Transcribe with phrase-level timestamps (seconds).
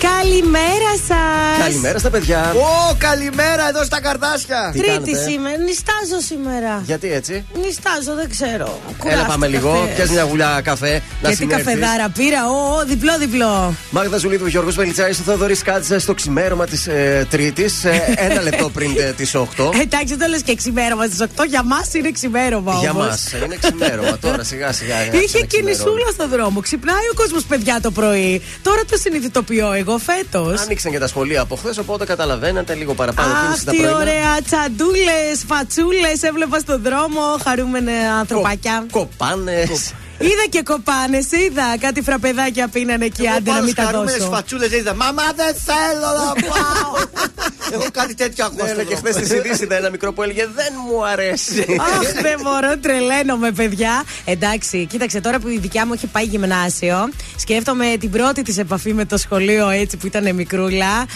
[0.00, 1.66] Καλημέρα σας!
[1.66, 2.54] Καλημέρα στα παιδιά.
[2.56, 4.70] Ω, καλημέρα εδώ στα καρτάσια.
[4.72, 5.56] Τρίτη κάνετε; σήμερα.
[5.56, 6.82] Νιστάζω σήμερα.
[6.84, 8.80] Γιατί έτσι; Νιστάζω, δεν ξέρω.
[9.04, 9.88] Έλα, πάμε λίγο.
[9.94, 11.02] Πιάσ μια γουλιά καφέ.
[11.22, 13.74] Να τι καφεδάρα πήρα; Ω, διπλό-διπλό.
[13.90, 17.84] Μάγδα Ζουλίδου, Γιώργος Βελιτσάη, ο Θοδωρής Κάτσε στο ξημέρωμα της ε, Τρίτης.
[17.84, 19.74] Ε, ένα λεπτό πριν ε, τι 8.
[19.80, 21.46] Εντάξει, το λες και ξημέρωμα στι 8.
[21.48, 22.76] Για μας είναι ξημέρωμα.
[22.80, 24.18] Για μας είναι ξημέρωμα.
[24.18, 24.94] Τώρα σιγά σιγά.
[25.24, 26.60] Είχε κινησούλα στο δρόμο.
[26.60, 28.42] Ξυπνάει ο κόσμος, παιδιά, το πρωί.
[28.62, 30.60] Τώρα το συνειδητοποιώ εγώ φέτος.
[30.60, 33.32] Άνοιξαν και τα σχολεία από χθες, οπότε καταλαβαίνετε λίγο παραπάνω.
[33.32, 37.20] Αχ, τι ωραία τσαντούλες, φατσούλες έβλεπα στον δρόμο.
[37.44, 38.86] Χαρούμενα ανθρωπάκια.
[38.90, 39.92] Κοπάνες.
[40.18, 44.28] Είδα και κοπάνες, είδα κάτι φραπεδάκια πίνανε εκεί άντε να μην τα δώσω.
[44.30, 44.94] φατσούλες είδα.
[44.94, 46.92] Μαμά δεν θέλω να πάω.
[47.72, 48.66] Έχω κάτι τέτοιο ακούω.
[48.76, 51.66] Ναι, και χθες τη ειδήσει είδα ένα μικρό που έλεγε Δεν μου αρέσει.
[51.80, 54.04] Αχ, δεν μπορώ, τρελαίνομαι, παιδιά.
[54.24, 58.94] Εντάξει, κοίταξε τώρα που η δικιά μου έχει πάει γυμνάσιο, σκέφτομαι την πρώτη της επαφή
[58.94, 61.06] με το σχολείο έτσι που ήταν μικρούλα.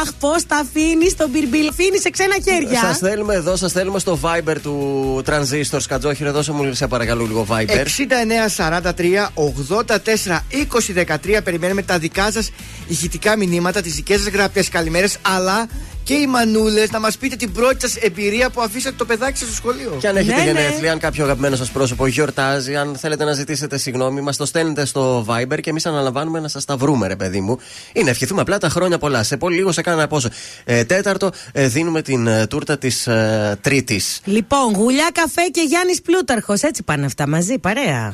[0.00, 2.80] Αχ, πώς τα αφήνεις τον μπιρμπιλ, αφήνεις σε ξένα χέρια.
[2.80, 6.32] Σας θέλουμε εδώ, σας θέλουμε στο Viber του Transistor Σκατζόχυρο.
[6.32, 7.84] Δώσε μου σε παρακαλώ λίγο Viber.
[7.86, 11.04] 69 43 84 20
[11.36, 12.50] 13 περιμένουμε τα δικά σας
[12.86, 15.66] ηχητικά μηνύματα, τις δικές σας γραπτές καλημέρες, αλλά
[16.04, 19.46] και οι μανούλες να μας πείτε την πρώτη σας εμπειρία που αφήσατε το παιδάκι σας
[19.46, 19.96] στο σχολείο.
[20.00, 20.46] Και αν έχετε ναι, ναι.
[20.46, 20.90] γενέθλια, ναι.
[20.90, 25.26] αν κάποιο αγαπημένο σας πρόσωπο γιορτάζει, αν θέλετε να ζητήσετε συγγνώμη, μας το στέλνετε στο
[25.28, 27.58] Viber και εμείς αναλαμβάνουμε να σας τα βρούμε, ρε παιδί μου.
[27.92, 29.22] Ή να ευχηθούμε απλά τα χρόνια πολλά.
[29.22, 30.28] Σε πολύ λίγο, σε κάνα πόσο.
[30.64, 34.20] Ε, τέταρτο, ε, δίνουμε την ε, τούρτα της ε, Τρίτης.
[34.24, 36.62] Λοιπόν, γουλιά, καφέ και Γιάννης Πλούταρχος.
[36.62, 38.12] Έτσι πάνε αυτά μαζί, παρέα.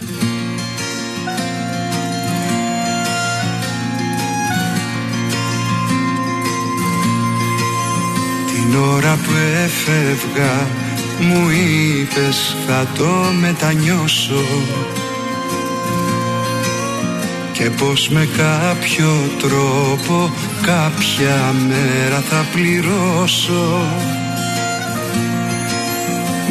[8.71, 9.31] Την ώρα που
[9.65, 10.69] έφευγα
[11.21, 14.45] μου είπες θα το μετανιώσω
[17.53, 23.87] και πως με κάποιο τρόπο κάποια μέρα θα πληρώσω.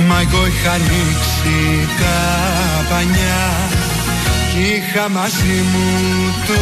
[0.08, 2.18] Μα εγώ είχα ανοίξει τα
[2.90, 3.70] πανιά
[4.54, 5.90] κι είχα μαζί μου
[6.48, 6.62] το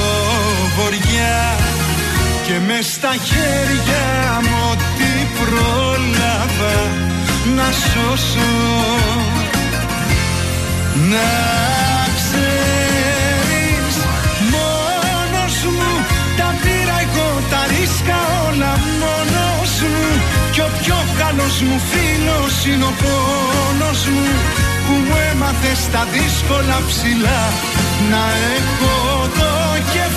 [0.77, 1.57] βοριά.
[2.47, 4.67] Και μες στα χέρια μου
[5.47, 6.75] πρόλαβα
[7.55, 8.51] να σώσω.
[11.11, 11.29] Να
[12.17, 13.95] ξέρεις
[14.53, 15.91] μόνος μου
[16.37, 20.07] Τα πήρα εγώ τα ρίσκα όλα μόνος μου.
[20.53, 24.27] Κι ο πιο καλός μου φίλος είναι ο πόνος μου
[24.85, 27.41] Που μου έμαθες στα δύσκολα ψηλά.
[28.11, 28.23] Να
[28.55, 28.95] έχω
[29.39, 29.51] το
[29.93, 30.16] κεφάλι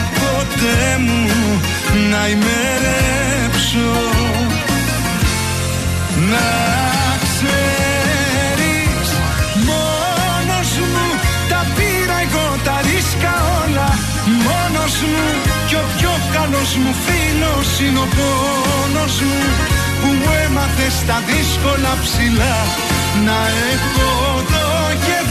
[0.61, 1.61] ποτέ μου
[2.09, 3.91] να ημερέψω
[6.31, 6.49] Να
[7.25, 9.09] ξέρεις
[9.67, 11.07] μόνος μου
[11.49, 13.89] τα πήρα εγώ τα ρίσκα όλα.
[14.45, 15.25] Μόνος μου
[15.67, 19.41] κι ο πιο καλός μου φίλος είναι ο πόνος μου
[20.01, 22.57] που μου έμαθες στα δύσκολα ψηλά.
[23.25, 23.39] Να
[23.73, 24.09] έχω
[24.53, 24.65] το
[25.05, 25.30] κεφάλι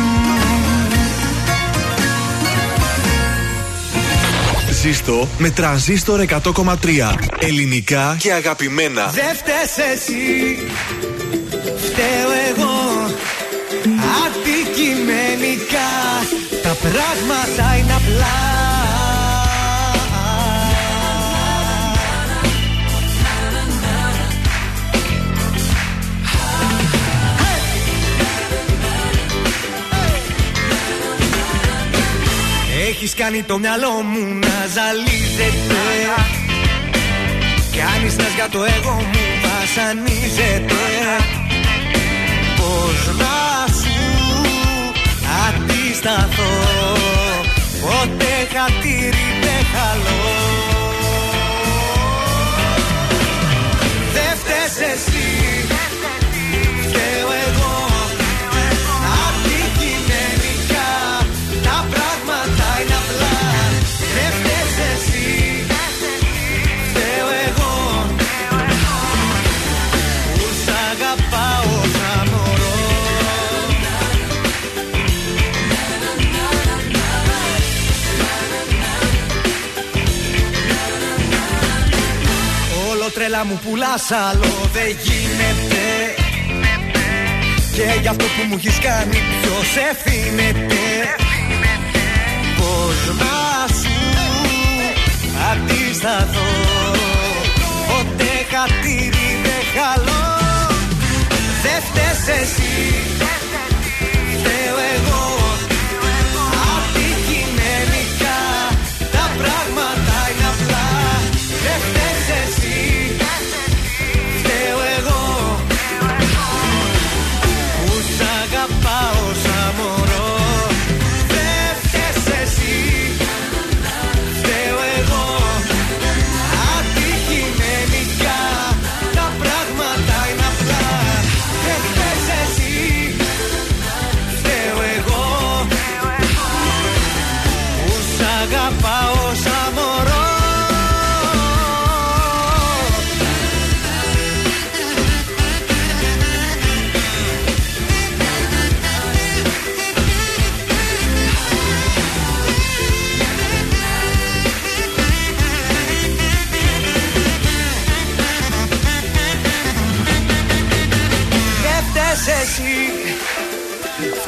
[4.81, 6.75] Ζήστο με τρανζίστορ 100,3.
[7.39, 9.07] Ελληνικά και αγαπημένα.
[9.07, 10.57] Δεν φταίς εσύ,
[11.75, 12.81] φταίω εγώ
[14.25, 15.89] Αντικειμενικά
[16.63, 18.60] τα πράγματα είναι απλά
[33.03, 35.81] Έχεις κάνει το μυαλό μου να ζαλίζεται.
[37.77, 40.83] Κάνεις νας για το εγώ μου βασανίζεται.
[42.57, 44.01] Πώς να σου
[45.45, 46.53] αντισταθώ
[47.81, 50.23] Ποτέ χατήρι δεν χαλώ.
[54.13, 55.10] Δεν φταίς εσύ
[83.31, 85.83] Όλο τρέλα μου πουλάς άλλο δεν γίνεται.
[87.75, 90.83] Και γι' αυτό που μου έχεις κάνει ποιος ευθύνεται.
[92.57, 93.97] Πώς να σου
[95.51, 96.51] αντισταθώ
[97.87, 100.25] Ποτέ χατήρι δεν χαλώ.
[101.63, 103.30] Δεν φταίς εσύ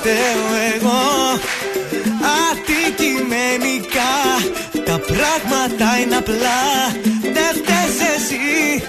[0.05, 1.01] Φταίω εγώ.
[2.49, 4.13] Αντικειμενικά
[4.85, 6.61] Τα πράγματα είναι απλά.
[7.21, 8.83] Δεν φταίς εσύ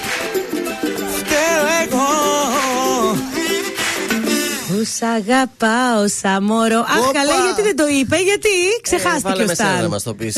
[4.85, 6.79] Που σ' αγαπάω σαν μωρό.
[6.79, 7.13] Αχ, Όπα.
[7.19, 8.49] καλά, γιατί δεν το είπε, γιατί
[8.83, 9.89] ξεχάστηκε Βάλε ο με σένα να Σταν.
[9.91, 10.37] μας το πεις.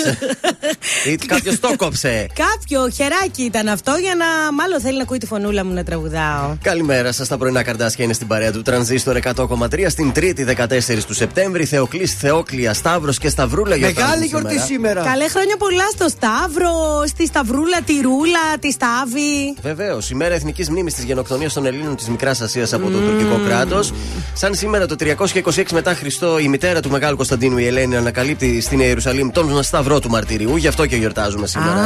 [1.13, 2.27] Ή κάποιος το κόψε.
[2.35, 4.53] Κάποιο χεράκι ήταν αυτό για να.
[4.53, 6.57] Μάλλον θέλει να ακούει τη φωνούλα μου να τραγουδάω.
[6.63, 7.29] Καλημέρα σας.
[7.29, 11.65] Τα πρωινά καρδάσια είναι στην παρέα του Τρανζίστορ 100,3 στην 3η 14 του Σεπτέμβρη.
[11.65, 14.67] Θεοκλής, Θεόκλια, Σταύρος και Σταυρούλα γιορτάζουν Μεγάλη γιορτή σήμερα.
[14.67, 15.03] σήμερα.
[15.03, 16.73] Καλέ χρόνια πολλά στο Σταύρο,
[17.07, 19.57] στη Σταυρούλα, τη Ρούλα, τη Στάβη.
[19.63, 23.41] Βεβαίως, η μέρα εθνικής μνήμης της γενοκτονίας των Ελλήνων της Μικράς Ασίας από το τουρκικό
[23.47, 23.93] κράτος.
[24.39, 28.81] Σαν σήμερα το 326 μετά Χριστό, η μητέρα του Μεγάλου Κωνσταντίνου, η Ελένη, ανακαλύπτει στην
[28.81, 30.57] Ιερουσαλήμ τον σταυρό του μαρτυρίου.
[30.57, 31.71] Γι' αυτό και γιορτάζουμε σήμερα.
[31.73, 31.85] Α,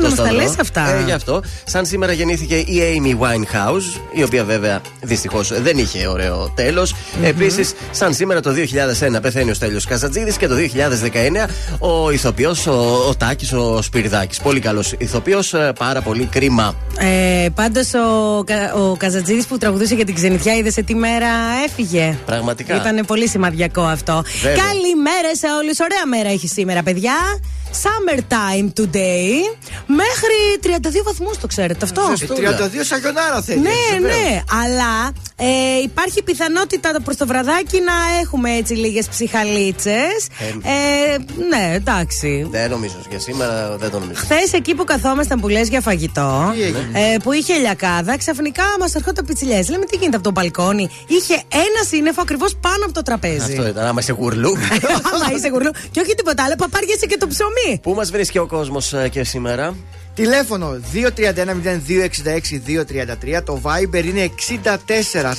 [0.00, 0.36] να μας τα σταυρό.
[0.42, 0.94] λες αυτά.
[0.94, 1.42] Ε, γι' αυτό.
[1.64, 6.94] Σαν σήμερα γεννήθηκε η Amy Winehouse, η οποία βέβαια δυστυχώς δεν είχε ωραίο τέλος.
[7.22, 12.72] Επίσης, σαν σήμερα το 2001 πεθαίνει ο Στέλιος Καζατζίδης και το 2019 ο ηθοποιός, ο,
[13.08, 14.40] ο Τάκης, ο Σπυρδάκη.
[14.42, 16.74] Πολύ καλός ηθοποιός, πάρα πολύ κρίμα.
[16.98, 21.28] Ε, Πάντως ο, Κα- ο Καζατζίδης που τραγουδούσε για την ξενιτιά, είδες σε τι μέρα
[21.66, 21.80] έφυγε;
[22.26, 22.76] Πραγματικά.
[22.76, 24.22] Ήταν πολύ σημαδιακό αυτό.
[24.42, 24.64] Βέβαια.
[24.64, 25.80] Καλημέρα σε όλους.
[25.80, 27.14] Ωραία μέρα έχει σήμερα, παιδιά.
[27.82, 29.56] Summer time today.
[29.86, 32.02] Μέχρι 32 βαθμούς το ξέρετε αυτό.
[32.16, 32.34] Ζεστό.
[32.34, 33.60] 32 σαγιονάρα θέλει.
[33.60, 34.16] Ναι, βεβαίως.
[34.16, 40.26] ναι, αλλά Ε, υπάρχει πιθανότητα προς το βραδάκι να έχουμε έτσι λίγες ψυχαλίτσες.
[40.62, 41.16] Ε,
[41.48, 42.46] ναι, εντάξει.
[42.50, 42.94] Δεν νομίζω.
[43.10, 44.20] Για σήμερα δεν το νομίζω.
[44.20, 46.52] Χθες εκεί που καθόμασταν που λες για φαγητό,
[46.92, 49.68] ε, που είχε λιακάδα, ξαφνικά μας ερχόταν πιτσιλιές.
[49.68, 51.42] Λέμε τι γίνεται από το μπαλκόνι; Είχε
[51.74, 53.38] ένα σύννεφο ακριβώς πάνω από το τραπέζι.
[53.38, 54.56] Αυτό ήταν, άμα είσαι γουρλού.
[55.12, 55.70] άμα είσαι γουρλού.
[55.90, 57.78] Και όχι τίποτα άλλο, παπάριασε και το ψωμί.
[57.82, 59.74] Πού μας βρίσκει ο κόσμος ε, και σήμερα;
[60.14, 63.42] Τηλέφωνο 231-0266-233.
[63.44, 64.30] Το Viber είναι
[64.64, 64.76] 64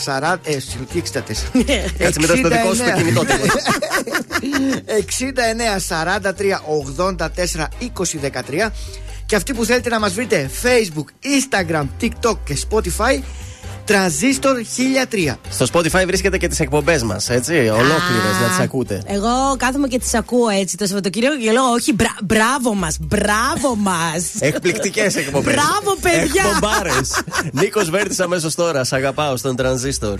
[0.06, 0.36] 40.
[0.44, 0.56] Ε,
[0.94, 1.18] τι 64.
[1.98, 3.24] Κάτσε μετά στο δικό σου το κινητό
[5.90, 6.32] 69 43
[7.18, 7.28] 84 20
[8.68, 8.70] 13.
[9.26, 13.22] Και αυτοί που θέλετε να μας βρείτε Facebook, Instagram, TikTok και Spotify
[13.86, 15.36] Τρανζίστορ 1003.
[15.50, 17.54] Στο Spotify βρίσκεται και τις εκπομπές μας, έτσι.
[17.54, 19.02] Ολόκληρες να τις ακούτε.
[19.06, 23.76] Εγώ κάθομαι και τις ακούω έτσι το Σαββατοκύριακο και λέω Όχι, μπρα, μπράβο μας, μπράβο
[23.76, 24.32] μας.
[24.40, 25.54] Εκπληκτικές εκπομπές.
[25.54, 26.44] Μπράβο, παιδιά.
[26.46, 27.22] Εκπομπάρες.
[27.52, 28.84] Νίκος Βέρτης αμέσως τώρα.
[28.84, 30.20] Σ' αγαπάω στον Τρανζίστορ.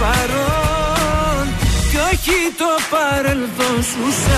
[0.00, 1.44] παρόν
[1.90, 4.32] κι όχι το παρελθόν σου σ'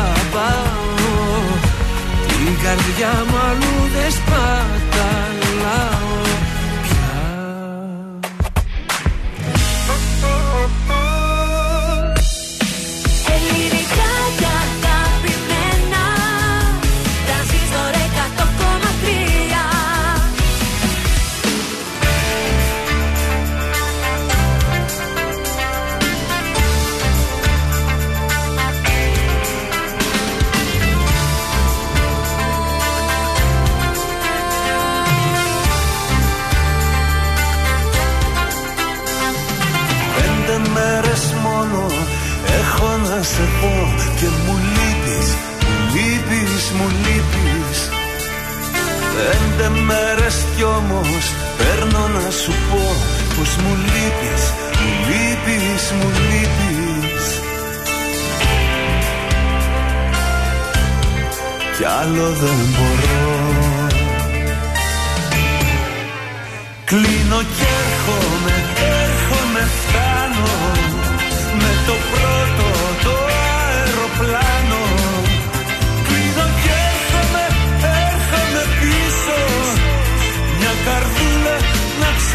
[0.00, 0.84] αγαπάω.
[2.28, 6.05] Την καρδιά μου αλλού δεν σπαταλάω
[49.58, 52.82] Πέντε μέρες κι όμως παίρνω να σου πω
[53.36, 54.42] Πως μου λείπεις,
[54.80, 57.24] μου λείπεις, μου λείπεις.
[61.76, 63.56] Κι άλλο δεν μπορώ.
[66.84, 69.68] Κλείνω κι έρχομαι, έρχομαι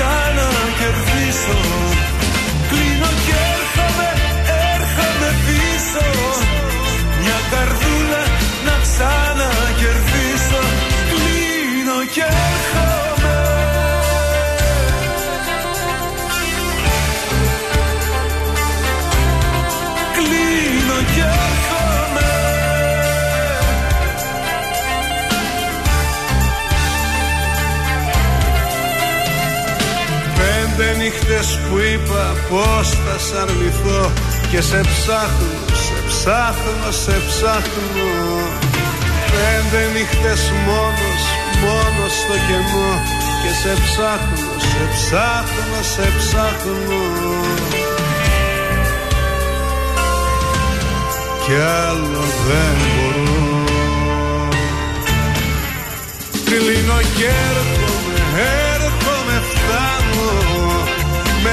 [0.03, 0.60] να
[31.71, 34.11] που είπα πως θα σ' αρνηθώ
[34.51, 35.53] Και σε ψάχνω,
[35.85, 38.11] σε ψάχνω, σε ψάχνω
[39.31, 41.23] Πέντε νύχτες μόνος,
[41.63, 42.93] μόνος στο κενό
[43.41, 47.01] Και σε ψάχνω, σε ψάχνω, σε ψάχνω.
[51.45, 51.55] Κι
[51.87, 53.41] άλλο δεν μπορώ.
[56.45, 58.70] Κλείνω και έρχομαι, έρχομαι, φτάνω Με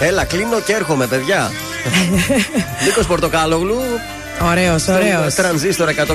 [0.00, 1.50] Έλα, κλείνω και έρχομαι, παιδιά.
[2.84, 3.78] Νίκος Πορτοκάλογλου.
[4.42, 5.34] Ωραίος, ωραίος.
[5.34, 6.14] Τρανζίστορ 100,3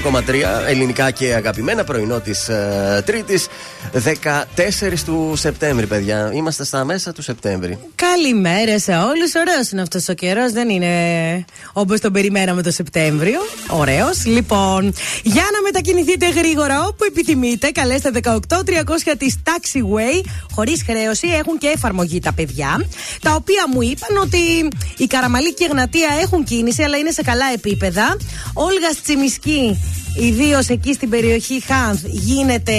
[0.68, 3.48] ελληνικά και αγαπημένα πρωινό της ε, Τρίτης
[3.94, 6.32] 14 του Σεπτέμβρη, παιδιά.
[6.34, 7.80] Είμαστε στα μέσα του Σεπτέμβρη.
[8.16, 9.36] Καλημέρα σε όλους.
[9.36, 10.52] Ωραίος είναι αυτός ο καιρός.
[10.52, 13.40] Δεν είναι όπως τον περιμέναμε το Σεπτέμβριο.
[13.68, 14.26] Ωραίος.
[14.26, 20.26] Λοιπόν, για να μετακινηθείτε γρήγορα όπου επιθυμείτε, καλέστε 18300 της Taxiway.
[20.52, 22.86] Χωρίς χρέωση έχουν και εφαρμογή τα παιδιά.
[23.22, 27.22] Τα οποία μου είπαν ότι η Καραμαλή και η Εγνατία έχουν κίνηση, αλλά είναι σε
[27.22, 28.18] καλά επίπεδα.
[28.54, 29.80] Όλγας Τσιμισκή,
[30.20, 32.74] ιδίως εκεί στην περιοχή Χάνθ, γίνεται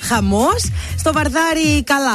[0.00, 0.68] χαμός.
[0.98, 2.12] Στο Βαρδάρι, καλά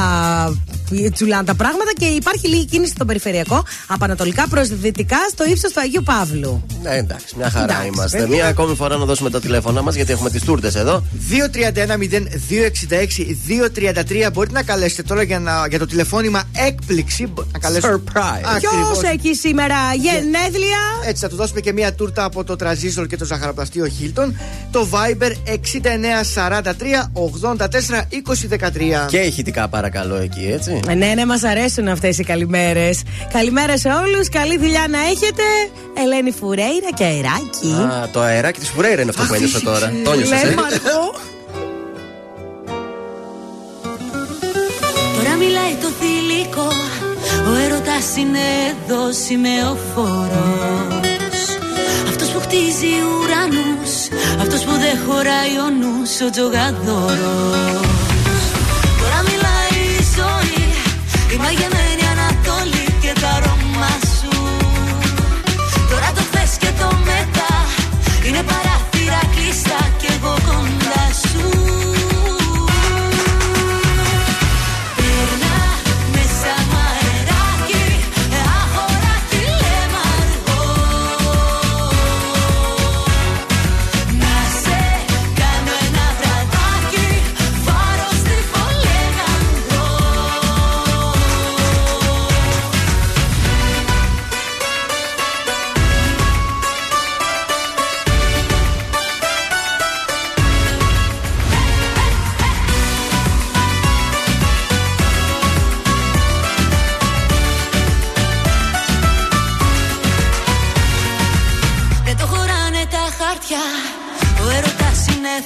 [1.14, 3.64] τσουλάνε τα πράγματα και υπάρχει λίγη κίνηση στο περιφερειακό.
[3.88, 6.66] Από ανατολικά προς δυτικά, στο ύψος του Αγίου Παύλου.
[6.82, 8.18] Ναι, εντάξει, μια χαρά Εντάξει, είμαστε.
[8.18, 8.36] παιδιά.
[8.36, 11.04] Μία ακόμη φορά να δώσουμε τα τηλέφωνά μας γιατί έχουμε τις τούρτες εδώ.
[11.30, 17.28] 231-0266-233 Μπορείτε να καλέσετε τώρα για, να, για το τηλεφώνημα έκπληξη.
[17.28, 17.94] Μπο- Να καλέσετε.
[17.96, 18.56] Surprise.
[18.56, 19.00] Ακριβώς.
[19.00, 23.18] Ποιος έχει σήμερα γενέθλια; Έτσι, θα του δώσουμε και μία τούρτα από το Τραζίστορ και
[23.18, 24.38] το ζαχαροπλαστείο Χίλτον.
[24.72, 27.75] Το Viber 6943 84
[29.06, 29.08] 2013.
[29.08, 30.80] Και ηχητικά παρακαλώ εκεί, έτσι.
[30.90, 32.90] Ε, Ναι, ναι, μα αρέσουν αυτέ οι καλημέρε.
[33.34, 34.20] Καλημέρα σε όλου.
[34.32, 35.44] Καλή δουλειά να έχετε.
[36.04, 37.72] Ελένη Φουρέιρα και αεράκι.
[37.94, 39.92] Α, το αεράκι τη Φουρέιρα είναι αυτό που ένιωσα τώρα.
[40.04, 40.54] Το ένιωσες, Λε, ε.
[40.56, 41.00] Μαρκό.
[45.16, 46.68] Τώρα μιλάει το θηλυκό
[47.52, 51.05] Ο έρωτας είναι εδώ σημεοφόρος Αυτός που
[52.46, 53.94] χτίζει ουρανούς
[54.44, 57.94] Αυτός που δεν χωράει ο νους Ο τζογαδόρος.
[59.00, 60.66] Τώρα μιλάει η ζωή
[61.34, 64.36] Η μαγεμένη Ανατολή και τα αρώμα σου.
[65.90, 67.54] Τώρα το χθες και το μετά
[68.28, 71.44] Είναι παράθυρα κλειστά και εγώ κοντά σου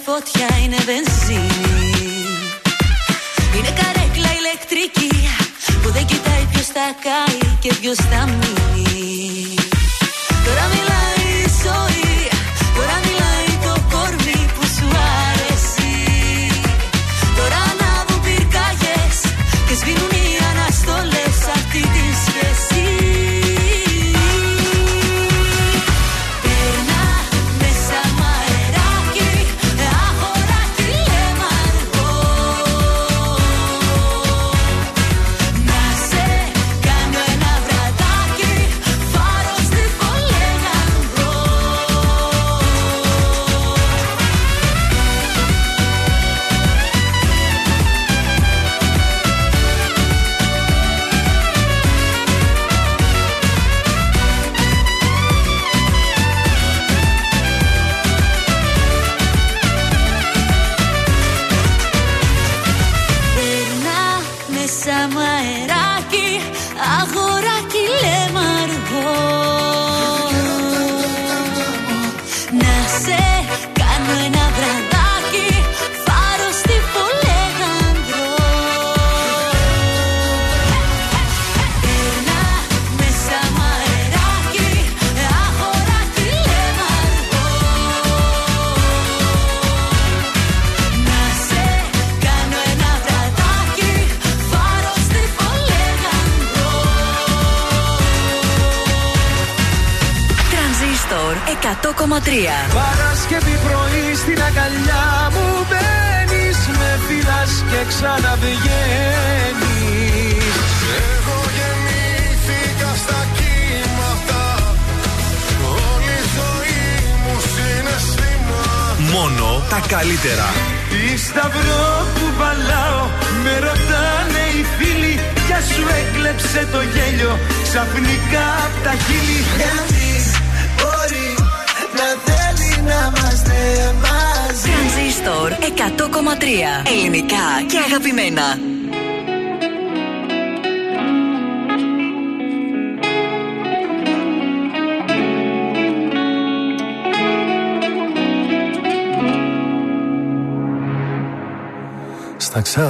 [0.05, 2.27] φωτιά, είναι βενζίνη.
[3.55, 5.29] Είναι καρέκλα ηλεκτρική
[5.81, 9.58] που δεν κοιτάει ποιος θα κάει και ποιος θα μείνει.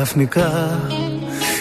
[0.10, 0.80] Ξαφνικά.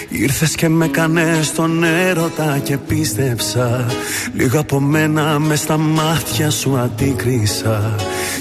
[0.08, 3.86] Ήρθες και με κάνες τον έρωτα και πίστεψα.
[4.34, 7.94] Λίγο από μένα μες στα μάτια σου αντίκρισα.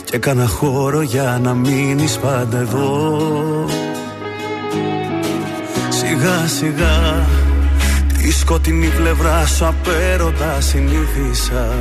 [0.04, 3.20] Και έκανα χώρο για να μείνεις πάντα εδώ.
[5.90, 7.26] Σιγά σιγά
[8.18, 11.76] Τη σκοτεινή πλευρά σου απέρωτα συνήθισα.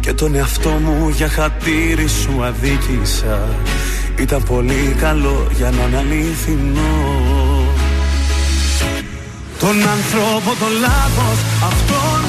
[0.00, 3.48] Και τον εαυτό μου για χατήρι σου αδίκησα.
[4.20, 7.43] Ήταν πολύ καλό για να είναι αληθινό
[9.64, 11.38] τον άνθρωπο το λάθος
[11.70, 12.22] Αυτόν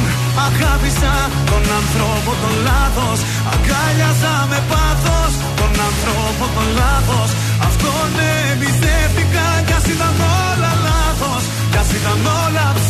[0.48, 1.14] αγάπησα.
[1.52, 3.20] Τον άνθρωπο το λάθος
[3.54, 5.32] Αγκάλιαζα με πάθος.
[5.60, 7.30] Τον άνθρωπο το λάθος
[7.68, 8.10] Αυτόν
[8.50, 10.16] εμπιστεύτηκα Κι ας ήταν
[10.48, 12.66] όλα λάθος Κι ας ήταν όλα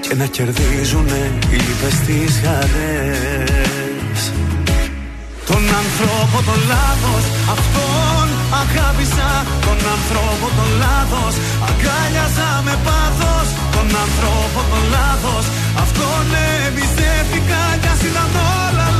[0.00, 4.20] Και να κερδίζουνε οι λύπες τις χαρές
[5.46, 8.26] Τον άνθρωπο το λάθος Αυτόν
[8.62, 9.30] αγάπησα.
[9.66, 11.34] Τον άνθρωπο το λάθος
[11.68, 13.48] Αγκάλιαζα με πάθος.
[13.74, 15.44] Τον άνθρωπο το λάθος
[15.82, 16.24] Αυτόν
[16.66, 18.30] εμπιστεύτηκα Κι ας ήταν
[18.64, 18.99] όλα λάθος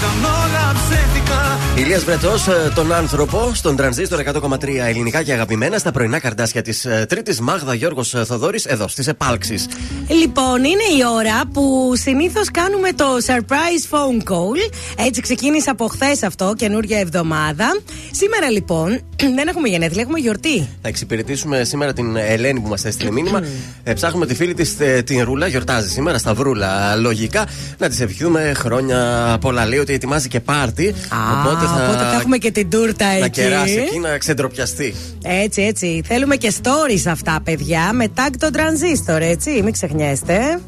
[0.00, 1.58] ήταν όλα ψεύτικα.
[1.76, 7.40] Ηλίας Βρετός, τον άνθρωπο, στον τρανζίστορ 100,3 ελληνικά και αγαπημένα στα πρωινά καρτάσια της Τρίτης
[7.40, 9.66] Μάγδα Γιώργος Θοδόρη, εδώ στις επάλξεις.
[10.08, 14.72] Λοιπόν, είναι η ώρα που συνήθως κάνουμε το surprise phone call.
[15.06, 17.80] Έτσι ξεκίνησε από χθες αυτό, καινούργια εβδομάδα.
[18.10, 19.00] Σήμερα λοιπόν
[19.36, 20.68] δεν έχουμε γενέθλια, έχουμε γιορτή.
[20.82, 23.42] Θα εξυπηρετήσουμε σήμερα την Ελένη που μας έστειλε μήνυμα.
[23.82, 26.96] ε, ψάχνουμε τη φίλη της, την Ρούλα, γιορτάζει σήμερα στα Βρούλα.
[26.96, 27.46] Λογικά
[27.78, 28.98] να της ευχηθούμε χρόνια
[29.40, 29.66] πολλά.
[29.66, 30.94] Λέει ότι ετοιμάζει και πάρτι.
[31.40, 33.30] οπότε θα, Οπότε θα έχουμε και την τούρτα να εκεί.
[33.30, 34.94] κεράσει εκεί, να ξεντροπιαστεί.
[35.22, 36.02] Έτσι, έτσι.
[36.06, 39.50] Θέλουμε και stories αυτά, παιδιά, με tag το transistor, έτσι.
[39.62, 40.60] Μην ξεχνιέστε.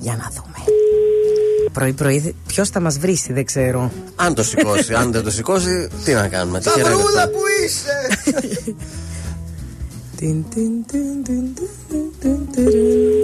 [0.00, 0.48] Για να δούμε.
[1.72, 3.92] Πρωί-πρωί, ποιος θα μας βρει, δεν ξέρω.
[4.16, 6.60] Αν το σηκώσει, αν δεν το σηκώσει, τι να κάνουμε.
[6.60, 6.98] τι χαιρέτευτε.
[7.00, 8.74] Σταυρούλα που είσαι!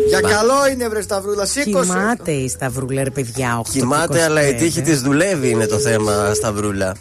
[0.09, 1.91] Για καλό είναι βρε Σταυρούλα, σήκωσε.
[1.91, 3.61] Κοιμάται η Σταυρούλα, ρε παιδιά.
[3.61, 6.97] 8 Κοιμάται, αλλά η τύχη της δουλεύει είναι το θέμα, Σταυρούλα.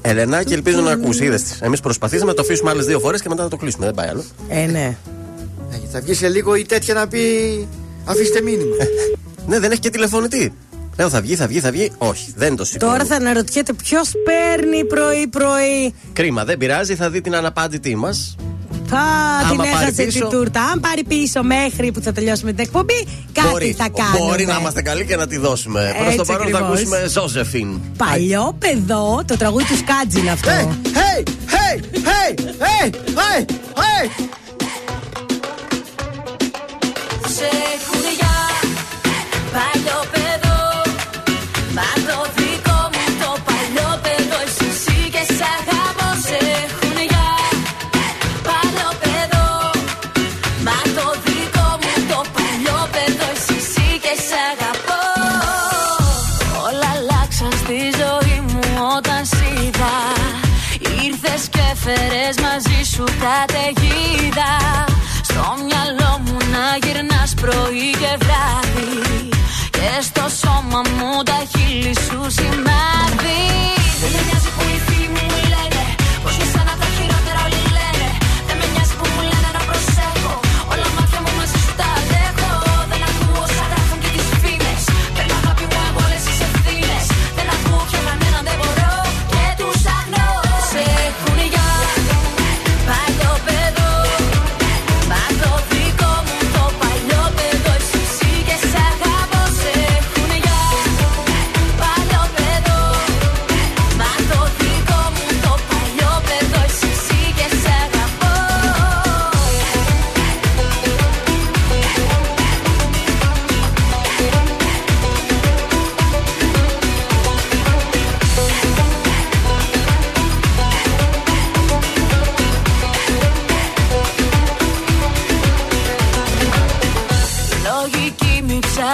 [0.00, 1.24] Ελένα, και ελπίζω να ακούσει.
[1.24, 1.58] Είδες τη.
[1.60, 3.84] Εμείς προσπαθήσαμε να το αφήσουμε άλλες δύο φορές και μετά να το κλείσουμε.
[3.84, 4.24] Δεν πάει άλλο.
[4.48, 4.96] Ε, ναι.
[5.92, 7.20] Θα βγει σε λίγο η τέτοια να πει
[8.04, 8.74] αφήστε μήνυμα.
[9.46, 10.52] Ναι, δεν έχει και τηλεφωνητή.
[10.98, 11.90] Λέω θα βγει, θα βγει, θα βγει.
[11.98, 12.92] Όχι, δεν το σηκώνει.
[12.92, 15.94] Τώρα θα αναρωτιέται ποιος παίρνει πρωί-πρωί.
[16.12, 18.36] Κρίμα, δεν πειράζει, θα δει την αναπάντητή μας.
[18.86, 20.18] Θα Άμα την πάρει έχασε πίσω.
[20.18, 20.62] την τούρτα.
[20.62, 24.18] Αν πάρει πίσω μέχρι που θα τελειώσουμε την εκπομπή, κάτι Μπορεί, θα κάνουμε.
[24.18, 25.94] μπορεί να είμαστε καλοί και να τη δώσουμε.
[25.98, 26.78] Προς το Έτσι παρόν θα ακριβώς.
[26.78, 27.80] ακούσουμε Ζώζεφιν.
[27.96, 30.50] Παλιό παιδό, το τραγούδι του Σκάτζι είναι αυτό.
[30.50, 31.24] Hey, hey,
[31.56, 33.40] hey, hey, hey, hey,
[33.80, 34.08] hey.
[37.36, 37.48] Σε
[37.86, 38.34] χουριά,
[39.52, 40.01] παλιό παιδό
[41.76, 46.40] Μα το δικό μου το παλιό παιδό Εσύ εσύ και σ' αγαπώ Σε
[46.76, 47.28] χουριά,
[48.48, 49.48] παλιό παιδό
[50.66, 55.02] Μα το δικό μου το παλιό παιδό Εσύ εσύ και σ' αγαπώ.
[56.66, 58.60] Όλα αλλάξαν στη ζωή μου
[58.96, 59.94] όταν σ' είδα.
[61.04, 64.52] Ήρθες και φέρες μαζί σου καταιγίδα.
[65.28, 68.21] Στο μυαλό μου να γυρνάς πρωί και βράδυ
[69.94, 73.42] Και στο σώμα μου τα χείλη σου σημάδι
[74.00, 74.91] Δεν με νοιάζει που οι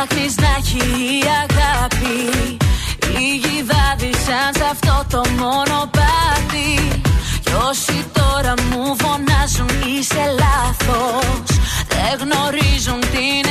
[0.09, 2.57] ψάχνεις να έχει η αγάπη.
[3.13, 7.01] Λίγοι δάδισαν σε αυτό το μονοπάτι
[7.45, 11.47] Κι όσοι τώρα μου φωνάζουν είσαι λάθος.
[11.89, 13.48] Δεν γνωρίζουν τι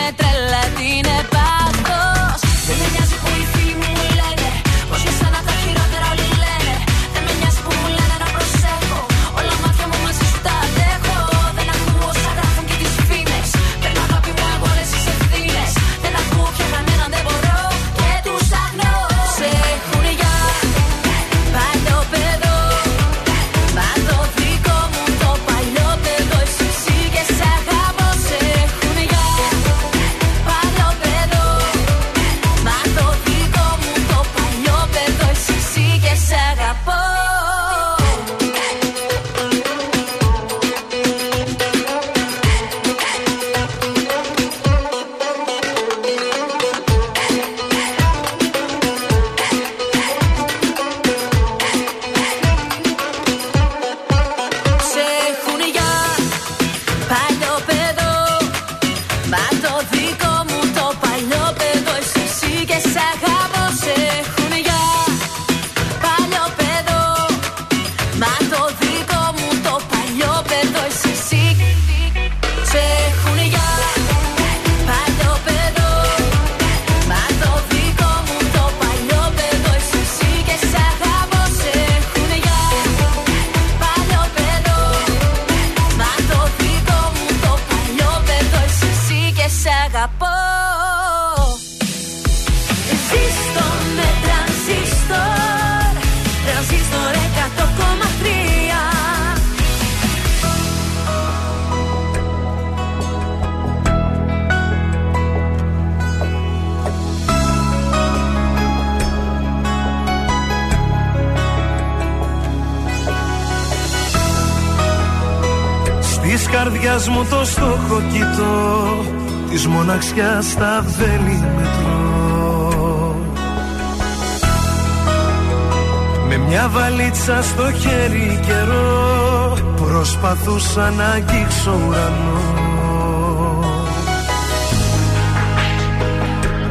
[130.78, 132.46] Προσπαθούσα να αγγίξω ουρανός.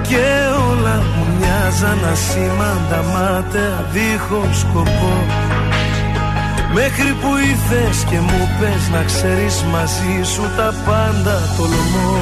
[0.08, 0.26] Και
[0.70, 5.14] όλα μου μοιάζαν ασήμαντα μάταια δίχως σκοπό.
[6.74, 12.16] Μέχρι που ήρθες και μου πες να ξέρεις μαζί σου τα πάντα τολμώ.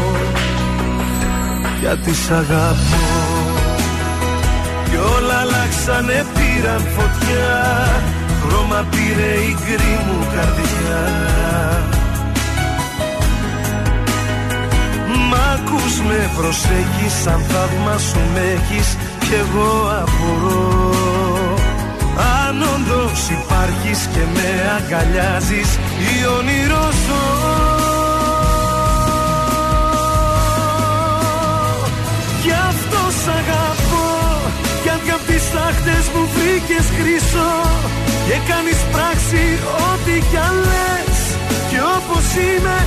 [1.81, 3.07] Γιατί σ' αγαπώ.
[4.85, 7.53] Κι όλα αλλάξανε πήραν φωτιά
[8.49, 11.03] Χρώμα πήρε η γκρι μου καρδιά.
[15.29, 20.95] Μ' ακούς με προσέχεις σαν θαύμα σου με έχεις Κι εγώ απορώ.
[22.47, 25.71] Αν όντως υπάρχεις και με αγκαλιάζεις
[26.11, 26.89] ή όνειρό
[35.05, 37.55] Γιατί απ' τις τάχτες μου βρήκες χρυσό
[38.27, 39.45] Και κάνεις πράξη
[39.89, 41.19] ό,τι κι αν λες
[41.71, 42.79] Και όπως είμαι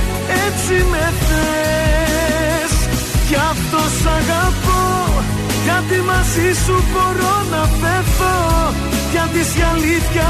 [0.46, 2.72] έτσι με θες.
[3.28, 4.86] Γι' αυτό σ' αγαπώ
[5.66, 8.36] γιατί μαζί σου μπορώ να πέθω
[9.14, 10.28] Γιατί η αλήθεια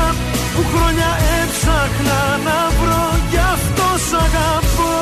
[0.52, 4.96] που χρόνια έψαχνα να βρω Γι' αυτό σ' αγαπώ.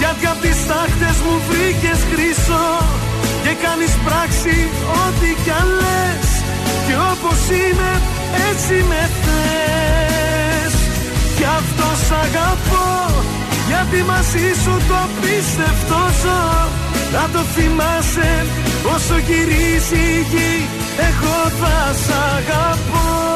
[0.00, 2.68] Γιατί απ' τις τάχτες μου βρήκες χρυσό
[3.50, 4.56] Και κάνεις πράξη
[5.02, 6.28] ό,τι κι αν λες
[6.86, 7.92] Και όπως είμαι
[8.48, 10.74] έτσι με θες.
[11.38, 12.90] Γι' αυτό σ' αγαπώ
[13.68, 16.44] γιατί μαζί σου το πίστευτο ζω.
[17.14, 18.46] Να το θυμάσαι
[18.94, 20.54] όσο γυρίζει η γη
[21.08, 23.29] Εγώ θα σ' αγαπώ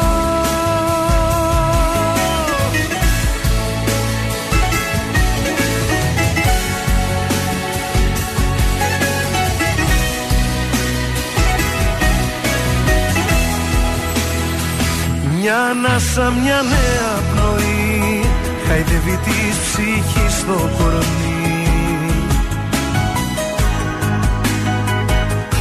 [15.47, 18.25] Μια ανάσα, μια νέα πνοή
[18.67, 21.67] Χαϊδεύει της ψυχής στο κορμί.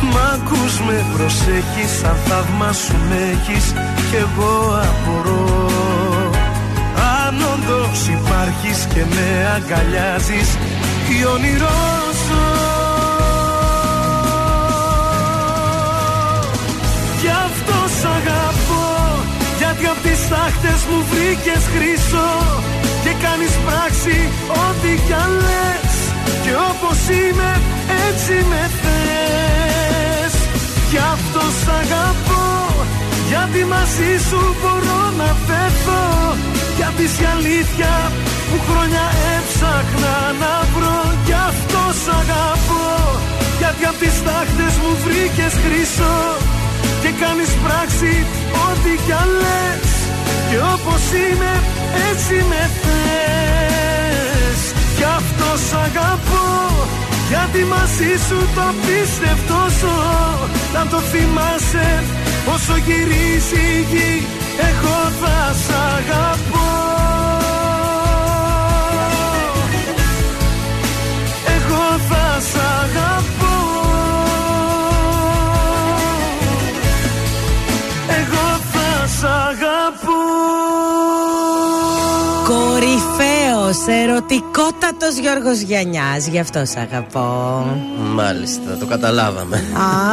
[0.01, 3.73] Μ' ακούς με προσέχεις σαν θαύμα σου με έχεις
[4.09, 5.69] Κι εγώ απορώ.
[7.25, 10.57] Αν όντως υπάρχεις και με αγκαλιάζεις
[11.07, 12.12] Τι όνειρό
[19.83, 22.31] Γιατί απ' τις τάχτες μου βρήκες χρυσό
[23.03, 24.17] Και κάνεις πράξη
[24.63, 25.95] ό,τι κι αν λες.
[26.43, 27.51] Και όπως είμαι
[28.07, 30.33] έτσι με θες.
[30.91, 32.47] Γι' αυτό σ' αγαπώ
[33.31, 36.03] Γιατί μαζί σου μπορώ να πέθω
[36.79, 37.93] Γιατί η αλήθεια
[38.47, 39.05] που χρόνια
[39.35, 41.01] έψαχνα να βρω.
[41.27, 42.89] Γι' αυτό σ' αγαπώ
[43.59, 46.17] Γιατί απ' τις τάχτες μου βρήκες χρυσό
[47.03, 48.13] και κάνεις πράξη
[48.67, 49.89] ό,τι κι αν λες.
[50.49, 51.53] Και όπως είμαι
[52.09, 54.59] έτσι με θες.
[54.97, 56.51] Γι' αυτό σ' αγαπώ
[57.31, 60.01] Γιατί μαζί σου το πίστευτο ζω.
[60.73, 62.03] Να το θυμάσαι
[62.53, 64.25] όσο γυρίζει η γη
[64.69, 66.71] Εγώ θα σ' αγαπώ.
[71.55, 73.42] Εγώ θα σ' αγαπώ
[83.87, 86.17] ερωτικότατος Γιώργος Γιαννιά.
[86.31, 87.65] Γι' αυτό σ' αγαπώ.
[88.13, 89.63] Μάλιστα, το καταλάβαμε.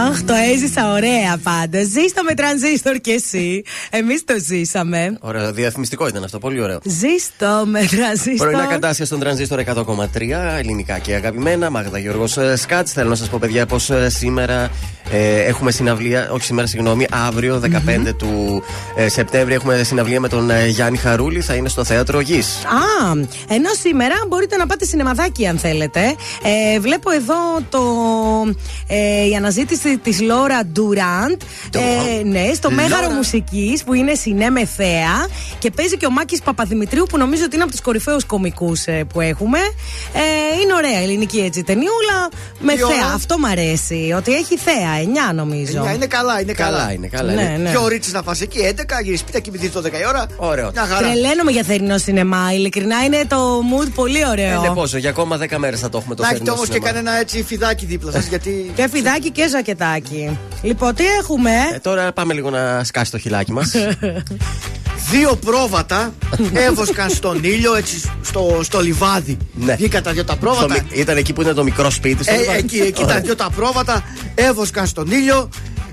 [0.08, 1.82] Αχ, το έζησα ωραία πάντα.
[1.82, 3.62] Ζήστο με τρανζίστορ κι εσύ.
[3.90, 5.16] Εμείς το ζήσαμε.
[5.20, 6.78] Ωραίο, διαφημιστικό ήταν αυτό, πολύ ωραίο.
[6.84, 8.50] Ζήστο με τρανζίστορ.
[8.50, 11.70] Πρωινά κατάσια στον τρανζίστορ 100,3 ελληνικά και αγαπημένα.
[11.70, 12.92] Μάγδα Γιώργος Σκάτς.
[12.92, 14.70] Θέλω να σας πω, παιδιά, πως σήμερα
[15.12, 18.62] Ε, έχουμε συναυλία, όχι σήμερα, συγγνώμη, αύριο 15 του
[18.96, 21.40] ε, Σεπτέμβρη έχουμε συναυλία με τον ε, Γιάννη Χαρούλη.
[21.40, 22.64] Θα είναι στο θέατρο Γης.
[22.64, 23.14] Α,
[23.52, 26.00] ενώ σήμερα μπορείτε να πάτε σινεμαδάκι αν θέλετε.
[26.74, 27.34] Ε, βλέπω εδώ
[27.68, 27.82] το,
[28.86, 31.40] ε, η αναζήτηση της Λόρα Ντουράντ.
[31.74, 33.14] Ε, ναι, στο Μέγαρο Λόρα.
[33.14, 35.26] Μουσικής που είναι συνέμε θέα
[35.58, 39.04] και παίζει και ο Μάκης Παπαδημητρίου που νομίζω ότι είναι από τους κορυφαίους κομικούς ε,
[39.12, 39.58] που έχουμε.
[40.12, 42.28] Ε, είναι ωραία ελληνική έτσι ταινιούλα
[42.58, 42.86] με Τι θέα.
[42.86, 44.14] ώρα; Αυτό μ' αρέσει.
[44.16, 45.76] Ότι έχει θέα, 9 νομίζω.
[45.76, 46.78] Εννιά, είναι καλά, είναι καλά.
[46.78, 47.56] Καλά είναι, καλά Ναι, είναι.
[47.56, 47.70] ναι.
[47.70, 50.26] Πιο ρίτσι να φας εκεί, 11, γυρίσεις σπίτι, κοιμηθεί το 10 η ώρα.
[50.36, 50.70] Ωραίο.
[50.72, 51.06] Μια χαρά.
[51.06, 52.52] Τρελαίνομαι για θερινό σινεμά.
[52.54, 54.58] Ειλικρινά είναι το mood πολύ ωραίο.
[54.64, 56.72] Είναι πόσο, για ακόμα 10 μέρες θα το έχουμε το Να έχετε θερινό όμω και
[56.72, 56.92] σινεμά.
[56.92, 58.72] κανένα έτσι φιδάκι δίπλα σας, γιατί.
[58.74, 60.38] Και φιδάκι και ζακετάκι.
[60.62, 63.70] Λοιπόν, τι έχουμε; Ε, τώρα πάμε λίγο να σκάσει το χιλάκι μας.
[65.10, 66.14] Δύο πρόβατα
[66.52, 69.36] έβοσκαν στον ήλιο, έτσι στο, στο λιβάδι.
[69.54, 69.74] Ναι.
[69.74, 70.76] Βγήκαν τα δυο τα πρόβατα.
[70.92, 72.22] Ήταν εκεί που είναι το μικρό σπίτι.
[72.22, 72.58] στο Ε, λιβάδι.
[72.58, 73.20] εκεί, εκεί τα Ωραία.
[73.20, 74.02] δυο τα πρόβατα
[74.34, 75.48] έβοσκαν στον ήλιο,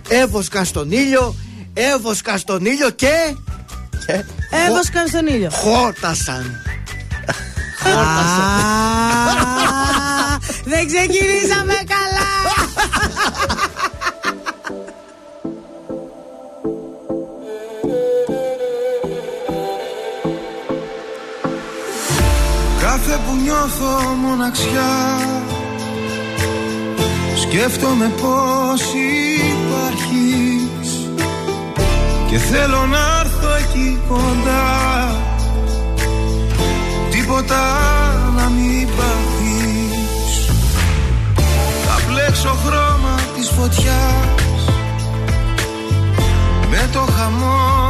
[0.09, 1.35] έβοσκαν στον ήλιο,
[1.73, 3.11] έβοσκαν στον ήλιο και
[4.05, 4.23] Και-
[4.69, 5.49] Έβοσκαν στον ήλιο.
[5.51, 6.61] χόρτασαν.
[7.93, 8.07] Α,
[10.63, 12.31] Δεν ξεκινήσαμε καλά.
[22.81, 25.17] Κάθε που νιώθω μοναξιά
[27.41, 28.81] Σκέφτομαι πως
[29.61, 31.09] υπάρχεις.
[32.29, 35.15] Και θέλω να έρθω εκεί κοντά
[37.27, 37.63] Τίποτα
[38.37, 40.47] να μην πάθεις.
[41.85, 44.69] Θα πλέξω χρώμα της φωτιάς
[46.69, 47.86] Με το χαμόγελο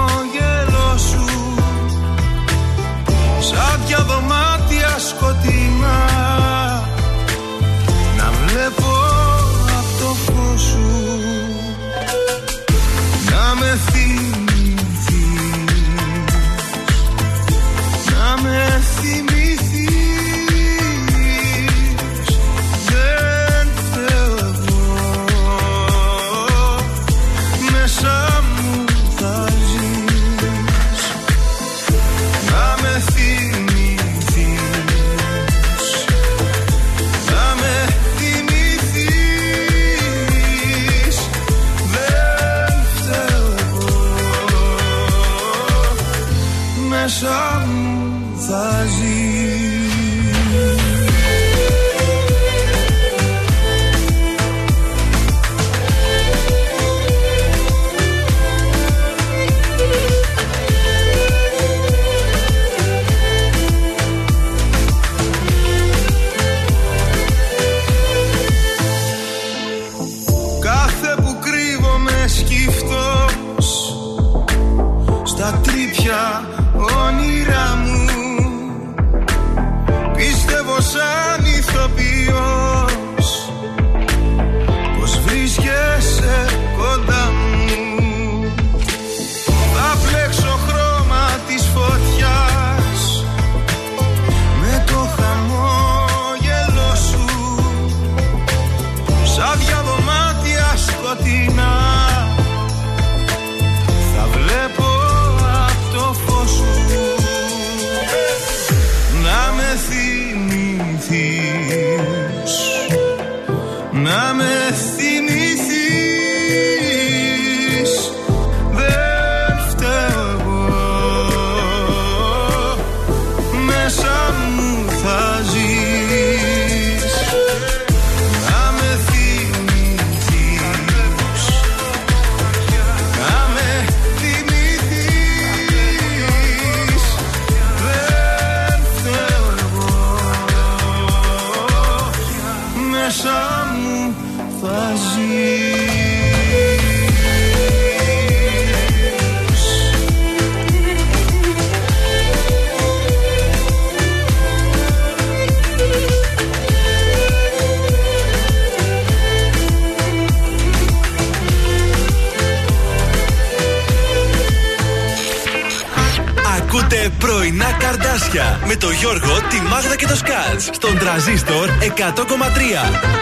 [168.77, 170.69] καρδάσια με το Γιώργο, τη Μάγδα και το Σκάτς.
[170.71, 173.17] Στον τραζίστορ 100,3.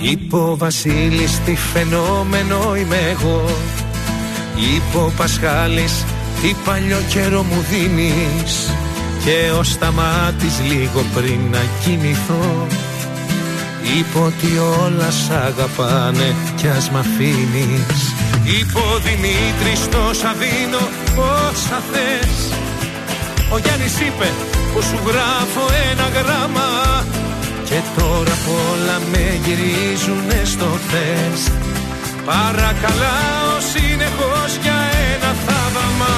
[0.00, 3.44] Είπε ο Βασίλης τι φαινόμενο είμαι εγώ.
[4.56, 6.04] Είπε ο Πασχάλης
[6.42, 8.74] Τι παλιό καιρό μου δίνεις.
[9.24, 12.66] Και ως σταμάτης λίγο πριν να κοιμηθώ
[13.82, 14.50] Είπα ότι
[14.82, 18.00] όλα σ' αγαπάνε κι ας μ' αφήνεις.
[18.44, 20.84] Είπε ο Δημήτρης τόσα δίνω
[21.16, 22.34] όσα θες.
[23.52, 24.28] Ο Γιάννης είπε
[24.74, 26.68] πως σου γράφω ένα γράμμα
[27.68, 31.40] Και τώρα απ' όλα με γυρίζουνε στο θες
[32.24, 34.78] Παρακαλάω συνεχώς για
[35.12, 36.14] ένα θαύμα.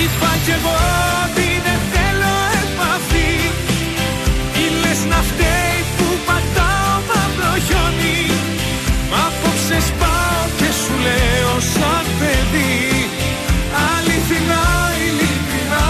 [0.00, 0.78] Είπα κι εγώ
[1.24, 3.32] ότι δεν θέλω επαφή.
[4.62, 5.57] Ή λες να φταίει που πατάω μαύρο
[7.68, 8.18] χιόνι
[9.10, 12.76] Μ' απόψε σπάω και σου λέω σαν παιδί.
[13.88, 14.64] Αληθινά,
[15.04, 15.86] ειλικρινά,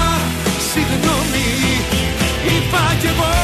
[0.70, 1.50] συγγνώμη.
[2.52, 3.34] Είπα κι εγώ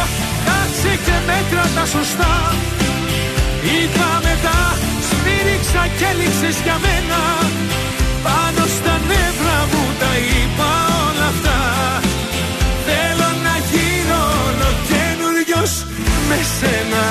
[0.47, 2.35] κάτσε και μέτρα τα σωστά.
[3.75, 4.59] Είπα μετά
[5.09, 7.21] σφύριξα και έλειξες για μένα.
[8.27, 10.73] Πάνω στα νεύρα μου τα είπα
[11.07, 11.61] όλα αυτά.
[12.87, 15.73] Θέλω να γίνω ολοκένουργιος
[16.29, 17.05] με σένα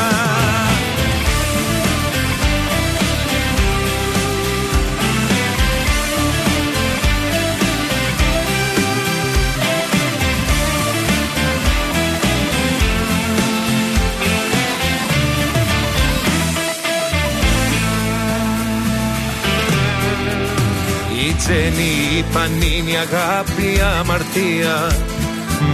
[21.43, 24.77] Η Τζέννη, η Πανίνη, η αγάπη, η αμαρτία.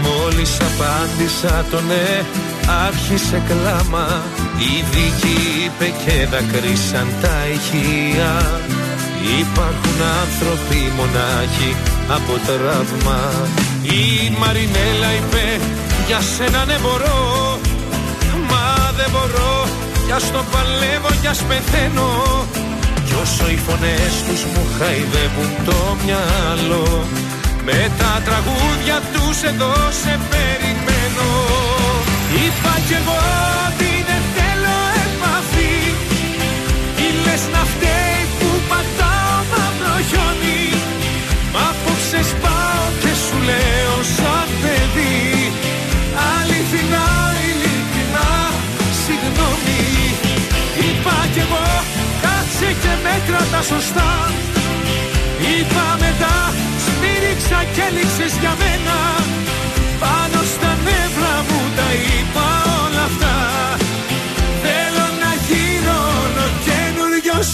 [0.04, 2.08] Μόλις απάντησα το ναι,
[2.86, 4.08] άρχισε κλάμα.
[4.72, 8.34] Η δίκη είπε και δακρύσαν τα ηχεία.
[9.42, 11.72] Υπάρχουν άνθρωποι μονάχοι
[12.18, 13.22] από τραύμα.
[13.98, 14.02] Η
[14.40, 15.46] Μαρινέλα είπε
[16.08, 17.20] για σένα ναι μπορώ
[18.50, 18.66] Μα
[18.98, 19.68] δεν μπορώ.
[20.06, 22.10] Κι ας το παλεύω κι ας πεθαίνω
[22.54, 22.59] κι
[23.22, 27.06] όσο οι φωνές τους μου χαϊδεύουν το μυαλό
[27.66, 31.30] Με τα τραγούδια τους εδώ σε περιμένω.
[32.44, 33.20] Είπα κι εγώ
[33.68, 35.78] ότι δεν θέλω επαφή
[37.06, 38.09] Ή λες να φταίει
[53.20, 54.12] μέτρα τα σωστά.
[55.52, 56.36] Είπα μετά
[56.86, 58.98] σφύριξα και έλειξες για μένα.
[60.04, 62.48] Πάνω στα νεύρα μου τα είπα
[62.84, 63.36] όλα αυτά.
[64.64, 67.50] Θέλω να γίνω ολοκένουργιος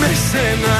[0.00, 0.78] με σένα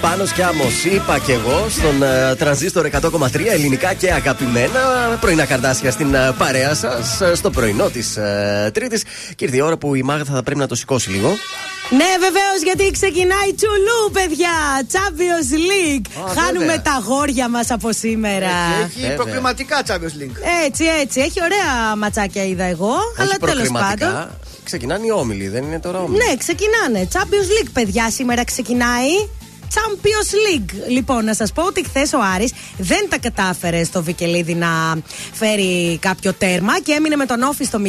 [0.00, 4.80] Πάνω κι άμμος, είπα κι εγώ στον ε, τρανζίστορ 100,3 ελληνικά και αγαπημένα.
[5.20, 9.02] Πρωινά καρδάσια στην ε, παρέα σας, στο πρωινό της ε, Τρίτης.
[9.36, 11.28] Και ήρθε η ώρα που η Μάγδα θα πρέπει να το σηκώσει λίγο.
[11.90, 14.56] Ναι, βεβαίως, γιατί ξεκινάει τσουλού, παιδιά!
[14.92, 16.06] Champions League!
[16.30, 16.82] Α, Χάνουμε βέβαια.
[16.82, 18.50] τα γόρια μας από σήμερα.
[18.84, 19.16] Έχει Βέβαια.
[19.16, 20.36] προκριματικά Champions League.
[20.66, 21.20] Έτσι, έτσι.
[21.20, 22.94] Έχει ωραία ματσάκια, είδα εγώ.
[23.18, 24.06] αλλά Όχι τέλος προκριματικά.
[24.06, 24.30] πάντων.
[24.64, 26.24] Ξεκινάνε οι όμιλοι, δεν είναι τώρα όμιλοι.
[26.24, 27.08] Ναι, ξεκινάνε.
[27.12, 29.10] Champions League, παιδιά, σήμερα ξεκινάει.
[29.74, 30.88] Champions League.
[30.88, 34.68] Λοιπόν, να σας πω ότι χθες ο Άρης δεν τα κατάφερε στο Βικελίδη να
[35.32, 37.88] φέρει κάποιο τέρμα και έμεινε με τον Όφη στο 0-0.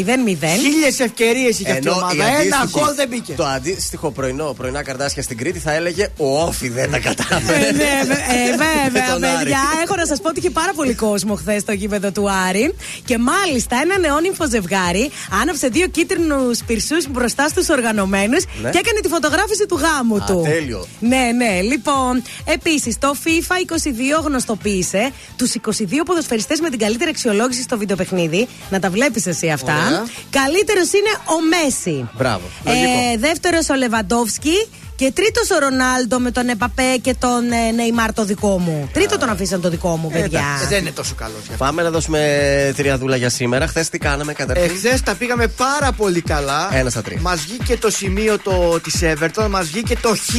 [0.61, 2.13] Χίλιες ευκαιρίες είχε αυτή η Ενώ ομάδα.
[2.15, 3.33] η Ένα αντίστοιχη- γκολ δεν μπήκε.
[3.33, 7.67] Το αντίστοιχο πρωινό, πρωινά καρδάσια στην Κρήτη θα έλεγε Ο Όφη δεν τα κατάφερε.
[7.67, 9.37] Ε, ναι, βε- ε, Με βέβαια, τον Άρη.
[9.37, 9.59] παιδιά.
[9.83, 12.75] Έχω να σας πω ότι είχε πάρα πολύ κόσμο χθες στο γήπεδο του Άρη.
[13.05, 15.11] Και μάλιστα ένα νεόνυμφο ζευγάρι
[15.41, 18.69] άναψε δύο κίτρινους πυρσούς μπροστά στους οργανωμένους Ναι.
[18.69, 20.41] και έκανε τη φωτογράφηση του γάμου Α, του.
[20.43, 20.87] τέλειο.
[20.99, 21.59] Ναι, ναι.
[21.69, 23.73] Λοιπόν, επίσης το FIFA
[24.19, 28.47] 22 γνωστοποίησε τους 22 ποδοσφαιριστές με την καλύτερη αξιολόγηση στο βιντεοπαιχνίδι.
[28.69, 29.75] Να τα βλέπεις εσύ αυτά.
[29.87, 30.05] Ωραία.
[30.29, 32.09] Καλύτερος είναι ο Μέση.
[32.17, 32.43] Μπράβο.
[32.65, 32.89] Λογικό.
[33.13, 34.67] Ε, Δεύτερος ο Λεβαντόφσκι.
[34.99, 38.89] Και τρίτος ο Ρονάλντο με τον Επαπέ και τον ε, Νεϊμάρ το δικό μου.
[38.93, 40.43] Τρίτο τον αφήσαν το δικό μου, παιδιά.
[40.63, 41.33] Ε, δεν είναι τόσο καλό.
[41.57, 43.67] Πάμε να δώσουμε τριαδούλα για σήμερα.
[43.67, 46.69] Χθες τι κάναμε καταρχήν; Εχθές τα πήγαμε πάρα πολύ καλά.
[46.71, 47.19] Ένα στα τρία.
[47.21, 48.37] Μας βγήκε το σημείο
[48.83, 50.35] της Everton, μας βγήκε το χ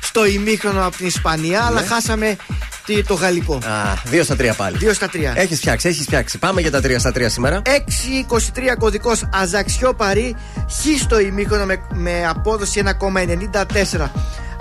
[0.00, 2.36] στο ημίχρονο από την Ισπανία, αλλά χάσαμε
[2.86, 3.54] τι, το γαλλικό.
[3.54, 3.60] Α,
[4.04, 4.76] δύο στα τρία πάλι.
[4.76, 5.32] Δύο στα τρία.
[5.36, 6.38] Έχεις φτιάξει, έχεις φτιάξει.
[6.38, 7.62] Πάμε για τα τρία στα τρία σήμερα.
[7.64, 7.70] 6-23
[8.78, 10.36] κωδικός Αζαξιό Παρί.
[10.70, 13.95] Χ στο ημίχρονο με, με απόδοση 1,94.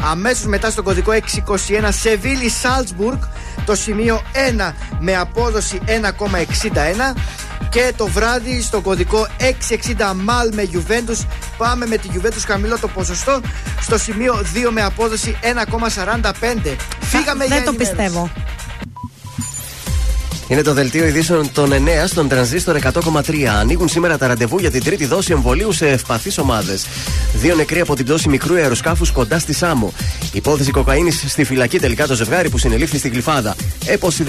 [0.09, 3.17] Αμέσως μετά στον κωδικό 621 Σεβίλη Σάλτσμπουργκ.
[3.65, 4.21] Το σημείο
[4.59, 7.17] 1 με απόδοση 1,61.
[7.69, 11.25] Και το βράδυ στο κωδικό 660 Μαλ με Juventus
[11.57, 13.41] πάμε με τη Juventus χαμηλό το ποσοστό
[13.81, 16.75] στο σημείο 2 με απόδοση 1,45.
[17.01, 17.75] Φύγαμε για Δεν το ενημέρωση.
[17.77, 18.31] πιστεύω.
[20.47, 21.75] Είναι το δελτίο ειδήσεων των 9
[22.07, 23.43] στον τρανζίστορ 100,3.
[23.59, 26.85] Ανοίγουν σήμερα τα ραντεβού για την τρίτη δόση εμβολίου σε ευπαθείς ομάδες.
[27.33, 29.93] Δύο νεκροί από την πτώση μικρού αεροσκάφους κοντά στη Σάμο.
[30.33, 33.55] Υπόθεση κοκαίνης στη φυλακή τελικά το ζευγάρι που συνελήφθη στην Κλειφάδα.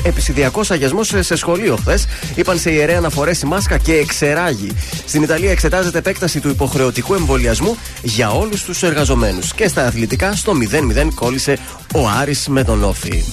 [0.02, 2.06] Επισηδιακό αγιασμός σε σχολείο χθες.
[2.34, 4.70] Είπαν σε ιερέα να φορέσει μάσκα και εξεράγει.
[5.06, 9.54] Στην Ιταλία εξετάζεται επέκταση του υποχρεωτικού εμβολιασμού για όλους τους εργαζομένους.
[9.54, 11.58] Και στα αθλητικά στο 0-0 κόλλησε
[11.94, 13.24] ο Άρης με τον Όφη.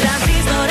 [0.00, 0.70] Τρανζίστορ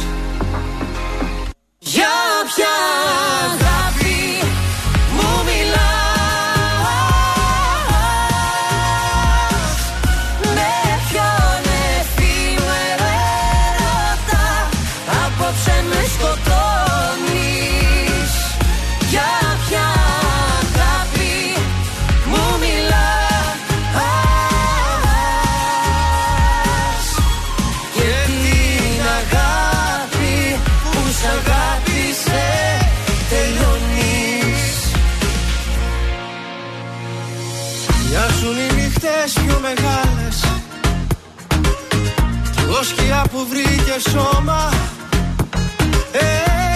[1.93, 2.07] Για
[2.45, 3.70] ποια
[39.21, 40.37] οι νύχτες πιο μεγάλες
[42.51, 44.69] Κι εγώ σκιά που βρήκε σώμα.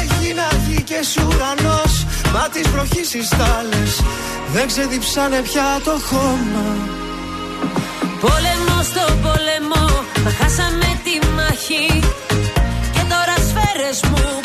[0.01, 4.01] Έγινα γη και ουρανός Μα τις βροχής οι στάλες
[4.53, 6.67] Δεν ξεδιψάνε πια το χώμα.
[8.19, 9.85] Πόλεμο στο πόλεμο,
[10.23, 11.99] μα χάσαμε τη μάχη.
[12.93, 14.44] Και τώρα σφαίρες μου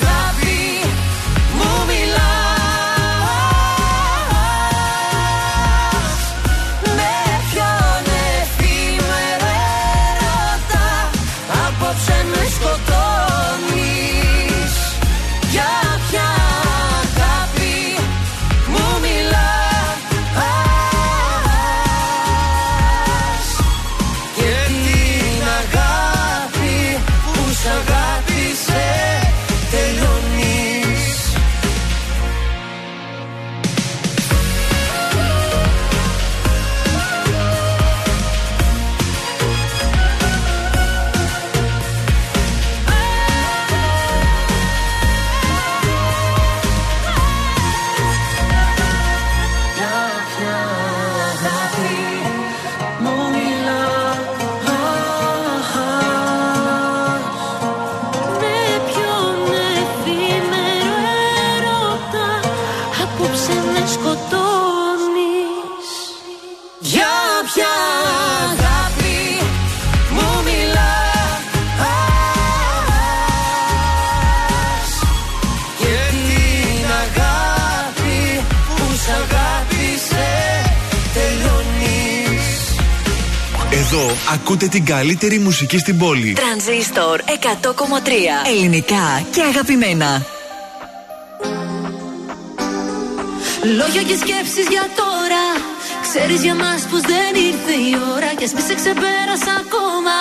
[83.93, 86.33] Εδώ ακούτε την καλύτερη μουσική στην πόλη.
[86.33, 87.31] Τρανζίστορ 100,3
[88.53, 90.25] ελληνικά και αγαπημένα.
[93.77, 95.45] Λόγια και σκέψεις για τώρα.
[96.05, 100.17] Ξέρεις για μας πως δεν ήρθε η ώρα Κι ας μη σε ξεπέρασα ακόμα.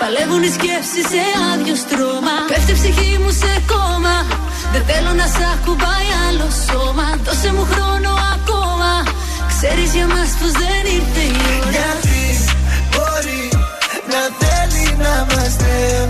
[0.00, 2.36] Παλεύουν οι σκέψεις σε άδειο στρώμα.
[2.50, 4.16] Πέφτει η ψυχή μου σε κόμμα.
[4.72, 7.06] Δεν θέλω να σ' ακουμπάει άλλο σώμα.
[7.26, 8.90] Δώσε μου χρόνο ακόμα.
[9.52, 11.38] Ξέρεις για μας πως δεν ήρθε η
[11.68, 12.15] ώρα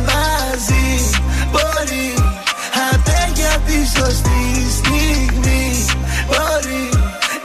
[0.09, 0.89] μαζί
[1.51, 2.15] Μπορεί
[2.93, 4.41] Απέγια πίσω στη
[4.79, 5.87] στιγμή
[6.27, 6.89] Μπορεί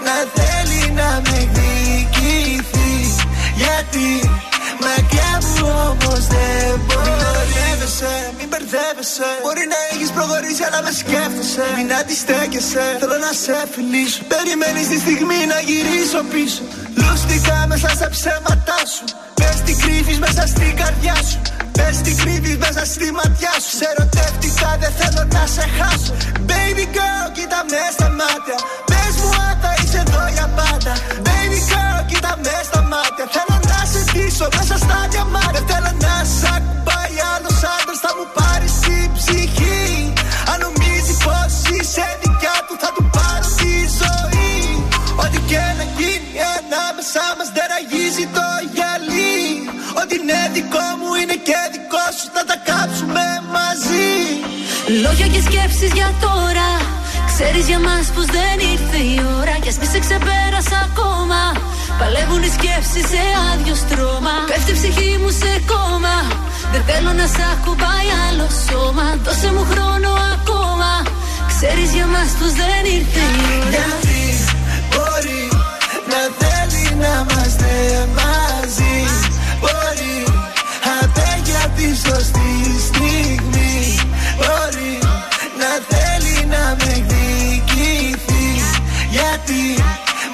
[0.06, 2.94] Να θέλει να με εκδικηθεί
[3.56, 4.30] Γιατί
[4.80, 7.12] Μακριά μου όμως δεν μπορεί
[8.38, 9.30] μην μπερδεύεσαι.
[9.44, 11.66] Μπορεί να έχεις προχωρήσει, αλλά με σκέφτεσαι.
[11.78, 14.22] Μην αντιστέκεσαι, θέλω να σε φιλήσω.
[14.34, 16.62] Περιμένεις τη στιγμή να γυρίσω πίσω.
[17.02, 19.06] Λούστηκα μέσα στα ψέματά σου.
[19.40, 21.40] Πε τι κρύβει μέσα στην καρδιά σου.
[21.78, 23.72] Πες τι κρύβει μέσα στη ματιά σου.
[23.80, 26.14] Σε ερωτεύτηκα, δεν θέλω να σε χάσω.
[26.50, 28.58] Baby girl, κοίτα με στα μάτια.
[28.90, 30.94] Πες μου αν θα είσαι εδώ για πάντα.
[31.28, 33.26] Baby girl, κοίτα με στα μάτια.
[33.36, 35.62] Θέλω να σε πίσω μέσα στα διαμάτια.
[35.70, 39.82] Θέλω να σε ακουμπάει άλλος άντρας, θα μου πάρεις την ψυχή.
[40.52, 44.54] Αν νομίζεις πως είσαι δικιά του, θα του πάρω τη ζωή.
[45.24, 48.81] Ό,τι και να γίνει ανάμεσά μας δεν ραγίζει το γυαλί.
[50.22, 54.12] Ό,τι είναι δικό μου είναι και δικό σου, θα τα κάψουμε μαζί.
[55.04, 56.70] Λόγια και σκέψεις για τώρα.
[57.32, 59.54] Ξέρεις για μας πως δεν ήρθε η ώρα.
[59.62, 61.42] Κι ας μη σε ξεπέρασα ακόμα.
[62.00, 64.36] Παλεύουν οι σκέψεις σε άδειο στρώμα.
[64.50, 66.18] Πέφτει η ψυχή μου σε κόμμα.
[66.72, 69.06] Δεν θέλω να σ' ακουμπάει άλλο σώμα.
[69.26, 70.92] Δώσε μου χρόνο ακόμα.
[71.52, 73.70] Ξέρεις για μας πως δεν ήρθε η ώρα.
[73.76, 74.22] Γιατί
[74.92, 75.44] μπορεί
[76.12, 77.72] να θέλει να είμαστε
[78.18, 78.98] μαζί.
[79.62, 80.01] Μπορεί αντέχει
[81.82, 82.52] τη σωστή
[82.88, 83.76] στιγμή.
[84.40, 84.94] Μπορεί
[85.62, 88.48] να θέλει να με εκδικηθεί.
[89.16, 89.64] Γιατί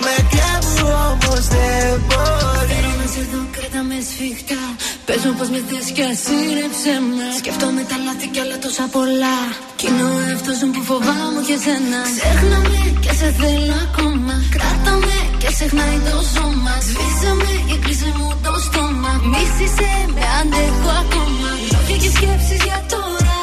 [0.05, 0.75] μακριά μου
[1.09, 2.69] όμως δεν μπορεί.
[2.71, 4.63] Θέλω να σε δω, κράτα με σφιχτά.
[5.05, 7.27] Πες μου πως με θες και ασύρεψε με.
[7.39, 9.37] Σκέφτομαι τα λάθη κι άλλα τόσα πολλά.
[9.79, 11.99] Κι είναι ο εαυτός μου που φοβάμαι και σένα.
[12.17, 14.35] Ξέχνα με και σε θέλω ακόμα.
[14.55, 16.73] Κράτα με και ξεχνάει το σώμα.
[16.87, 18.86] Σβήσε με και κλείσε μου το στόμα.
[19.31, 21.49] Μίσησε με αντέχω ακόμα.
[21.73, 23.39] Λόγια και σκέψεις για τώρα.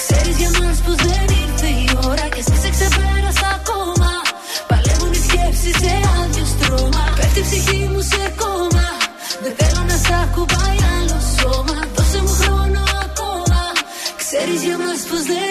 [0.00, 2.26] Ξέρεις για μας πως δεν ήρθε η ώρα.
[2.34, 4.10] Και εσύ σε ξεπέρασα ακόμα.
[4.70, 7.04] Παλεύουν οι σκέψεις σε άδειο στρώμα.
[7.18, 8.88] Πέφτει η ψυχή μου σε κόμμα.
[9.42, 11.76] Δεν θέλω να σ' ακουμπάει άλλο σώμα.
[11.94, 13.62] Δώσε μου χρόνο ακόμα.
[14.22, 15.47] Ξέρεις για μας πως δεν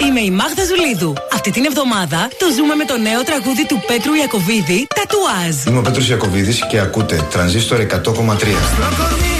[0.00, 1.12] είμαι η Μάγδα Ζουλίδου.
[1.32, 5.64] Αυτή την εβδομάδα το ζούμε με το νέο τραγούδι του Πέτρου Ιακοβίδη, Τατουάζ.
[5.66, 9.35] Είμαι ο Πέτρος Ιακοβίδης και ακούτε Τρανζίστορ 100,3.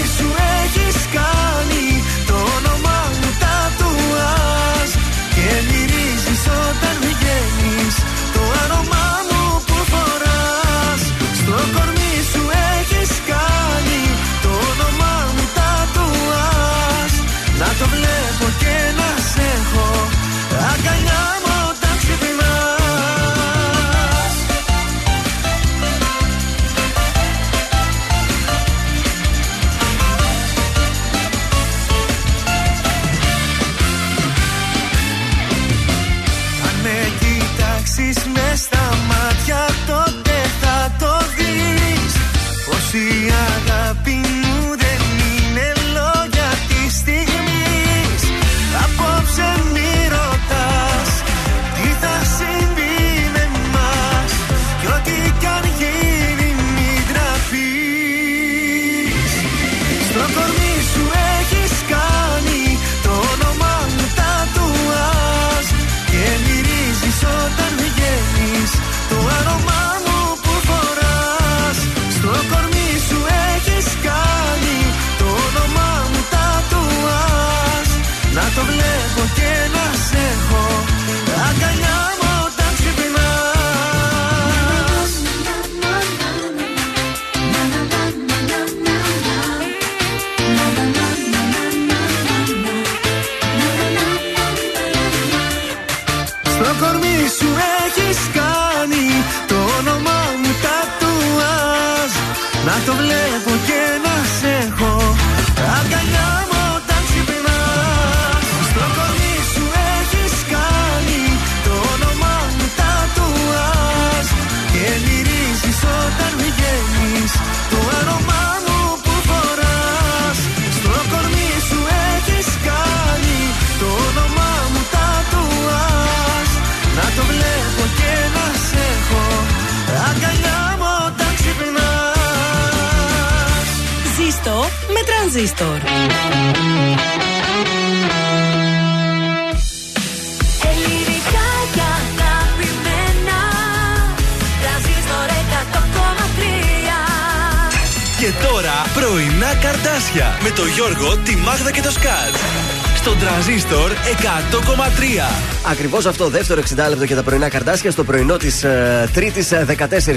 [155.77, 159.55] Ακριβώς αυτό, δεύτερο 60 λεπτό για τα πρωινά καρτάσια στο πρωινό της ε, Τρίτης 14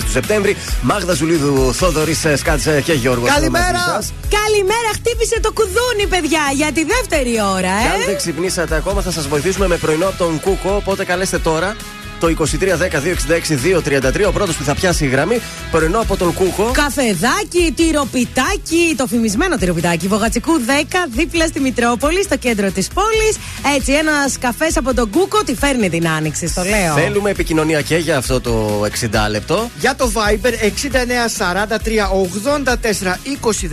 [0.00, 0.56] του Σεπτέμβρη.
[0.82, 3.28] Μάγδα Ζουλίδου, Θόδωρης Σκάτσε και Γιώργος.
[3.28, 4.02] Καλημέρα!
[4.44, 8.04] Καλημέρα, χτύπησε το κουδούνι, παιδιά, για τη δεύτερη ώρα, Και αν ε.
[8.06, 10.74] δεν ξυπνήσατε ακόμα, θα σας βοηθήσουμε με πρωινό από τον Κούκο.
[10.76, 11.76] Οπότε καλέστε τώρα
[12.20, 14.26] το 2310-266-233.
[14.26, 15.40] Ο πρώτος που θα πιάσει η γραμμή.
[15.70, 16.70] Πρωινό από τον Κούκο.
[16.72, 23.36] Καφεδάκι, τυροπιτάκι, το φημισμένο τυροπιτάκι Βογατσικού 10, δίπλα στη Μητρόπολη, στο κέντρο της πόλης.
[23.76, 26.94] Έτσι, ένας καφές από τον Κούκο τη φέρνει την άνοιξη, στο λέω.
[26.94, 29.70] Θέλουμε επικοινωνία και για αυτό το 60 λεπτό.
[29.80, 33.68] Για το Viber 6943 84 20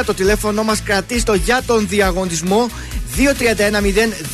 [0.00, 2.68] 13 Το τηλέφωνο μας κρατήστο για τον διαγωνισμό
[3.16, 3.20] 231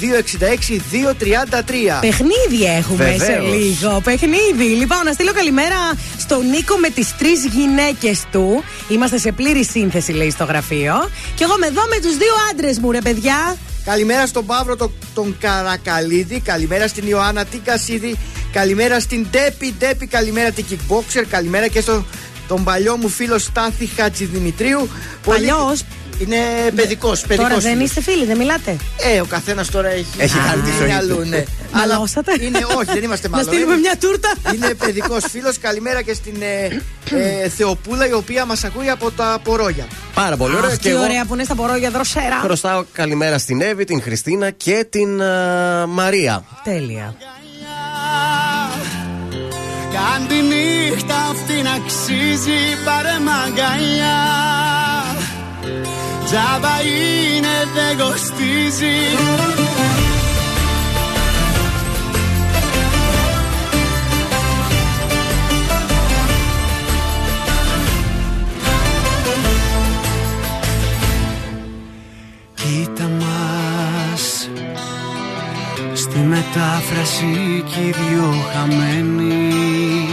[0.00, 3.54] 266 233 Παιχνίδι έχουμε σε Βεβαίως.
[3.54, 4.00] λίγο.
[4.04, 4.64] Παιχνίδι.
[4.64, 5.76] Λοιπόν, να στείλω καλημέρα
[6.24, 8.64] στον Νίκο με τις τρεις γυναίκες του.
[8.88, 11.10] Είμαστε σε πλήρη σύνθεση, λέει στο γραφείο.
[11.34, 13.56] Και εγώ είμαι εδώ με τους δύο άντρες μου, ρε παιδιά.
[13.84, 16.40] Καλημέρα στον Παύλο τον, τον Καρακαλίδη.
[16.40, 18.16] Καλημέρα στην Ιωάννα την Κασίδη.
[18.52, 20.06] Καλημέρα στην Ντέπη Ντέπη.
[20.06, 21.24] Καλημέρα την Kickboxer.
[21.28, 22.06] Καλημέρα και στον
[22.48, 24.88] τον παλιό μου φίλο Στάθη Χατζηδημητρίου.
[25.24, 25.84] Πολύ- Παλιός.
[26.18, 26.36] Είναι
[26.74, 27.20] παιδικός.
[27.20, 27.88] Παιδικός Τώρα δεν φίλος.
[27.88, 28.76] είστε φίλοι, δεν μιλάτε;
[29.14, 30.94] Ε, ο καθένας τώρα έχει, Έχει κάνει τη είναι ζωή του.
[30.94, 31.42] αλλού, ναι.
[31.76, 32.32] Μαλώσατε.
[32.40, 33.52] είναι, όχι, δεν είμαστε Να μάλλον.
[33.52, 34.32] στείλουμε μια τούρτα.
[34.54, 35.58] Είναι παιδικός φίλος.
[35.58, 36.80] Καλημέρα και στην ε,
[37.44, 39.86] ε, Θεοπούλα η οποία μας ακούει από τα Πορόγια.
[40.14, 40.70] Πάρα πολύ ωραία.
[40.70, 42.40] Αχ, Και τι εγώ ωραία που είναι στα πορόγια δροσέρα.
[42.42, 46.44] χρωστάω καλημέρα στην Εύη, την Χριστίνα και την ε, Μαρία.
[46.64, 47.14] Τέλεια.
[49.92, 54.16] Κάν τη νύχτα αυτή να αξίζει πάρε μαγκαλιά
[56.34, 58.96] Τζάμπα είναι δεν κοστίζει
[72.54, 74.48] Κοίτα μας
[75.94, 80.08] Στη μετάφραση κι οι δυο χαμένοι.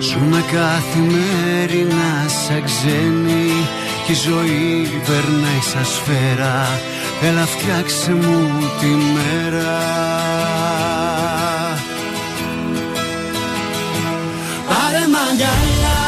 [0.00, 3.79] Ζούμε καθημερινά σαν ξένοι
[4.10, 6.68] Κι η ζωή περνάει σαν σφαίρα
[7.22, 8.48] Έλα φτιάξε μου
[8.80, 9.72] τη μέρα.
[14.68, 16.00] Πάρε μ' αγκαλιά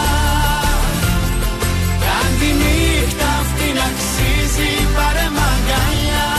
[2.04, 6.30] Κάν τη νύχτα αυτή να αξίζει Πάρε μ' αγκαλιά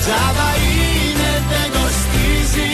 [0.00, 2.72] Τζάβα είναι δεν κοστίζει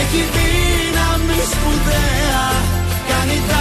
[0.00, 2.44] Έχει δύναμη σπουδαία
[3.08, 3.57] Κάνει τα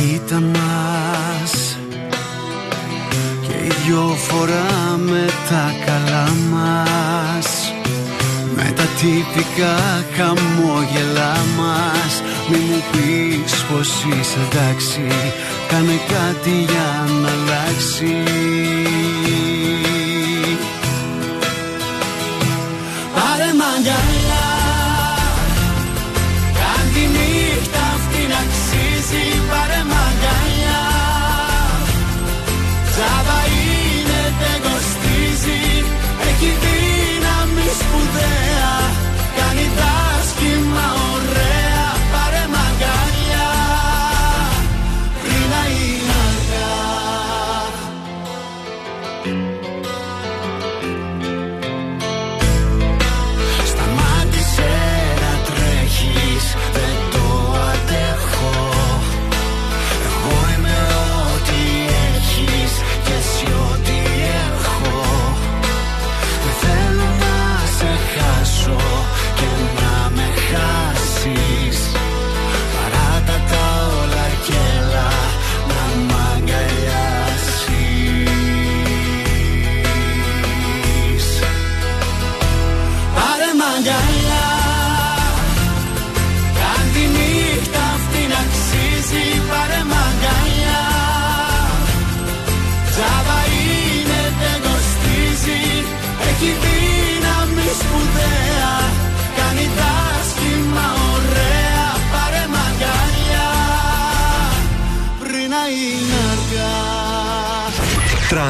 [0.00, 1.76] Κοίτα μας.
[3.46, 7.72] Και οι δυο φοράμε τα καλά μας.
[8.54, 12.22] Με τα τυπικά χαμόγελά μας.
[12.48, 15.06] Μη μου πεις πως είσαι εντάξει.
[15.68, 18.16] Κάνε κάτι για να αλλάξει.
[23.14, 24.29] Πάρε μ'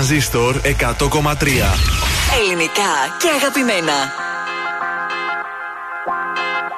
[0.01, 0.66] Τρανζίστορ 100,3.
[2.38, 3.96] Ελληνικά και αγαπημένα.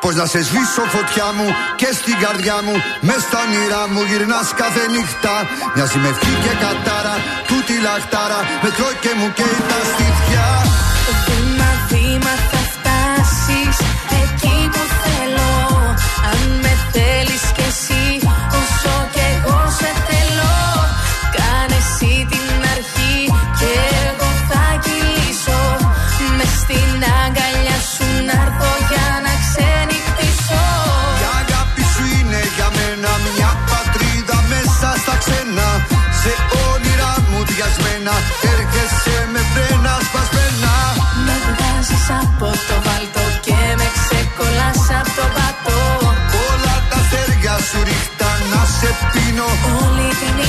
[0.01, 1.47] Πώς να σε σβήσω φωτιά μου
[1.77, 2.75] και στην καρδιά μου.
[3.01, 5.35] Μες στα όνειρά μου γυρνάς κάθε νύχτα.
[5.75, 7.15] Μοιάζει με ευχή και κατάρα,
[7.49, 8.41] τούτη λαχτάρα.
[8.63, 10.47] Με τρώει και μου καίει τα στήθια.
[11.27, 12.61] Βήμα, βήμα θα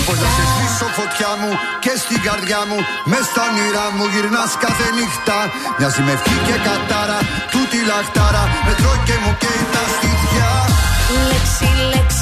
[0.09, 1.51] Όλη τη Πώς να σε νύχτα σβήσω φωτιά μου
[1.83, 2.77] και στην καρδιά μου
[3.11, 5.37] Μες στα όνειρά μου γυρνάς κάθε νύχτα.
[5.77, 7.19] Μοιάζει με ευχή και κατάρα
[7.53, 10.49] Τούτη λαχτάρα Με τρώει και μου καίει τα στήθια.
[11.29, 12.12] Λέξη, λέξη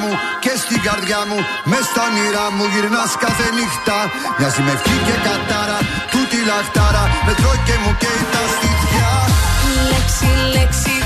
[0.00, 0.10] μου
[0.44, 1.38] και στην καρδιά μου
[1.70, 3.98] Μες στα όνειρά μου γυρνάς κάθε νύχτα.
[4.38, 5.78] Μοιάζει με ευχή και κατάρα
[6.12, 9.10] Τούτη λαχτάρα Με τρώει και μου καίει τα στήθια.
[9.90, 10.99] Λέξη, λέξη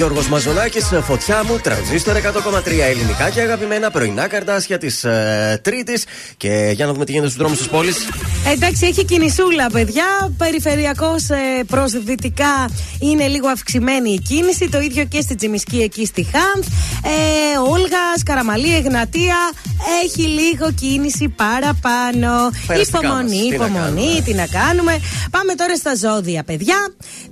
[0.00, 2.20] Διαδάμου, Γιώργο Μαζονάκη, φωτιά μου, τρανζίστορ 100,3
[2.90, 6.04] ελληνικά και αγαπημένα πρωινά καρτάσια της ε, Τρίτης.
[6.36, 8.08] Και για να δούμε τι γίνεται στους δρόμους της πόλης.
[8.52, 10.32] Εντάξει, έχει κινησούλα, παιδιά.
[10.36, 12.70] Περιφερειακός ε, προς δυτικά
[13.00, 14.68] είναι λίγο αυξημένη η κίνηση.
[14.68, 16.66] Το ίδιο και στη Τζιμισκή εκεί στη Χάνθ.
[17.04, 19.36] Ε, Όλγας, Καραμαλή, Εγνατία.
[20.04, 22.50] Έχει λίγο κίνηση παραπάνω.
[22.66, 23.48] Περαστικά Υπομονή, μας.
[23.48, 24.20] Τι να υπομονή, κάνουμε.
[24.24, 25.00] τι να κάνουμε.
[25.30, 26.76] Πάμε τώρα στα ζώδια, παιδιά.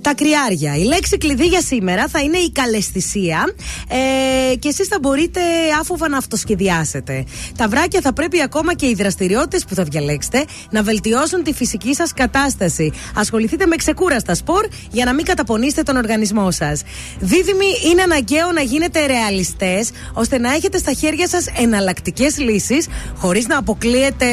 [0.01, 0.75] Τα κρυάρια.
[0.75, 3.53] Η λέξη κλειδί για σήμερα θα είναι η καλεσθησία.
[4.51, 5.39] Ε, και εσείς θα μπορείτε
[5.79, 7.23] άφοβα να αυτοσχεδιάσετε.
[7.57, 11.93] Τα βράκια θα πρέπει ακόμα και οι δραστηριότητες που θα διαλέξετε να βελτιώσουν τη φυσική
[11.95, 12.91] σας κατάσταση.
[13.15, 16.81] Ασχοληθείτε με ξεκούραστα σπορ για να μην καταπονήσετε τον οργανισμό σας.
[17.19, 22.87] Δίδυμοι, είναι αναγκαίο να γίνετε ρεαλιστές ώστε να έχετε στα χέρια σας εναλλακτικές λύσεις
[23.17, 24.25] χωρίς να αποκλείετε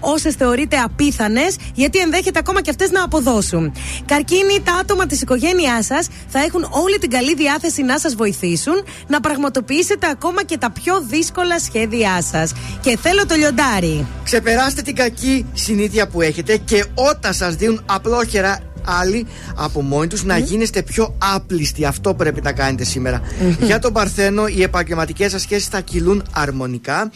[0.00, 3.72] όσες θεωρείτε απίθανες, γιατί ενδέχεται ακόμα και αυτές να αποδώσουν.
[4.04, 8.84] Καρκίνοι, τα άτομα της οικογένειάς σας θα έχουν όλη την καλή διάθεση να σας βοηθήσουν
[9.06, 12.52] να πραγματοποιήσετε ακόμα και τα πιο δύσκολα σχέδιά σας.
[12.80, 14.06] Και θέλω το λιοντάρι.
[14.24, 19.26] Ξεπεράστε την κακή συνήθεια που έχετε και όταν σας δίνουν απλόχερα άλλοι
[19.56, 21.84] από μόνοι τους να γίνεστε πιο άπλιστοι.
[21.84, 23.20] Αυτό πρέπει να κάνετε σήμερα.
[23.60, 27.10] Για τον Παρθένο, οι επαγγελματικές σας σχέσεις θα κυλούν αρμονικά.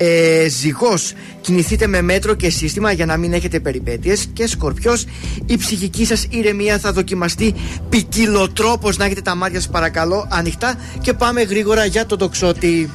[0.00, 4.28] Ε, ζυγός, κινηθείτε με μέτρο και σύστημα για να μην έχετε περιπέτειες.
[4.32, 5.04] Και Σκορπιός,
[5.46, 7.54] η ψυχική σας ηρεμία θα δοκιμαστεί
[7.88, 10.74] ποικιλοτρόπως να έχετε τα μάτια σας παρακαλώ ανοιχτά.
[11.00, 12.90] Και πάμε γρήγορα για τον τοξότη.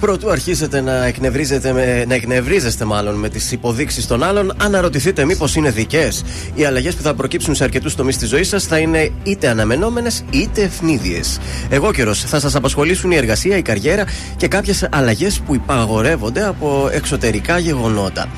[0.00, 5.54] Πρωτού αρχίσετε να, εκνευρίζετε με, να εκνευρίζεστε μάλλον με τις υποδείξεις των άλλων, αναρωτηθείτε μήπως
[5.56, 6.24] είναι δικές.
[6.54, 10.24] Οι αλλαγές που θα προκύψουν σε αρκετούς τομείς της ζωής σας θα είναι είτε αναμενόμενες
[10.30, 11.38] είτε ευνίδιες.
[11.68, 14.04] Εγώ καιρός θα σας απασχολήσουν η εργασία, η καριέρα
[14.36, 18.28] και κάποιες αλλαγές που υπαγορεύονται από εξωτερικά γεγονότα.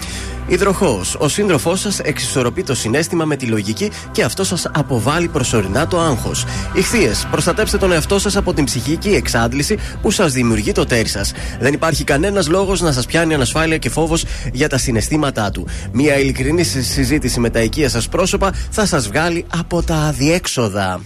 [0.48, 1.16] Υδροχός.
[1.18, 6.00] Ο σύντροφός σας εξισορροπεί το συνέστημα με τη λογική και αυτό σας αποβάλλει προσωρινά το
[6.00, 6.44] άγχος.
[6.72, 7.26] Ηχθείες.
[7.30, 11.32] Προστατέψτε τον εαυτό σας από την ψυχική εξάντληση που σας δημιουργεί το τέρι σας.
[11.60, 15.66] Δεν υπάρχει κανένας λόγος να σας πιάνει ανασφάλεια και φόβος για τα συναισθήματά του.
[15.92, 21.00] Μία ειλικρινή συζήτηση με τα οικεία σας πρόσωπα θα σας βγάλει από τα αδιέξοδα.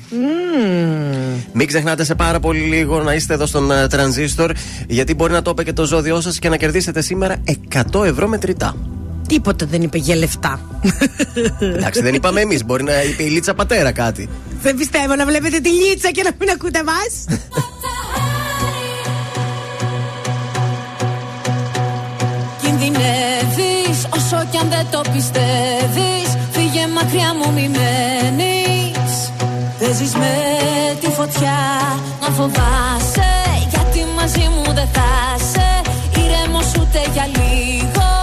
[1.53, 4.53] Μην ξεχνάτε σε πάρα πολύ λίγο να είστε εδώ στον uh, τρανζίστορ,
[4.89, 7.37] γιατί μπορεί να το είπε και το ζώδιό σας και να κερδίσετε σήμερα
[7.93, 8.77] 100 ευρώ μετρητά.
[9.33, 10.61] Τίποτα δεν είπε για λεφτά.
[11.61, 12.65] Εντάξει, δεν είπαμε εμείς.
[12.65, 14.29] Μπορεί να είπε η Λίτσα πατέρα κάτι.
[14.63, 17.25] Δεν πιστεύω να βλέπετε τη Λίτσα και να μην ακούτε εμάς.
[22.63, 29.33] Κινδυνεύεις όσο κι αν δεν το πιστεύεις Φύγε μακριά μου μη μένεις
[29.79, 30.35] Παίζεις με
[31.01, 31.59] τη φωτιά
[32.21, 33.33] να φοβάσαι
[33.71, 35.81] Γιατί μαζί μου δεν θα είσαι
[36.19, 38.22] Ήρεμος ούτε για λίγο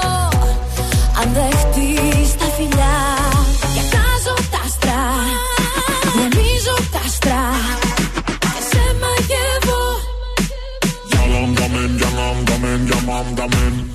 [13.24, 13.90] Ματαχάρι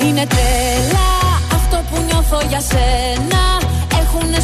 [0.00, 1.08] Είναι τρέλα
[1.52, 2.98] αυτό που νιώθω για σένα.
[3.28, 3.47] Έχουνε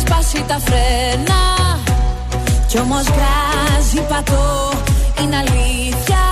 [0.04, 1.40] σπάσει τα φρένα.
[2.66, 4.70] Κι όμως γκάζι πατώ.
[5.20, 6.22] Είναι αλήθεια.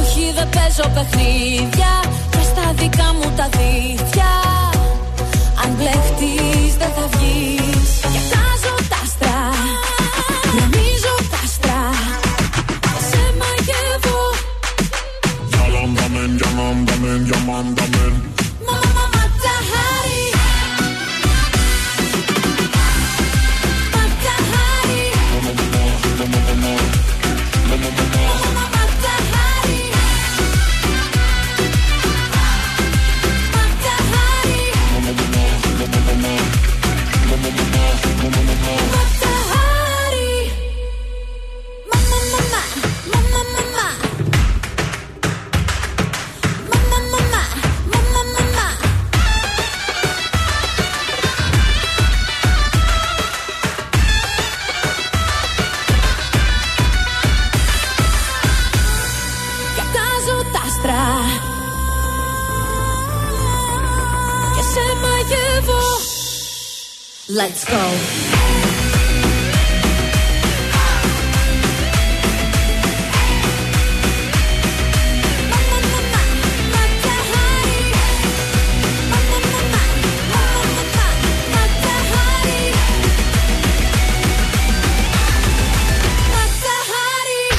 [0.00, 1.92] Όχι δεν παίζω παιχνίδια.
[2.30, 4.32] Και στα δικά μου τα δίχτυα.
[5.62, 7.90] Αν μπλεχτείς δεν θα βγεις.
[8.12, 9.38] Κοιτάζω τα άστρα.
[10.54, 11.80] Γεμίζω τα άστρα.
[12.92, 14.20] Και σε μαγεύω.
[15.54, 18.14] Yalan damen, yalan damen, yaman damen.
[67.40, 67.82] Let's go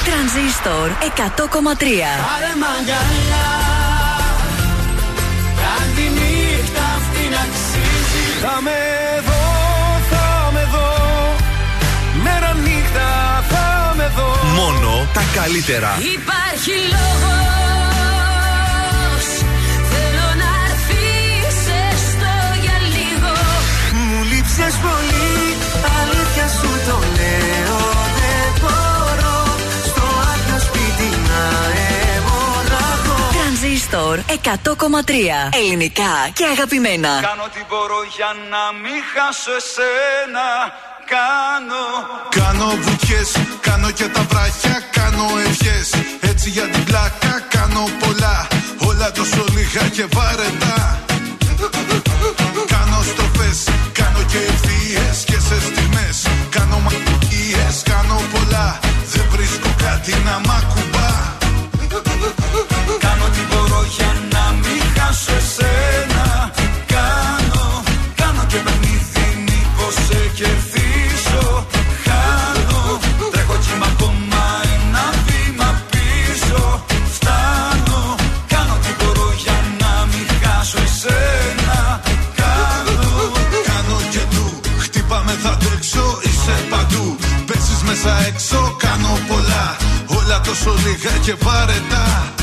[0.04, 2.06] Τρανζίστορ 100,3.
[2.28, 3.71] Πάρε μ'
[14.54, 15.90] Μόνο τα καλύτερα.
[16.14, 17.32] Υπάρχει λόγος
[19.92, 21.56] Θέλω να έρθεις
[21.90, 22.32] έστω
[22.64, 23.32] για λίγο
[24.06, 25.30] Μου λείψες πολύ,
[26.00, 27.78] αλήθεια σου το λέω
[28.20, 29.36] Δεν μπορώ
[29.88, 31.42] στο άδειο σπίτι να
[32.14, 34.30] αιμορραγώ Τρανζίστορ 100,3.
[35.62, 37.10] Ελληνικά και αγαπημένα.
[37.28, 40.46] Κάνω ό,τι μπορώ για να μην χάσω εσένα
[41.10, 41.84] Κάνω.
[42.38, 43.30] Κάνω βουτιές,
[43.60, 45.88] κάνω και τα βράχια, κάνω ευχές.
[46.20, 48.46] Έτσι για την πλάκα κάνω πολλά.
[48.88, 51.00] Όλα τόσο λίγα και βαρετά.
[52.74, 53.58] Κάνω στροφές,
[53.92, 56.26] κάνω και ευθείες και σε στιγμές.
[56.50, 58.78] Κάνω μαγικές, κάνω πολλά.
[59.12, 61.10] Δεν βρίσκω κάτι να μ' ακουμπά.
[63.04, 65.51] Κάνω ό,τι μπορώ για να μην χάσω εσένα
[88.02, 89.76] μέσα έξω, κάνω πολλά.
[90.06, 92.34] Όλα τόσο λίγα και βαρετά.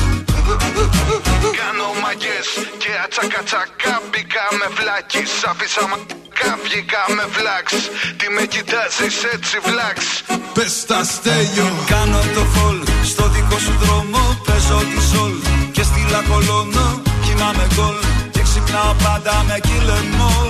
[1.60, 2.48] Κάνω μαγκές
[2.82, 7.66] και ατσακατσακά Μπήκα με βλάκης Άφησα μακά βγήκα με βλάξ.
[8.18, 9.98] Τι με κοιτάζεις έτσι βλάξ.
[10.54, 11.68] Πες τα στέλιο.
[11.92, 12.78] Κάνω το φολ
[13.12, 14.22] στο δικό σου δρόμο.
[14.46, 15.34] Παίζω τη σολ
[15.72, 16.86] και στη λακολώνω.
[17.24, 17.98] Κοιμάμαι γκολ
[18.34, 20.49] και ξυπνάω πάντα με κυλεμόλ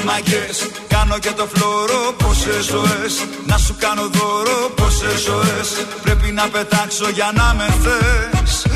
[0.00, 0.58] Κάνω μαγκές,
[0.88, 3.14] κάνω και το φλόρο Πόσες ζωές,
[3.46, 5.68] να σου κάνω δώρο Πόσες ζωές,
[6.02, 8.66] πρέπει να πετάξω για να με θες.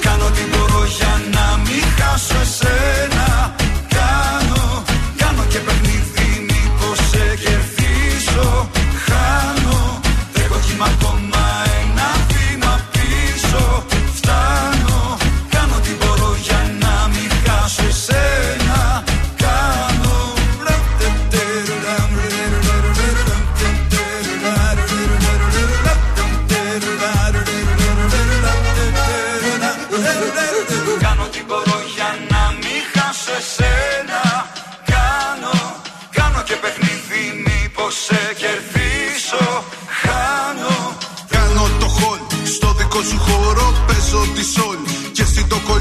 [0.00, 3.54] Κάνω τι μπορώ για να μην χάσω εσένα.
[3.96, 4.84] Κάνω,
[5.16, 8.70] κάνω και παιχνίδι μήπως σε κερδίσω.
[9.06, 10.00] Χάνω,
[10.32, 10.88] τρέχω κύμα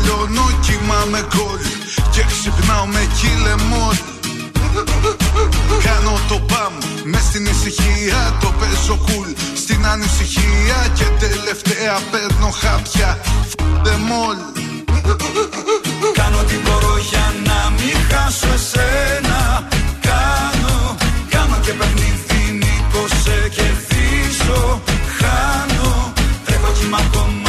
[0.10, 1.60] στην το κολλιώνω Κοιμάμαι γκολ
[2.12, 3.96] και ξυπνάω με κυλεμόλ
[5.84, 6.74] Κάνω το παμ
[7.04, 13.20] μες στην ησυχία Το παίζω κουλ στην ανησυχία Και τελευταία παίρνω χάπια.
[13.50, 14.38] Φ***δε μόλ
[16.14, 19.68] Κάνω τι μπορώ για να μην χάσω εσένα.
[20.08, 20.96] Κάνω,
[21.30, 24.82] κάνω και παιχνίδι μήπως σε κερδίσω
[25.18, 26.14] Χάνω,
[26.46, 27.49] τρέχω κύμα ακόμα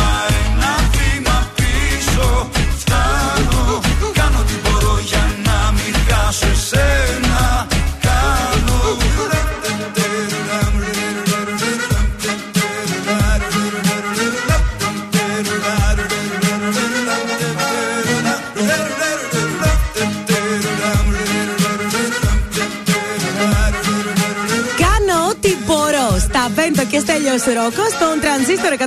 [26.90, 28.80] και Στέλιο Ρόκο, στον τρανζίστορ 100,3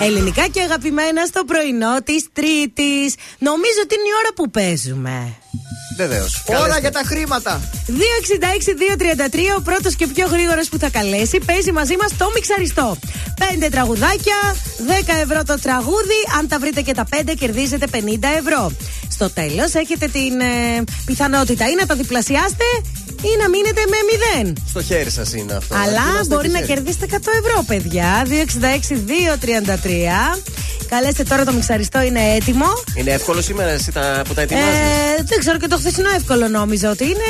[0.00, 3.14] ελληνικά και αγαπημένα στο πρωινό της Τρίτης.
[3.48, 5.16] Νομίζω ότι είναι η ώρα που παίζουμε.
[5.96, 6.44] Βεβαίως.
[6.64, 7.60] Ώρα για τα χρήματα.
[7.86, 12.96] 266-233, ο πρώτος και πιο γρήγορος που θα καλέσει, παίζει μαζί μας το μιξαριστό.
[13.38, 14.38] 5 τραγουδάκια,
[14.86, 16.20] 10 ευρώ το τραγούδι.
[16.38, 18.72] Αν τα βρείτε και τα 5, κερδίζετε 50 ευρώ.
[19.08, 22.64] Στο τέλος έχετε την ε, πιθανότητα ή να τα διπλασιάσετε
[23.22, 23.96] ή να μείνετε με
[24.52, 24.52] 0.
[24.68, 25.74] Στο χέρι σας είναι αυτό.
[25.74, 26.72] Αλλά Είμαστε μπορεί να τυχεροί.
[26.82, 28.26] κερδίσετε 100 ευρώ, παιδιά.
[30.34, 30.38] 266-233.
[30.88, 32.66] Καλέστε τώρα το μιξαριστό, είναι έτοιμο.
[32.94, 34.68] Είναι εύκολο σήμερα εσύ τα, που τα ετοιμάζεις;
[35.18, 37.28] Ε, δεν ξέρω και το χθεσινό εύκολο νόμιζα ότι είναι.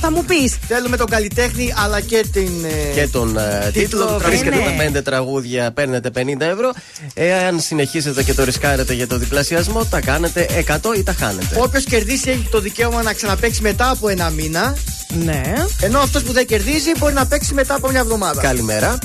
[0.00, 0.56] Θα μου πεις.
[0.68, 2.50] Θέλουμε τον καλλιτέχνη αλλά και την.
[2.64, 4.06] ε, και τον ε, τίτλο.
[4.06, 4.76] του Βρίσκετε τραγουδιού.
[4.76, 6.70] τα πέντε τραγούδια, παίρνετε 50 ευρώ.
[7.14, 11.56] Εάν συνεχίσετε και το ρισκάρετε για το διπλασιασμό, τα κάνετε 100 ή τα χάνετε.
[11.60, 14.76] Όποιος κερδίσει έχει το δικαίωμα να ξαναπέξει μετά από ένα μήνα.
[15.10, 15.54] Ναι.
[15.80, 18.40] Ενώ αυτός που δεν κερδίζει μπορεί να παίξει μετά από μια εβδομάδα.
[18.42, 18.98] Καλημέρα.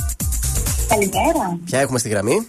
[0.87, 1.57] Καλημέρα.
[1.65, 2.47] Ποια έχουμε στη γραμμή;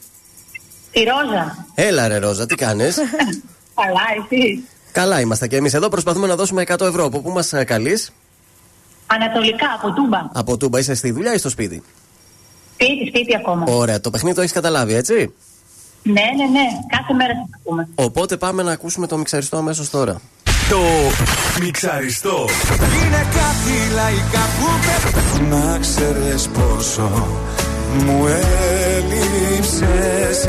[0.91, 1.67] Τη Ρόζα.
[1.75, 2.97] Έλα ρε Ρόζα, τι κάνεις;
[3.83, 4.01] Καλά,
[4.31, 7.05] εσύ; Καλά είμαστε και εμείς εδώ προσπαθούμε να δώσουμε 100 ευρώ.
[7.05, 8.13] Από πού μας ε, καλείς;
[9.07, 10.19] Ανατολικά, από Τούμπα.
[10.33, 11.83] Από Τούμπα είσαι στη δουλειά ή στο σπίτι;
[12.73, 13.65] Σπίτι, σπίτι ακόμα.
[13.69, 15.35] Ωραία, το παιχνίδι το έχεις καταλάβει έτσι;
[16.03, 16.67] Ναι, ναι, ναι.
[16.89, 17.89] Κάθε μέρα θα ακούμε.
[17.95, 20.21] Οπότε πάμε να ακούσουμε το μιξαριστό αμέσως τώρα.
[20.71, 20.81] Το
[21.61, 22.49] μιξαριστό.
[23.05, 27.27] Είναι κάτι λαϊκά που πε- Να ξέρεις πόσο
[28.05, 28.27] μου
[28.97, 30.45] έλειψες.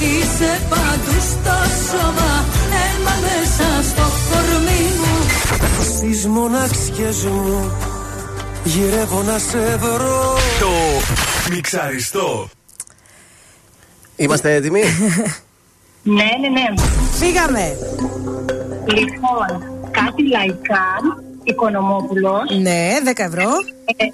[0.00, 1.56] Είσαι παντού στο
[1.90, 2.44] σώμα
[2.82, 5.14] Αίμα μέσα στο κορμί μου.
[5.84, 7.70] Στις μοναξιές μου
[8.64, 10.36] γυρεύω να σε βρω.
[10.60, 10.70] Το
[11.50, 12.48] μιξαριστό.
[14.16, 14.82] Είμαστε έτοιμοι;
[16.02, 16.82] Ναι, ναι, ναι.
[17.12, 17.76] Φύγαμε.
[18.86, 20.86] Λοιπόν, κάτι λαϊκά,
[21.42, 22.58] Οικονομόπουλος.
[22.60, 23.50] Ναι, 10 ευρώ.
[23.96, 24.04] Ε,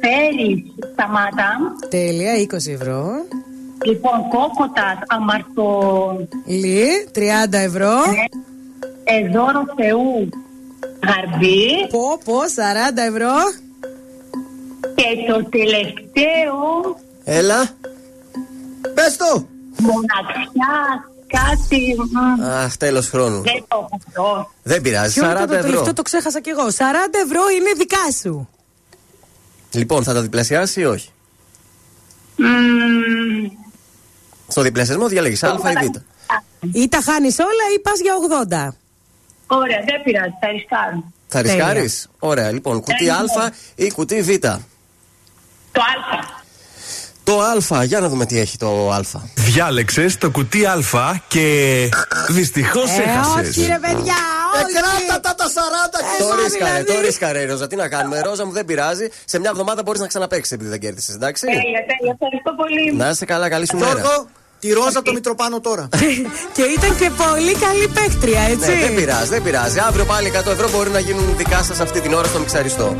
[0.00, 1.58] Φέρεις Σταμάτα.
[1.88, 3.04] Τέλεια, 20 ευρώ.
[3.84, 6.16] Λοιπόν, Κόκοτας Αμαρτο...
[6.44, 7.18] Λί, 30
[7.50, 7.92] ευρώ.
[9.04, 10.28] Εδώρο Θεού
[11.06, 11.86] Γαρμπή.
[11.90, 13.32] Πω, πω, 40 ευρώ.
[15.02, 16.56] Και το τελευταίο,
[17.24, 17.68] Έλα.
[18.94, 19.46] Πες το!
[19.78, 20.74] μοναξιά,
[21.26, 21.94] κάτι...
[22.38, 23.40] μ, Αχ, τέλος χρόνου.
[23.42, 24.50] Δεν το έχω αυτό.
[24.62, 25.66] Δεν πειράζει, Ποιο 40 ήταν το ευρώ.
[25.68, 26.66] τελευταίο, το ξέχασα κι εγώ.
[26.66, 26.70] 40
[27.24, 28.48] ευρώ είναι δικά σου.
[29.72, 31.10] Λοιπόν, θα τα διπλασιάσει ή όχι;
[32.36, 33.50] Μμμ,
[34.48, 35.96] Στο διπλασιασμό διαλέγεις Α ή Β.
[36.76, 38.14] Ή τα χάνεις όλα ή πας για
[38.68, 38.74] 80.
[39.46, 41.12] Ωραία, δεν πειράζει, θα ρισκάρω.
[41.28, 41.72] Θα Τέλεια.
[41.72, 41.90] ρισκάρει.
[42.18, 44.28] Ωραία, λοιπόν, κουτί Α ή κουτί Β.
[45.72, 46.40] Το Α.
[47.24, 49.00] Το Α, για να δούμε τι έχει το Α.
[49.34, 50.78] Διάλεξες το κουτί Α
[51.28, 51.88] και
[52.28, 53.48] δυστυχώς Ε, έχασες.
[53.48, 54.14] όχι ρε παιδιά,
[54.54, 54.72] όχι.
[54.74, 56.84] Κράτα τα τα 40 και Το ρίσκαρε, δηλαδή.
[56.92, 57.66] το ρίσκαρε, Ρόζα.
[57.66, 59.08] Τι να κάνουμε, Ρόζα μου δεν πειράζει.
[59.24, 61.46] Σε μια εβδομάδα μπορείς να ξαναπέξει επειδή δεν κέρδισες, εντάξει.
[61.46, 62.12] Τέλεια, τέλεια.
[62.12, 62.94] Ευχαριστώ πολύ.
[62.96, 63.90] Να είστε καλά, καλή σου μέρα.
[63.92, 64.26] Γιώργο,
[64.58, 65.88] τη ρόζα το Μητροπάνο τώρα.
[66.56, 68.70] και ήταν και πολύ καλή παίκτρια, έτσι.
[68.70, 69.78] Ναι, δεν πειράζει, δεν πειράζει.
[69.78, 72.96] Αύριο πάλι 100 ευρώ μπορεί να γίνουν δικά σας αυτή την ώρα στο μιξαριστό.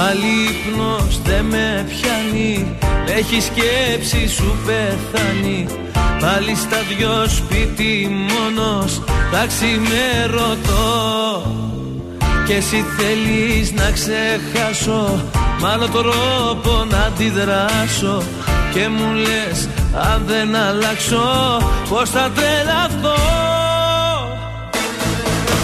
[0.00, 2.76] Πάλι ύπνος δεν με πιάνει.
[3.18, 5.66] Έχει σκέψη σου πεθάνει.
[6.20, 9.02] Πάλι στα δυο σπίτι μόνος.
[9.30, 10.86] Τα ξημερωτώ
[12.46, 15.24] Και εσύ θέλεις να ξεχάσω.
[15.60, 18.22] Μ' άλλο τρόπο να αντιδράσω.
[18.72, 19.68] Και μου λες
[20.12, 21.58] αν δεν αλλάξω
[21.88, 23.22] Πως θα τρελαθώ.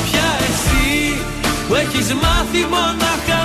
[0.04, 1.18] Πια εσύ
[1.68, 3.35] που έχεις μάθει μονάχα να λες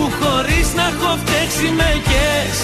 [0.00, 2.56] Που χωρίς να έχω φταίξει με κες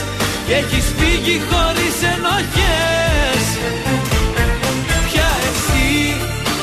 [0.46, 3.44] Και έχεις φύγει χωρίς ενοχές.
[5.06, 5.90] Πια εσύ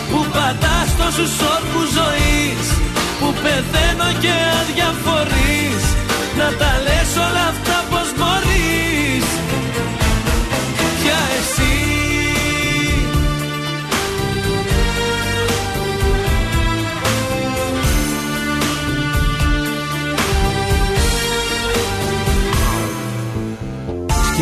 [0.10, 2.66] που πατάς τόσους όρκους ζωής
[3.20, 5.84] Που πεθαίνω και αδιαφορείς
[6.40, 9.28] Να τα λες όλα αυτά πως μπορείς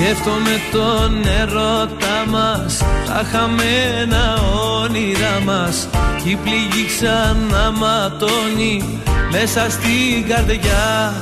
[0.03, 4.39] Σκέφτομαι τον ερώτα μας Τα χαμένα
[4.81, 5.87] όνειρά μας.
[6.23, 8.99] Κι η πληγή ξανά ματώνει
[9.31, 11.13] Μέσα στην καρδιά.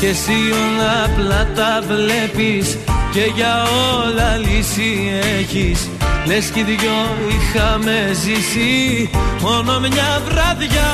[0.00, 2.78] Και εσύ όλα απλά τα βλέπεις
[3.12, 3.62] Και για
[3.96, 5.88] όλα λύση έχεις.
[6.26, 9.10] Λες κι οι δυο είχαμε ζήσει
[9.40, 10.92] Μόνο μια βραδιά.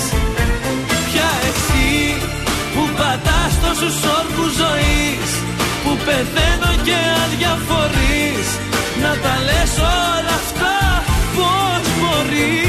[1.07, 1.89] Πια εσύ
[2.73, 5.31] που πατάς τόσους όρκους ζωής
[5.84, 8.47] Που πεθαίνω και αδιαφορείς
[9.01, 10.76] Να τα λες όλα αυτά
[11.35, 12.68] πως μπορείς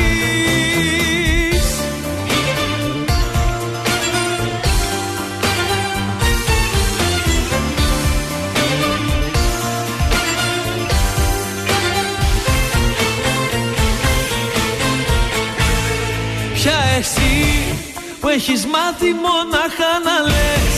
[18.21, 20.75] που έχεις μάθει μονάχα να λες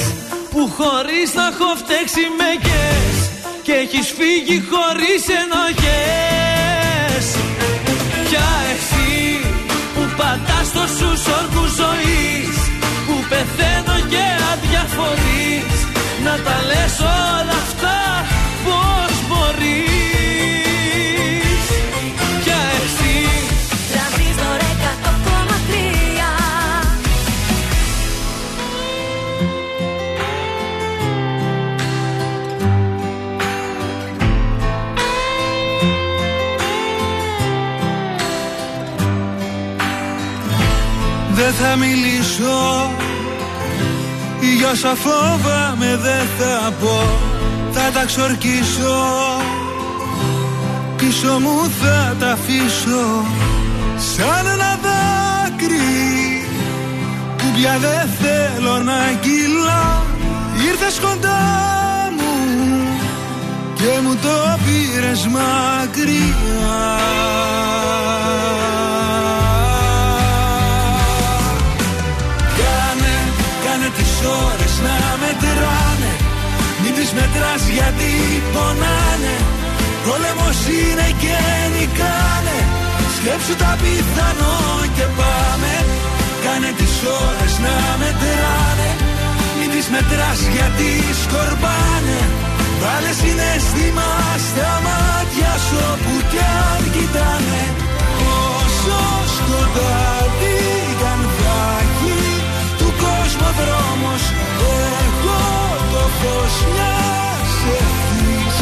[0.52, 3.16] Που χωρίς να έχω φταίξει με κες
[3.66, 7.24] Και έχεις φύγει χωρίς ενοχές
[8.26, 9.12] Πια εσύ
[9.94, 12.54] που πατάς τόσους όρκους ζωής
[13.06, 15.78] Που πεθαίνω και αδιαφορείς
[16.24, 16.94] Να τα λες
[17.26, 17.58] όλα
[41.58, 42.90] Δεν θα μιλήσω.
[44.58, 47.00] Για όσα φόβαμαι δεν θα πω.
[47.72, 49.00] Θα τα ξορκίσω.
[50.96, 53.24] Πίσω μου θα τα αφήσω.
[53.96, 56.46] Σαν ένα δάκρυ.
[57.36, 60.02] Που πια δεν θέλω να κυλά.
[60.68, 61.40] Ήρθες κοντά
[62.16, 62.34] μου
[63.74, 66.92] Και μου το πήρες μακριά
[74.46, 76.12] ώρες να μετράνε
[76.82, 78.12] Μην τις μετράς γιατί
[78.54, 79.36] πονάνε.
[80.06, 81.36] Πόλεμος είναι και
[81.74, 82.58] νικάνε.
[83.16, 84.58] Σκέψου τα πιθανό
[84.96, 85.74] και πάμε.
[86.44, 86.94] Κάνε τις
[87.24, 88.90] ώρες να μετράνε
[89.58, 90.90] Μην τις μετράς γιατί
[91.22, 92.20] σκορπάνε.
[92.82, 94.10] Βάλε συναίσθημα
[94.46, 97.62] στα μάτια σου όπου κι αν κοιτάνε.
[98.58, 99.00] Όσο
[99.36, 100.91] σκοτάδι
[103.34, 104.22] ο δρόμος
[105.04, 105.42] Εγώ
[105.92, 108.56] το φως μιας ευθύς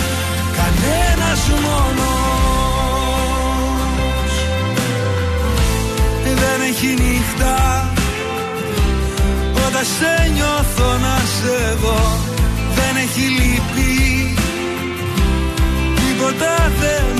[0.58, 2.20] Κανένας μόνος.
[6.24, 7.54] Δεν έχει νύχτα
[9.66, 12.18] Όταν σε νιώθω να σε δω
[12.74, 14.34] Δεν έχει λύπη.
[15.94, 17.19] Τίποτα δεν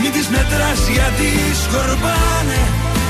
[0.00, 1.30] μην τις μετράς γιατί
[1.62, 2.60] σκορπάνε.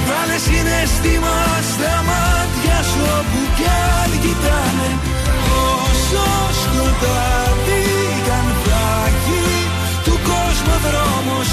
[0.09, 1.37] Βάλε συναισθήμα
[1.71, 3.69] στα μάτια σου όπου κι
[4.01, 4.91] αν κοιτάνε.
[5.77, 6.27] Όσο
[6.63, 7.85] σκοτάδι
[8.25, 9.45] κι αν θα έχει
[10.05, 11.49] του κόσμου δρόμος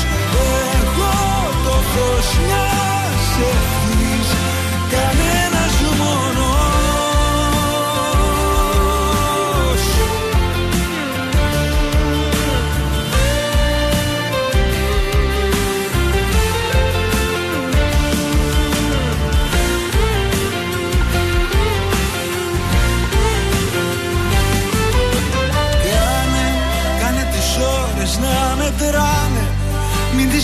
[0.80, 1.16] Εγώ
[1.66, 4.30] το φως μιας ευθύς
[4.94, 6.55] κανένας μόνος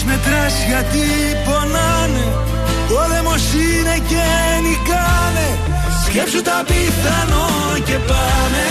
[0.01, 1.05] τις μετράς γιατί
[1.45, 2.25] πονάνε
[2.89, 4.25] Πόλεμος είναι και
[4.65, 5.49] νικάνε.
[6.05, 7.49] Σκέψου τα πιθανό
[7.87, 8.67] και πάνε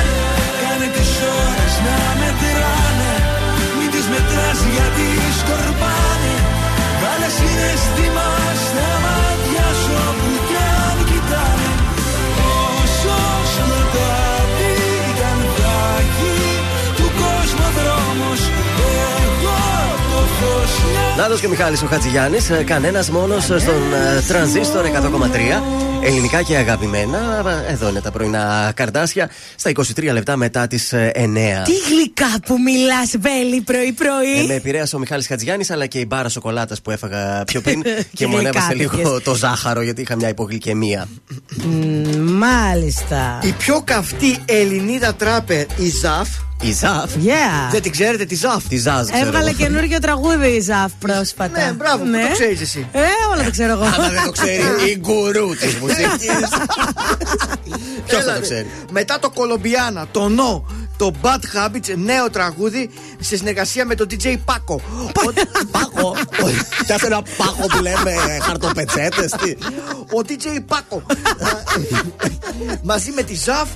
[0.62, 1.12] Κάνε τις
[1.42, 3.12] ώρες να μετράνε.
[3.76, 5.06] Μην τις μετράς γιατί
[5.40, 6.34] σκορπάνε.
[7.00, 8.28] Βάλε συναισθήμα
[21.20, 22.50] φως Νάτο και ο Μιχάλης ο Χατζηγιάννης.
[22.64, 24.88] Κανένας μόνος στον ε, τρανζίστορ 100,3.
[26.02, 27.42] Ελληνικά και αγαπημένα.
[27.68, 29.30] Εδώ είναι τα πρωινά καρτάσια.
[29.56, 30.96] Στα 23 λεπτά μετά τις 9.
[31.64, 34.44] Τι γλυκά που μιλάς, Βέλη, πρωί-πρωί.
[34.44, 37.82] Ε, με επηρέασε ο Μιχάλης Χατζηγιάννης αλλά και η μπάρα σοκολάτας που έφαγα πιο πριν
[37.82, 39.04] και Και μου ανέβασε γλυκάτικες.
[39.04, 41.08] λίγο το ζάχαρο γιατί είχα μια υπογλυκαιμία.
[41.64, 43.38] Μ, Μάλιστα.
[43.42, 46.28] Η πιο καυτή Ελληνίδα τράπερ, η Ζαφ.
[46.62, 47.10] Η Ζαφ.
[47.14, 47.70] Yeah.
[47.70, 48.64] Δεν την ξέρετε, τη Ζαφ.
[48.68, 49.26] Τη Ζαζ, ξέρω.
[49.26, 51.60] Έβγαλε καινούργιο τραγούδι η Ζαφ πρόσφατα.
[51.64, 52.88] Ναι, μπράβο, που το ξέρεις εσύ.
[52.92, 53.00] Ε,
[53.32, 53.82] όλα τα ξέρω εγώ.
[53.84, 54.62] Άμα δεν το ξέρει
[54.92, 56.48] η γκουρού της μουσικής.
[58.06, 58.40] Ποιος θα Έλα, το ρε.
[58.40, 60.62] ξέρει; Μετά το Κολομπιάνα, το No,
[60.96, 61.28] το Bad
[61.66, 64.80] Habits, νέο τραγούδι σε συνεργασία με τον DJ Πάκο.
[65.70, 66.16] Πάκο.
[66.86, 68.12] Πιάσε ένα πάχο που λέμε
[68.42, 69.32] χαρτοπετσέτες.
[70.12, 71.02] Ο DJ Πάκο.
[72.82, 73.68] Μαζί με τη Ζαφ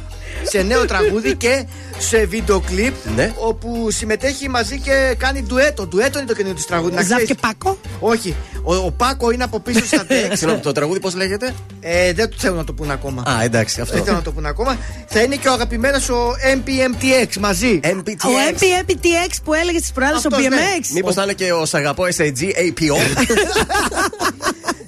[0.48, 1.66] σε νέο τραγούδι και
[1.98, 3.32] σε βίντεο κλιπ Ναι.
[3.38, 5.86] όπου συμμετέχει μαζί και κάνει ντουέτο.
[5.86, 6.94] Ντουέτο είναι το καινούριο της τραγούδι.
[6.94, 7.26] να Ζαφ ξέρεις.
[7.28, 8.36] και Πάκο; Όχι.
[8.62, 10.38] Ο, ο Πάκο είναι από πίσω στα τέξ.
[10.38, 13.22] Συγγνώμη, το τραγούδι πώς λέγεται; ε, δεν του θέλουν να το πούνε ακόμα.
[13.26, 13.96] Α, εντάξει, Δεν αυτό.
[14.04, 14.78] θέλω να το πούνε ακόμα.
[15.06, 17.80] Θα είναι και ο αγαπημένος ο MPMTX μαζί.
[17.84, 18.86] Ο MPTX.
[18.90, 20.56] MPTX που έλεγε στις προάλλες ο Αυτός, ναι.
[20.56, 20.86] BMX.
[20.94, 22.96] Μήπως θα είναι και ο Σαγαπό SAG APO.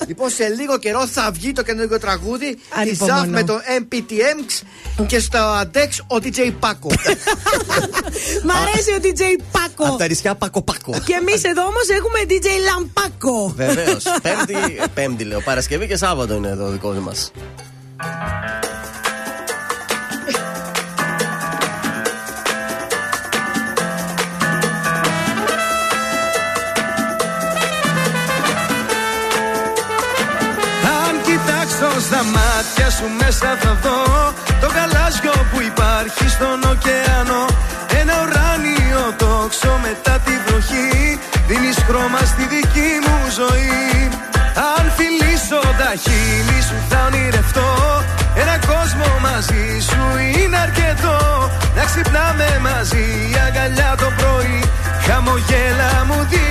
[0.09, 3.19] Λοιπόν, σε λίγο καιρό θα βγει το καινούργιο τραγούδι της Ανυπομονώ.
[3.19, 4.63] Ζαφ με το MPTX
[5.07, 6.91] και στα decks ο DJ Πάκο.
[8.45, 9.23] Μ' αρέσει ο DJ
[9.65, 9.97] Από Πάκο.
[9.97, 10.93] τα νησιά Πάκο Πάκο.
[11.05, 13.49] Και εμείς εδώ όμως έχουμε DJ Λαμπάκο.
[13.57, 14.03] Βεβαίως.
[14.23, 15.41] Πέμπτη, πέμπτη λέω.
[15.41, 17.31] Παρασκευή και Σάββατο είναι εδώ δικό μας.
[30.99, 37.45] Αν κοιτάξω στα μάτια σου μέσα θα δω Το γαλάζιο που υπάρχει στον ωκεανό.
[38.01, 41.19] Ένα ουράνιο τόξο μετά τη βροχή.
[41.49, 44.09] Δίνεις χρώμα στη δική μου ζωή.
[44.75, 47.71] Αν φιλήσω τα χείλη σου θα ονειρευτώ.
[48.43, 50.03] Ένα κόσμο μαζί σου
[50.37, 51.19] είναι αρκετό.
[51.77, 54.61] Να ξυπνάμε μαζί η αγκαλιά το πρωί.
[55.07, 56.46] Χαμογέλα μου δίνεις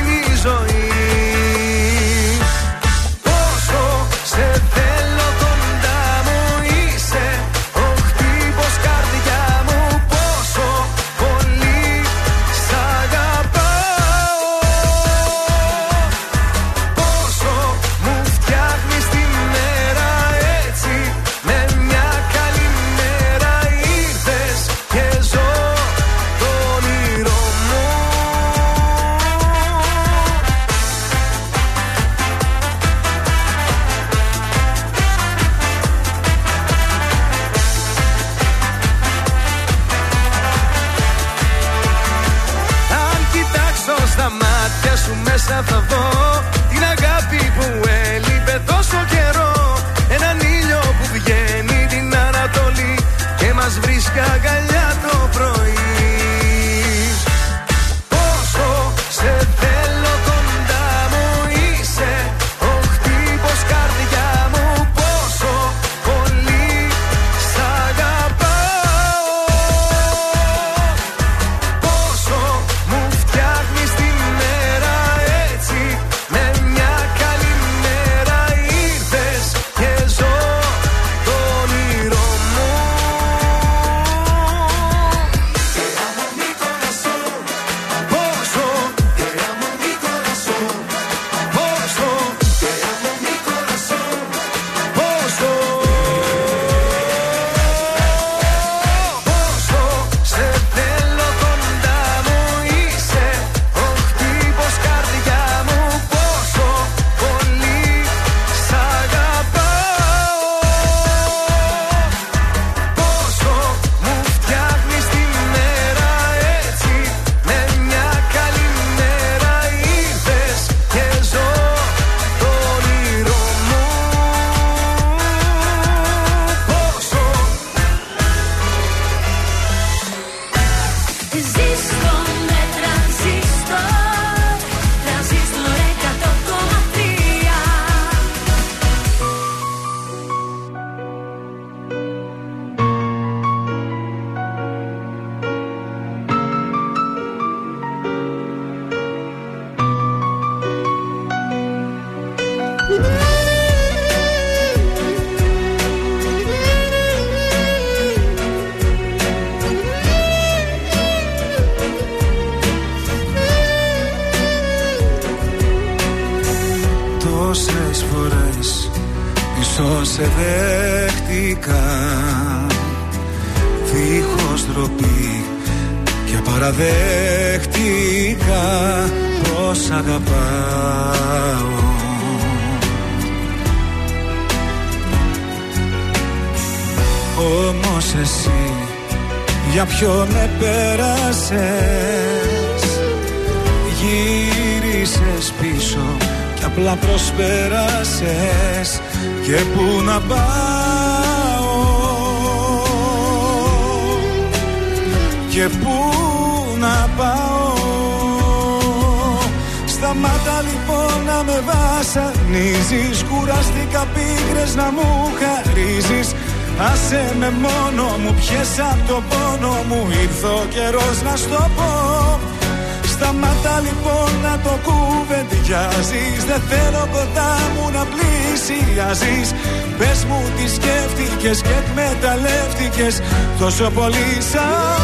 [233.65, 234.94] Τόσο πολύ σ'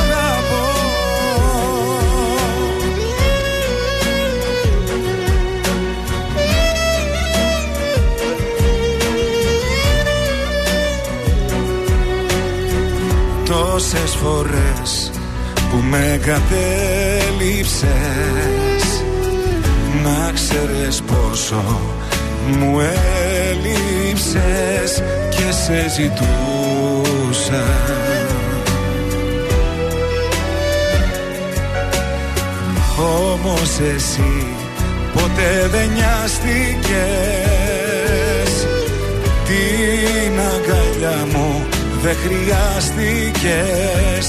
[42.24, 44.26] χρειάστηκες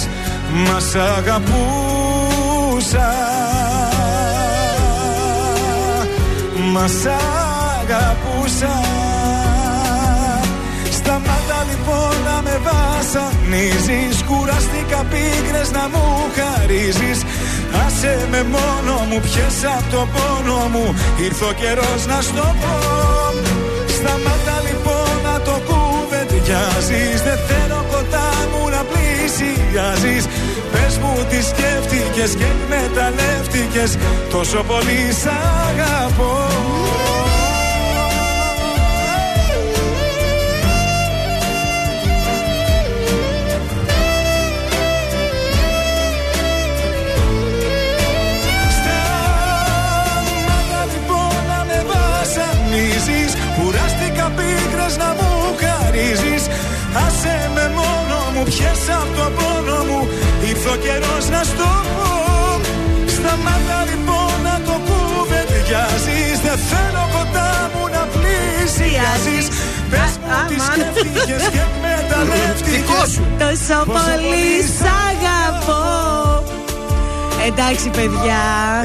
[0.53, 3.11] Μας σ' αγαπούσα.
[6.73, 7.07] Μας σ'
[7.81, 8.75] αγαπούσα.
[10.91, 16.05] Σταμάτα λοιπόν να με βασανίζεις Κουράστηκα πίκρες να μου
[16.37, 17.23] χαρίζεις.
[17.87, 20.95] Άσε με μόνο μου πιες απ' το πόνο μου
[21.25, 22.75] Ήρθε ο καιρός να στο πω.
[23.87, 24.32] Σταμάτα λοιπόν να το
[26.43, 30.27] κουβεντιάζεις Δεν θέλω κοντά μου να πλησιάζεις.
[30.73, 33.99] Πες μου τι σκέφτηκες και εκμεταλλεύτηκες
[34.31, 35.27] Τόσο πολύ σ'
[35.69, 36.92] αγαπώ
[58.43, 60.09] μου, πιες απ' το πόνο μου.
[60.49, 62.11] Ήρθε ο καιρός να στο πω.
[63.15, 69.47] Σταμάτα λοιπόν να το κουβεντιάζεις Δεν θέλω κοντά μου να πλησιάζεις
[69.91, 73.11] Πες μου τις σκέφτηκες και εκμεταλλεύτηκες
[73.43, 75.83] Τόσο πολύ σ' αγαπώ.
[77.47, 78.43] Εντάξει παιδιά.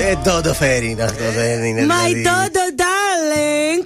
[0.10, 1.82] Ε, το φέρει είναι αυτό, δεν είναι.
[1.82, 2.24] My δηλαδή.
[2.28, 2.66] Dodo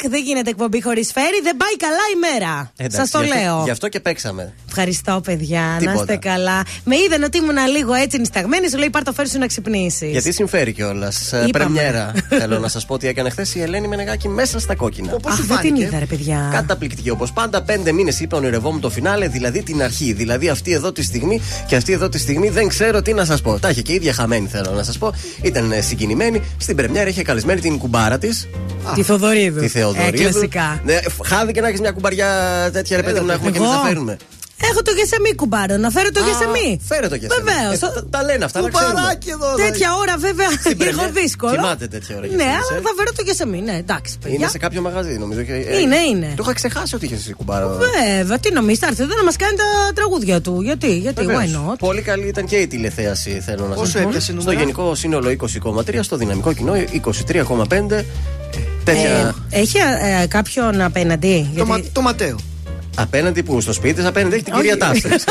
[0.06, 3.32] Darling Δεν γίνεται εκπομπή χωρίς φέρι Δεν πάει καλά η μέρα Εντάξει, Σας το γι'
[3.32, 4.54] αυτό- λέω Γι' αυτό και παίξαμε.
[4.68, 6.00] Ευχαριστώ παιδιά Να Τίποτα.
[6.00, 9.38] είστε καλά Με είδαν ότι ήμουν λίγο έτσι νησταγμένη Σου λέει πάρ το φέρι σου
[9.38, 11.28] να ξυπνήσεις Γιατί συμφέρει κιόλας.
[11.32, 11.50] Είπαμε.
[11.52, 12.12] Πρεμιέρα.
[12.40, 15.18] Θέλω να σας πω ότι έκανε χθες η Ελένη Μενεγάκη μέσα στα κόκκινα.
[15.26, 17.62] Αχ δεν την είδα ρε παιδιά Καταπληκτική όπως πάντα.
[17.64, 20.14] Πέντε μήνες είπε ονειρευόμουν το φινάλε, δηλαδή την αρχή.
[20.14, 23.42] Δηλαδή αυτή εδώ τη στιγμή και αυτή εδώ τη στιγμή δεν ξέρω τι να σας
[23.42, 23.60] πω.
[23.60, 25.14] Τα είχε και η ίδια χαμένη, θέλω να σας πω.
[25.42, 26.42] Ήταν ε, συγκινημένη.
[26.58, 28.48] Στην πρεμιέρα είχε καλεσμένη την κουμπάρα της.
[28.96, 30.08] Τη Θοδωρίδου Τη Θεοδωρίδου.
[30.28, 30.82] Ε, κλασικά.
[30.86, 32.30] Ναι, χάδι και να έχεις μια κουμπαριά
[32.74, 33.76] τέτοια ρε παιδί μου να έχουμε και εμεί εγώ.
[33.76, 34.18] να φέρουμε.
[34.72, 36.70] Έχω το γεσεμί κουμπάρο, να φέρω το γεσεμί.
[36.90, 37.42] Φέρε το γεσεμί.
[37.44, 37.76] Βεβαίως.
[37.82, 38.94] Ε, τα- τα λένε αυτά, να ξέρουμε.
[38.94, 39.48] Κουμπαράκι εδώ.
[39.56, 39.72] δηλαδή.
[39.72, 40.48] Τέτοια ώρα βέβαια
[40.88, 41.52] λίγο δύσκολο.
[41.56, 42.26] Κοιμάται τέτοια ώρα.
[42.26, 42.82] Ναι, γεσεμί, αλλά ε.
[42.88, 43.60] θα φέρω το γεσεμί.
[43.62, 44.50] Ναι, εντάξει, Είναι παιδιά.
[44.50, 45.42] σε κάποιο μαγαζί, νομίζω.
[45.48, 46.30] και- ε, Είναι, είναι.
[46.38, 47.68] Το είχα ξεχάσει ότι είχες εσύ κουμπάρο.
[47.86, 50.54] Βέβαια, τι νομίζεις, θα έρθει εδώ να μας κάνει τα τραγούδια του.
[50.68, 51.52] Γιατί, γιατί, Βεβαίως.
[51.52, 54.08] why not; Πολύ καλή ήταν και η τηλεθέαση, θέλω να Πόσο σα πω.
[54.08, 58.06] έπιασε Στο νούμερα; γενικό σύνολο 20,3, στο δυναμικό κοινό 23,5.
[58.94, 59.36] Τέτοια.
[59.50, 62.36] Ε, έχει ε, κάποιον απέναντι; Το, μα, γιατί- το Ματέο.
[62.96, 64.62] Απέναντι που, στο σπίτι, της, απέναντι έχει την Όχι.
[64.62, 65.10] κυρία Τάστα.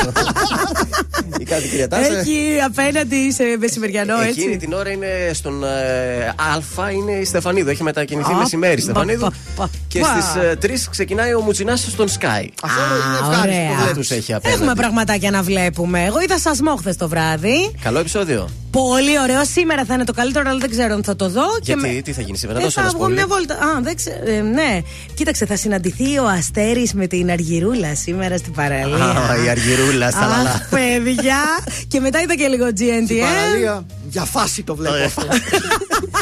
[1.38, 2.18] Ή κάτι κυρία Τάστα.
[2.18, 4.56] Έχει απέναντι σε μεσημεριανό, Εκείνη έτσι.
[4.58, 7.68] την ώρα είναι στον ε, Α, είναι η Στεφανίδου.
[7.70, 9.20] Έχει μετακινηθεί Α, μεσημέρι η πα, Στεφανίδου.
[9.20, 10.20] πα, πα, Και πα.
[10.60, 12.46] στι 3 ξεκινάει ο Μουτσινάς στον Sky.
[12.62, 13.40] Αυτό είναι ευχάριστο.
[13.42, 13.68] ωραία.
[13.68, 14.08] το Δεν βλέπεις.
[14.08, 14.60] του έχει απέναντι.
[14.60, 16.04] Έχουμε πραγματάκια να βλέπουμε.
[16.04, 17.74] Εγώ είδα σασμό χθες το βράδυ.
[17.82, 18.48] Καλό επεισόδιο.
[18.70, 19.44] Πολύ ωραίο.
[19.44, 21.44] Σήμερα θα είναι το καλύτερο, αλλά δεν ξέρω αν θα το δω.
[21.62, 23.12] Γιατί, τι θα γίνει σήμερα, Ε, δώσε θα ένα βγω spoiler.
[23.12, 23.54] μια βόλτα.
[23.54, 24.16] Α, δεν ξέρω.
[24.26, 24.80] ε, ναι.
[25.14, 29.04] Κοίταξε, θα συναντηθεί ο Αστέρης με την Αργυρούλα σήμερα στην παραλία.
[29.04, 30.50] Α, η Αργυρούλα, στα λαλά.
[30.50, 30.68] Αχ,
[31.20, 31.38] παιδιά.
[31.88, 33.20] και μετά είδα και λίγο Στην GNTM.
[33.20, 33.86] παραλία.
[34.08, 35.26] Για φάση το βλέπω αυτό.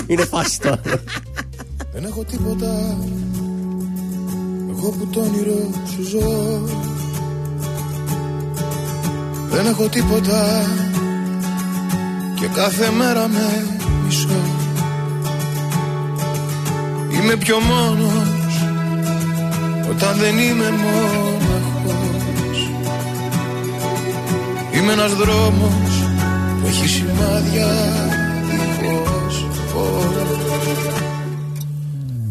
[0.06, 1.00] Είναι φάση το άλλο.
[1.92, 2.96] Δεν έχω τίποτα
[4.70, 6.60] Εγώ που το όνειρο σου ζω
[9.50, 10.66] Δεν έχω τίποτα
[12.34, 13.66] Και κάθε μέρα με
[14.04, 14.28] μισώ
[17.12, 18.62] Είμαι πιο μόνος
[19.90, 21.47] Όταν δεν είμαι μόναχος
[24.72, 25.92] Είμαι ένας δρόμος
[26.60, 27.68] Που έχει σημάδια
[28.48, 30.08] Δίχως φως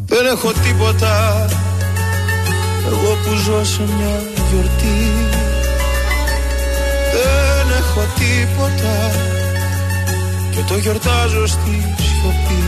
[0.05, 1.45] Δεν έχω τίποτα
[2.87, 5.01] Εγώ που ζω σε μια γιορτή.
[7.13, 9.11] Δεν έχω τίποτα
[10.51, 12.63] Και το γιορτάζω στη σιωπή.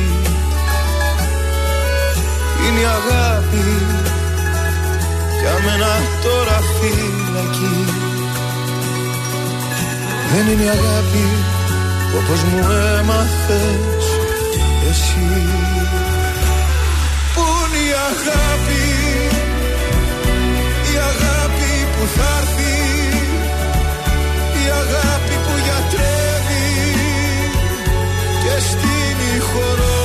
[2.68, 3.68] Είναι η αγάπη
[5.42, 5.92] Για μένα
[6.24, 8.19] τώρα φυλακή
[10.34, 11.26] Δεν είναι η αγάπη
[12.20, 12.60] Όπως μου
[13.00, 14.06] έμαθες
[14.90, 15.30] εσύ.
[17.34, 18.86] Πού είναι η αγάπη
[20.94, 22.78] Η αγάπη που θα έρθει
[24.64, 26.70] Η αγάπη που γιατρεύει
[28.44, 29.99] Και στείνει χορό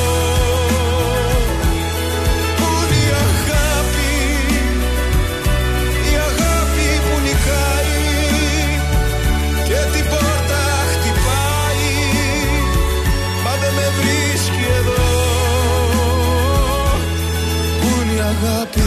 [18.44, 18.80] αγάπη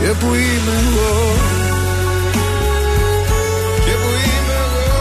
[0.00, 1.32] Και που είμαι εγώ.
[3.84, 4.92] Και που είμαι εγώ.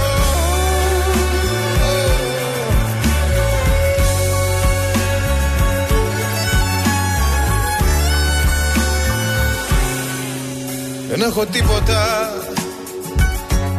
[11.09, 12.29] Δεν έχω τίποτα.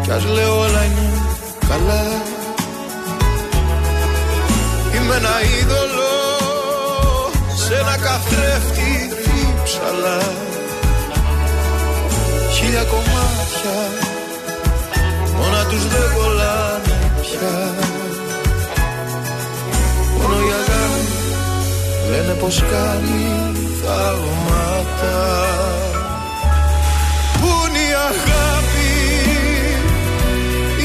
[0.02, 1.12] Κι ας λέω όλα είναι
[1.68, 2.02] καλά.
[4.94, 6.14] Είμαι ένα είδωλο
[7.66, 7.96] Σε ένα
[8.34, 9.08] καθρέφτη
[9.64, 10.20] ψαλά.
[12.54, 13.78] Χίλια κομμάτια
[15.36, 17.74] Μόνα τους δεν κολλάνε πια.
[20.16, 21.02] Μόνο η αγάπη
[22.10, 23.52] Λένε πως κάνει
[23.82, 25.18] θαύματα.
[27.40, 28.92] Πού είναι η αγάπη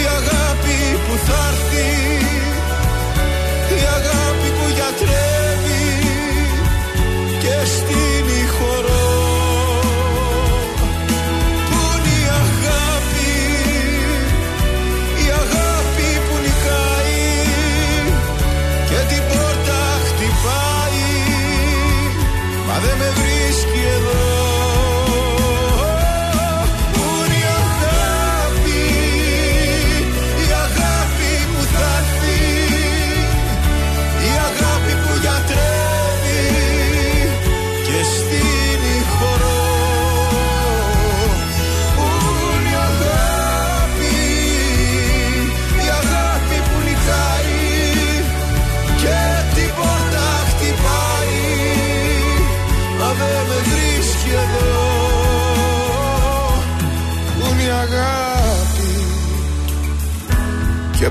[0.01, 2.18] Η αγάπη που θα έρθει
[7.59, 8.48] Και στείνει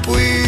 [0.08, 0.47] Και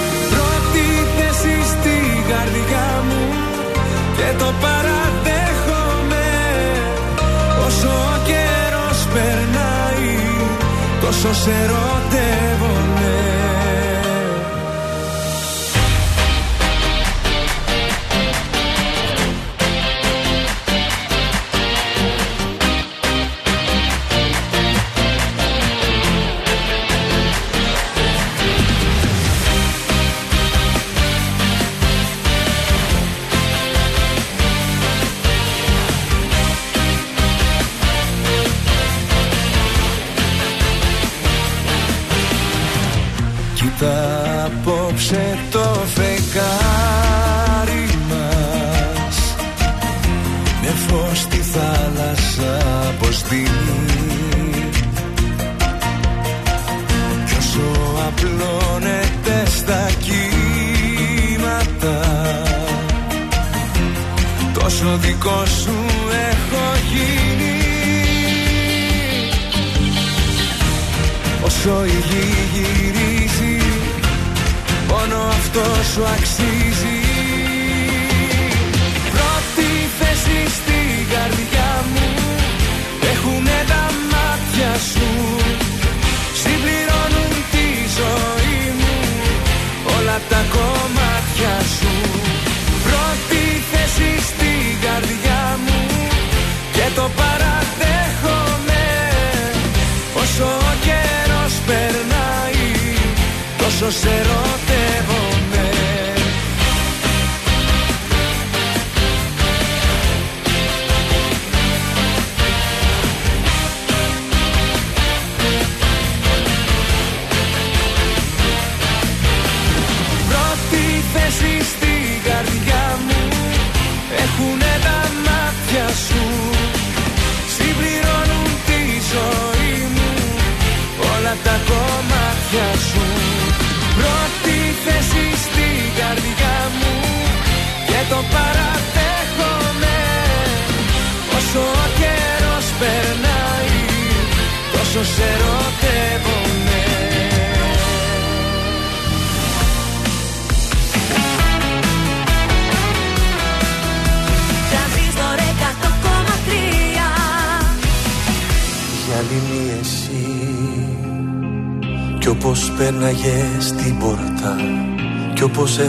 [2.31, 3.23] καρδιά μου
[4.17, 6.29] και το παραδέχομαι.
[7.65, 10.15] Όσο ο καιρός περνάει
[11.01, 13.30] τόσο σε ρωτεύομαι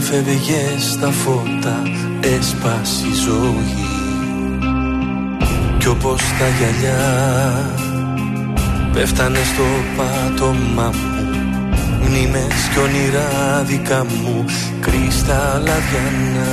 [0.03, 1.83] Κι όπως έφευγες τα φώτα
[2.20, 3.87] Έσπασε η ζωή.
[5.79, 7.65] Κι όπως τα γυαλιά
[8.93, 9.62] Πέφτανε στο
[9.97, 11.27] πάτωμά μου.
[12.09, 14.45] Μνήμες κι όνειρα δικά μου
[14.81, 16.51] Κρυσταλλαδιανά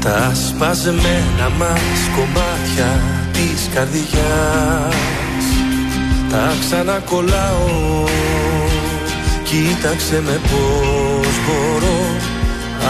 [0.00, 3.00] τα σπασμένα μας κομμάτια
[3.32, 4.94] της καρδιάς
[6.30, 8.00] Τα ξανακολλάω
[9.50, 12.00] Κοίταξε με πως μπορώ.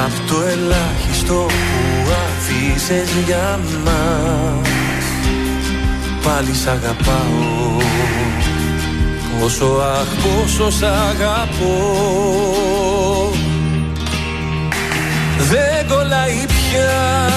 [0.04, 4.68] Απ' το ελάχιστο που αφήσες για μας.
[6.22, 7.78] Πάλι σ' αγαπάω.
[9.40, 11.76] Πόσο αχ πόσο σ' αγαπώ.
[15.38, 17.28] Δεν κολλάει πια.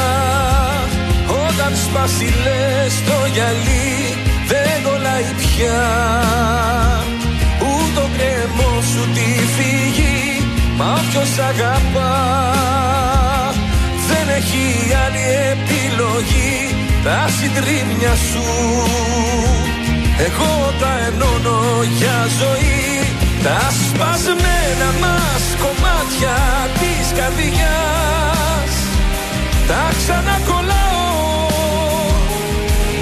[1.47, 4.17] Όταν σπάσει λες το γυαλί
[4.47, 5.81] Δεν κολλάει πια.
[7.05, 7.22] Ούτε
[8.57, 10.47] το κρεμό σου τη φύγει
[10.77, 12.15] Μα όποιος αγαπά
[14.07, 16.75] Δεν έχει άλλη επιλογή.
[17.03, 18.47] Τα συντρίμμια σου
[20.17, 21.61] εγώ τα ενώνω
[21.97, 23.15] για ζωή.
[23.43, 26.37] Τα σπασμένα μας κομμάτια
[26.79, 28.73] της καρδιάς
[29.67, 30.81] Τα ξανακολλάω.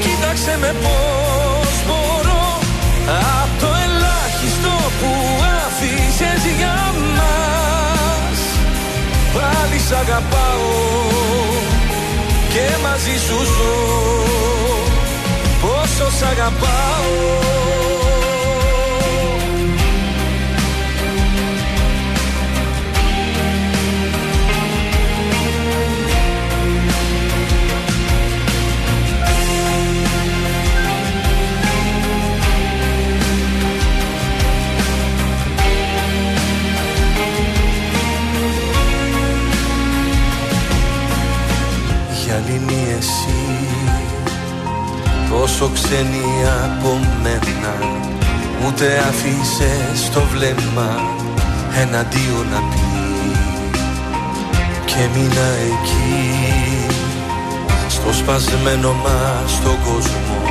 [0.04, 2.60] Κοίταξε με πως μπορώ
[3.42, 5.41] Απ' το ελάχιστο που
[6.22, 8.40] άφησες για μας.
[9.34, 10.70] Πάλι σ' αγαπάω
[12.50, 13.76] Και μαζί σου ζω.
[15.62, 17.40] Πόσο σ' αγαπάω
[45.62, 46.26] Τόσο ξένη
[46.64, 47.74] από μένα.
[48.66, 50.90] Ούτε αφήσες το βλέμμα
[51.82, 53.32] Εναντίον να πει.
[54.86, 56.36] Και μείνα εκεί
[57.88, 60.42] Στο σπασμένο μας τον κόσμο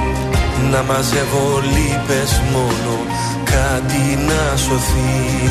[0.70, 2.98] Να μαζεύω λύπες μόνο
[3.44, 5.50] κάτι να σωθεί.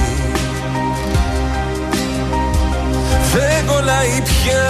[3.34, 4.68] Δεν κολλάει πια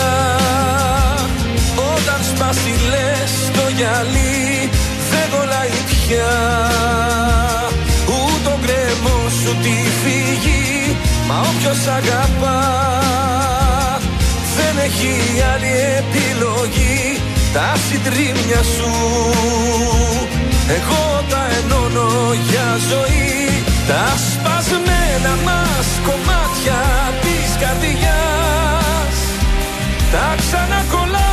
[1.99, 4.69] Όταν σπάσει λες το γυαλί
[5.11, 6.33] Δεν κολλάει πια.
[8.15, 10.97] Ούτε ο γκρέμος σου τη φύγει
[11.27, 12.61] Μα όποιος αγαπά
[14.57, 15.13] Δεν έχει
[15.53, 17.21] άλλη επιλογή.
[17.53, 18.93] Τα συντρίμια σου
[20.77, 23.63] Εγώ τα ενώνω για ζωή.
[23.87, 26.81] Τα σπασμένα μας κομμάτια
[27.21, 29.17] της καρδιάς
[30.11, 31.28] Τα ξανακολλάω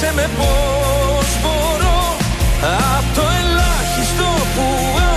[0.00, 2.00] Κοίταξε με πως μπορώ.
[2.96, 4.66] Απ' το ελάχιστο που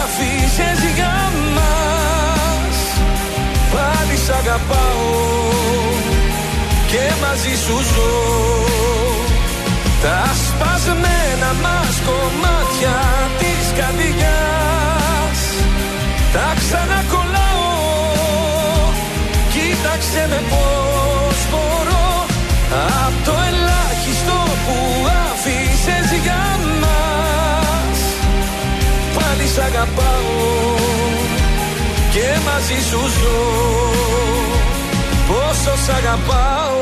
[0.02, 1.18] άφησες για
[1.56, 2.78] μας.
[3.74, 5.10] Πάλι σ' αγαπάω
[6.92, 8.14] Και μαζί σου ζω.
[10.04, 12.98] Τα σπασμένα μας κομμάτια
[13.40, 15.40] της καρδιάς.
[16.34, 17.70] Τα ξανακολλάω.
[19.54, 22.10] Κοίταξε με πως μπορώ.
[23.06, 23.41] Απ' το ελάχιστο
[24.66, 26.44] που άφησες για
[26.82, 28.00] μας.
[29.16, 30.72] Πάλι σ' αγαπάω
[32.12, 33.42] Και μαζί σου ζω
[35.32, 36.80] Πόσο σ' αγαπάω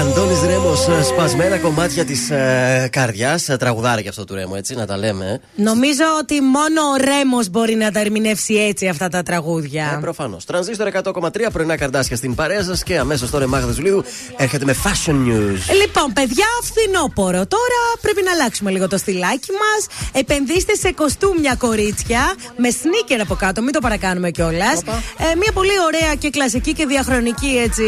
[0.00, 4.74] Αντώνης Ρέμος, ε, σπασμένα κομμάτια της ε, καρδιάς ε, Τραγουδάρα και αυτό του Ρέμου, έτσι,
[4.74, 5.40] να τα λέμε.
[5.56, 5.62] ε.
[5.62, 9.92] Νομίζω ότι μόνο ο Ρέμος μπορεί να τα ερμηνεύσει έτσι αυτά τα τραγούδια.
[9.96, 10.44] Ε, Προφανώς.
[10.44, 14.04] Τρανζίστορ 100,3 πρωινά καρδάσια στην παρέα σας και αμέσως τώρα η Μάγδα Ζουλίδου
[14.36, 15.74] έρχεται με fashion news.
[15.80, 17.46] Λοιπόν, παιδιά, φθινόπωρο.
[17.46, 19.86] Τώρα πρέπει να αλλάξουμε λίγο το στυλάκι μας.
[20.12, 24.78] Επενδύστε σε κοστούμια κορίτσια με σνίκερ από κάτω, μην το παρακάνουμε κιόλας.
[25.18, 27.82] Ε, μια πολύ ωραία και κλασική και διαχρονική έτσι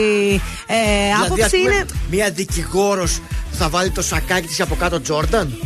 [0.67, 1.85] ε, Δηλαδή, άποψη ας πούμε, είναι.
[2.11, 3.21] Μία δικηγόρος
[3.57, 5.59] θα βάλει το σακάκι της από κάτω Τζόρνταν;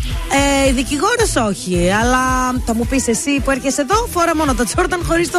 [0.68, 2.24] Ε, Δικηγόρος όχι, αλλά
[2.66, 5.38] θα μου πεις εσύ που έρχεσαι εδώ, φόρα μόνο το Τζόρνταν χωρίς το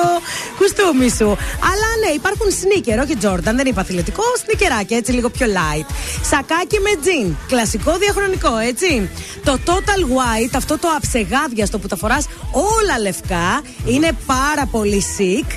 [0.57, 1.29] κουστούμι σου.
[1.69, 5.87] Αλλά ναι, υπάρχουν σνίκερ, όχι Τζόρνταν, δεν είπα αθλητικό, σνικεράκι έτσι λίγο πιο light.
[6.29, 9.09] Σακάκι με τζιν, κλασικό διαχρονικό, έτσι.
[9.43, 15.47] Το total white, αυτό το αψεγάδιαστο που τα φοράς όλα λευκά, είναι πάρα πολύ chic.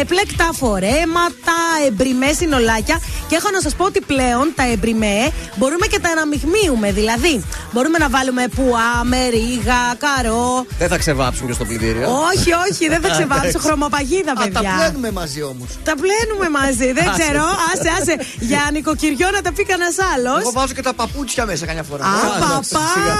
[0.00, 1.56] Ε, πλεκτά φορέματα,
[1.86, 3.00] εμπριμές συνολάκια.
[3.28, 6.88] Και έχω να σας πω ότι πλέον τα εμπριμέ μπορούμε και τα αναμειγμίουμε.
[7.00, 7.34] Δηλαδή,
[7.72, 10.66] μπορούμε να βάλουμε πουά, μερίγα, καρό.
[10.78, 12.06] Δεν θα ξεβάψουν και στο πλυντήριο.
[12.30, 13.66] Όχι, όχι, δεν θα ξεβάψω Εντάξει.
[13.66, 14.72] χρωμοπαγίδα, Α, τα παιδιά.
[14.78, 15.68] πλένουμε μαζί όμως.
[15.88, 17.18] Τα πλένουμε μαζί, δεν Άσε.
[17.22, 17.44] ξέρω.
[17.70, 18.14] Άσε, άσε.
[18.50, 20.40] Για νοικοκυριό να τα πει κανένας άλλος.
[20.40, 22.04] Εγώ βάζω και τα παπούτσια μέσα καμιά φορά.
[22.04, 22.84] Α, Άσε, παπά!
[22.94, 23.14] σιγά.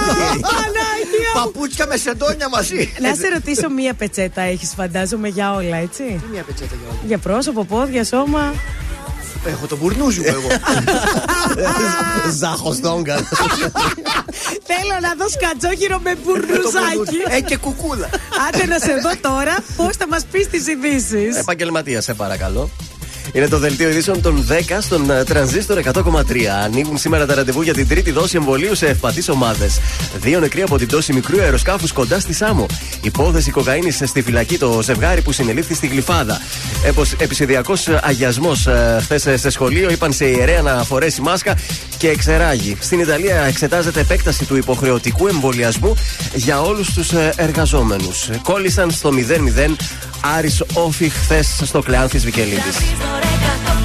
[0.49, 1.41] Παναγία μου.
[1.43, 2.81] Παπούτσια με σεντόνια μαζί.
[2.99, 6.99] Να σε ρωτήσω, μία πετσέτα έχεις, φαντάζομαι, για όλα, έτσι; Τι μία πετσέτα για όλα;
[7.07, 8.53] Για πρόσωπο, πόδια, σώμα.
[9.45, 10.47] Έχω τον μπουρνούζι μου εγώ.
[12.39, 13.15] Ζάχο Δόγκα.
[14.63, 17.17] Θέλω να δω σκατζόχυρο με μπουρνουζάκι.
[17.37, 18.09] Ε, και κουκούλα.
[18.47, 21.37] Άντε να σε δω τώρα πώς θα μας πεις τις ειδήσεις.
[21.37, 22.69] Επαγγελματία, σε παρακαλώ.
[23.35, 26.21] Είναι το δελτίο ειδήσεων των 10 στον ε, τρανζίστορ 100,3.
[26.63, 29.79] Ανοίγουν σήμερα τα ραντεβού για την τρίτη δόση εμβολίου σε ευπαθεί ομάδες.
[30.19, 32.65] Δύο νεκροί από την πτώση μικρού αεροσκάφους κοντά στη Σάμο.
[33.01, 36.41] Υπόθεση κοκαίνης στη φυλακή το ζευγάρι που συνελήφθη στη Γλυφάδα.
[37.17, 38.67] Επισηδιακός αγιασμός
[39.01, 39.89] χθες σε σχολείο.
[39.89, 41.57] Είπαν σε ιερέα να φορέσει μάσκα
[41.97, 42.77] και εξεράγει.
[42.79, 45.95] Στην Ιταλία εξετάζεται επέκταση του υποχρεωτικού εμβολιασμού
[46.33, 48.29] για όλους τους εργαζόμενους.
[48.43, 49.11] Κόλλησαν στο
[49.67, 49.75] 0-0
[50.33, 52.77] Άρης Όφη χθες στο Κλεάνθης Βικελίδης.
[52.77, 53.84] Τίποτα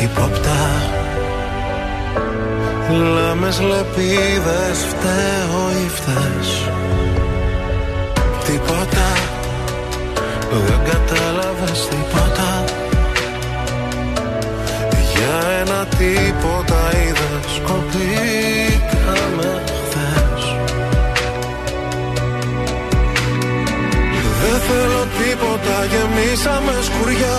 [0.00, 0.60] Χάδια καχύποπτα
[3.14, 6.50] Λάμες λεπίδες φταίω ή φταίς.
[8.44, 9.08] Τίποτα.
[10.66, 12.64] Δεν κατάλαβες τίποτα.
[15.12, 20.42] Για ένα τίποτα είδες Σκοτήκαμε χθες.
[24.40, 27.38] Δεν θέλω τίποτα, γεμίσαμε σκουριά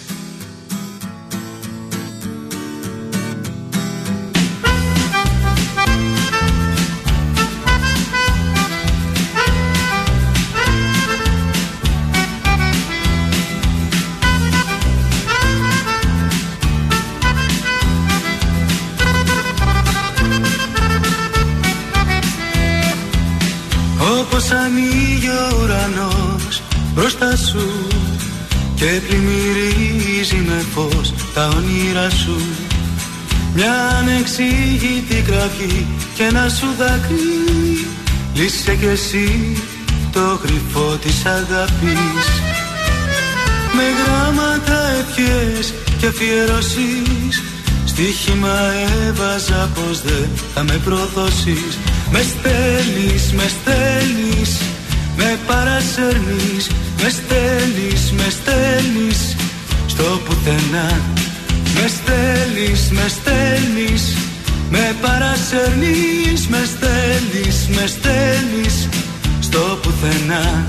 [36.57, 37.87] Σου δάκρυ
[38.33, 39.57] λύσε κι εσύ
[40.11, 42.25] το κρυφό της αγάπης.
[43.75, 47.43] Με γράμματα ευχές και αφιερώσεις
[47.85, 48.59] Στοίχημα
[49.07, 51.77] έβαζα πως δεν θα με προδώσεις.
[52.11, 54.57] Με στέλνεις, με στέλνεις
[55.17, 56.69] Με παρασέρνεις.
[57.01, 59.35] Με στέλνεις, με στέλνεις
[59.87, 60.99] Στο πουθενά.
[61.75, 64.20] Με στέλνεις, με στέλνεις
[64.71, 68.89] Με παρασέρνεις Με στέλνεις, με στέλνεις
[69.39, 70.65] Στο πουθενά.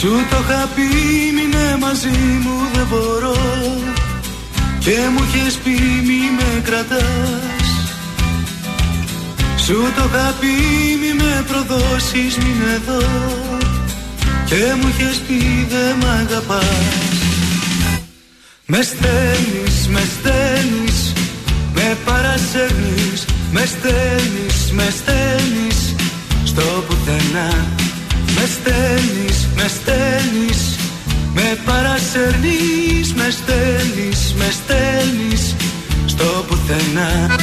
[0.00, 0.82] Σου το είχα πει
[1.34, 2.08] μείνε μαζί
[2.42, 3.49] μου δεν μπορώ
[4.90, 5.70] Και μου είχες πει
[6.06, 7.68] μη με κρατάς.
[9.64, 10.46] Σου το είχα πει
[11.00, 13.02] μη με προδώσεις μην εδώ.
[14.44, 17.18] Και μου είχες πει δεν μ' αγαπάς.
[18.66, 21.12] Με στέλνεις, με στέλνεις
[21.74, 23.24] Με παρασέρνεις.
[23.52, 25.94] Με στέλνεις, με στέλνεις
[26.44, 27.66] Στο πουθενά.
[28.34, 30.69] Με στέλνεις, με στέλνεις
[31.42, 35.56] Με παρασέρνεις, με στέλνεις, με στέλνεις
[36.06, 37.39] Στο πουθενά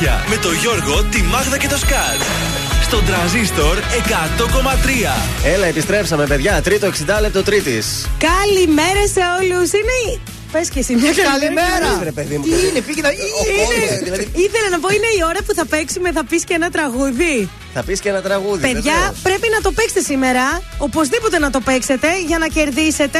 [0.00, 2.20] 100,3 Και τώρα πρωινά καρτάσια με το Γιώργο, τη Μάγδα και το Σκάτ.
[2.82, 5.14] στον τραζίστορ 100,3.
[5.44, 6.62] Έλα, επιστρέψαμε, παιδιά.
[6.62, 8.06] Τρίτο 60 λεπτό τρίτης.
[8.18, 9.72] Καλημέρα σε όλους.
[9.72, 10.35] Είναι η.
[10.52, 12.00] Πες και εσύ μια Καλημέρα.
[12.02, 12.44] Ρε, παιδί μου.
[12.44, 13.08] Τι είναι, πήγαινε.
[13.08, 14.22] Είναι- δηλαδή.
[14.22, 17.48] Ήθελα να πω, είναι η ώρα που θα παίξουμε, θα πεις και ένα τραγούδι.
[17.74, 18.60] Θα πεις και ένα τραγούδι.
[18.60, 19.18] Παιδιά, βεβαίως.
[19.22, 20.62] πρέπει να το παίξετε σήμερα.
[20.78, 23.18] Οπωσδήποτε να το παίξετε για να κερδίσετε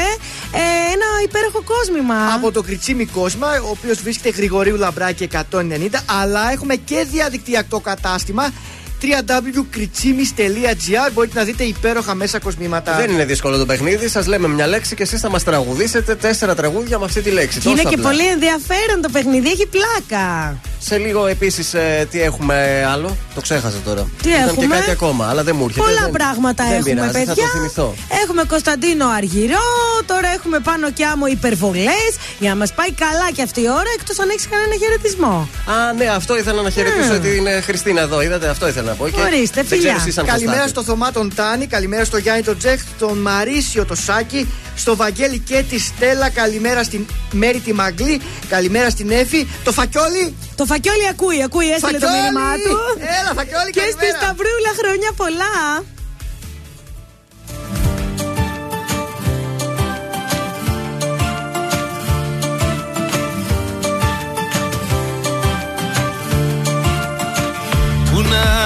[0.51, 0.61] ε,
[0.93, 2.33] ένα υπέροχο κόσμημα.
[2.33, 8.53] Από το Κριτσίμι Κόσμα, ο οποίος βρίσκεται Γρηγορίου Λαμπράκη 190, αλλά έχουμε και διαδικτυακό κατάστημα
[9.01, 12.95] www.kritsimis.gr Μπορείτε να δείτε υπέροχα μέσα κοσμήματα.
[12.95, 14.07] Δεν είναι δύσκολο το παιχνίδι.
[14.07, 17.59] Σας λέμε μια λέξη και εσείς θα μας τραγουδήσετε τέσσερα τραγούδια με αυτή τη λέξη.
[17.59, 18.09] Και είναι Τόσο και απλά.
[18.09, 20.57] πολύ ενδιαφέρον το παιχνίδι, έχει πλάκα.
[20.79, 21.75] Σε λίγο επίσης
[22.11, 24.09] τι έχουμε άλλο; Το ξέχασα τώρα.
[24.21, 25.85] Τι Ήταν έχουμε; και κάτι ακόμα, αλλά δεν μου έρχεται.
[25.85, 27.33] Πολλά Δεν- πράγματα δεν έχουμε, πειράζει, παιδιά.
[27.33, 27.95] Θα το θυμηθώ.
[28.23, 29.65] Έχουμε Κωνσταντίνο Αργυρό,
[30.05, 32.11] τώρα έχουμε πάνω και άμμο υπερβολές.
[32.39, 35.49] Για να μας πάει καλά και αυτή η ώρα, εκτός αν έχεις κανένα χαιρετισμό.
[35.65, 37.21] Α, ναι, αυτό ήθελα να χαιρετήσω Mm.
[37.21, 38.21] την ε, Χριστίνα εδώ.
[38.21, 39.09] Είδατε, αυτό ήθελα να πω.
[39.09, 39.83] Και Ορίστε, δεν φιλιά.
[39.83, 40.81] ξέρω εσείς αν Καλημέρα χαστάτε.
[40.81, 45.39] στο Θωμά τον Τάνη, καλημέρα στο Γιάννη τον Τζέχ, τον Μαρίσιο το Σάκη, στο Βαγγέλη
[45.39, 50.35] και τη Στέλλα, καλημέρα στην Μέρη τη Μαγκλή, καλημέρα στην Εφη, το Φακιόλι.
[50.55, 52.31] Το φακιόλι ακούει, ακούει, έστειλε το Φακιόλι!
[52.31, 52.73] μήνυμά του.
[53.19, 54.17] Έλα, Φακιόλι, Και στη καλημέρα.
[54.17, 55.55] Σταυρούλα χρόνια πολλά.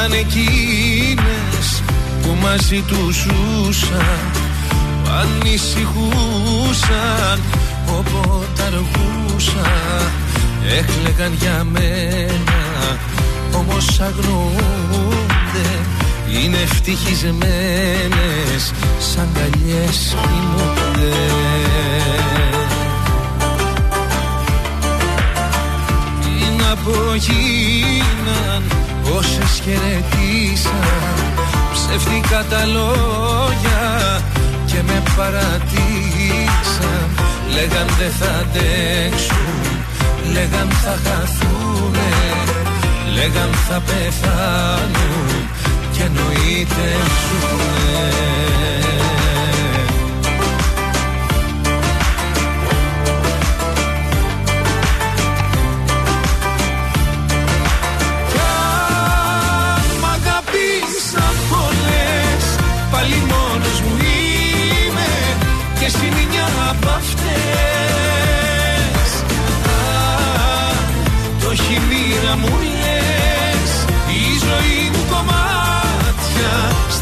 [0.02, 1.68] Που να είναι εκείνες
[2.22, 4.32] που μαζί τους ζούσαν
[5.04, 7.40] που ανησυχούσαν
[7.88, 10.12] όποτε αργούσαν
[10.78, 12.62] έκλεγαν για μένα.
[13.56, 15.70] Όμως αγνοούνται
[16.34, 21.16] είναι ευτυχισμένες σαν καλιές κοιμούνται.
[26.22, 26.34] Τι
[26.64, 27.16] να πω
[29.04, 31.34] γίναν όσες χαιρετήσαν
[31.74, 34.22] Ψεύτικα τα λόγια
[34.66, 37.10] και με παρατήσαν
[37.54, 39.64] Λέγαν δεν θα αντέξουν,
[40.34, 42.12] λέγαν θα χαθούνε
[43.14, 45.50] Λέγαν θα πεθάνουν
[45.92, 46.88] και εννοείται
[47.22, 48.81] ζουνε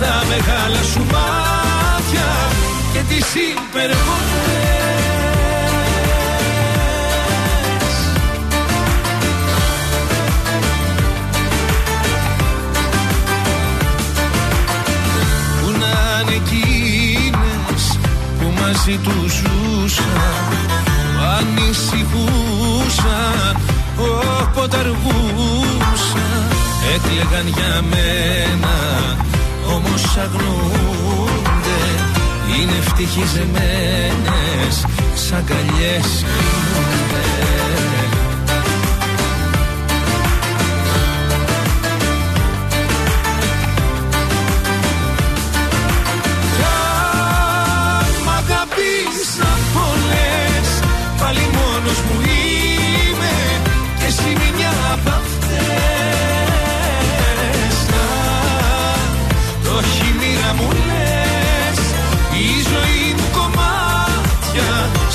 [0.02, 2.30] Στα μεγάλα σου μάτια
[2.94, 3.98] Και τις υπερβολές.
[15.62, 17.84] Που να είναι εκείνες
[18.40, 20.48] που μαζί τους ζούσαν
[21.14, 22.82] που ανησυχούσαν
[23.98, 26.48] όποτε αργούσαν
[26.96, 28.76] έκλεγαν για μένα
[29.76, 31.82] όμως αγνοούνται
[32.58, 34.86] είναι ευτυχισμένες
[35.16, 36.26] σαν καλιές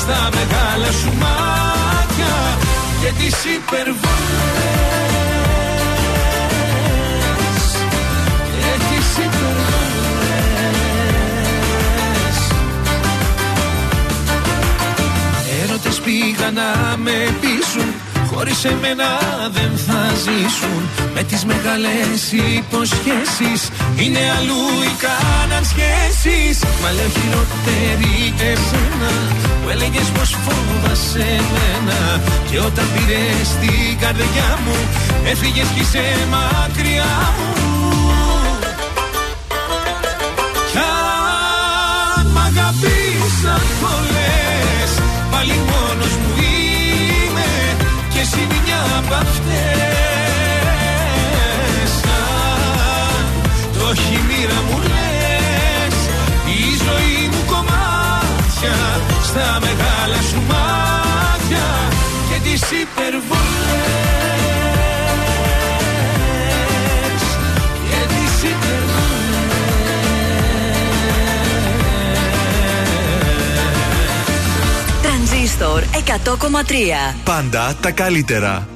[0.07, 2.59] Στα μεγάλα σου μάτια
[3.01, 4.03] Και τις υπερβολές.
[8.61, 9.75] Και τις υπερβολές.
[15.63, 17.94] Έρωτες πήγαν να με πείσουν
[18.47, 19.09] Χωρίς εμένα
[19.53, 20.83] δεν θα ζήσουν.
[21.15, 23.61] Με τις μεγάλες υποσχέσεις.
[23.97, 26.57] Είναι αλλού οι κάναν σχέσεις.
[26.83, 29.13] Μα λέω χειρότερη εσένα.
[29.63, 31.99] Που έλεγες πως φόβασαι εμένα.
[32.51, 34.77] Και όταν πήρες την καρδιά μου
[35.31, 36.05] Έφυγες κι είσαι
[36.35, 37.53] μακριά μου.
[40.71, 40.79] Κι
[42.17, 44.24] αν μ' αγαπήσαν πολλές
[48.99, 49.95] απ' αυτές
[53.79, 55.97] το χειμώνα μου λες
[56.47, 58.77] Η ζωή μου κομμάτια
[59.23, 61.67] Στα μεγάλα σου μάτια
[62.29, 64.03] Και τις υπερβολές.
[67.91, 68.95] Και τις υπερβολές.
[75.03, 78.74] Τρανζίστορ 100,3 Πάντα τα καλύτερα.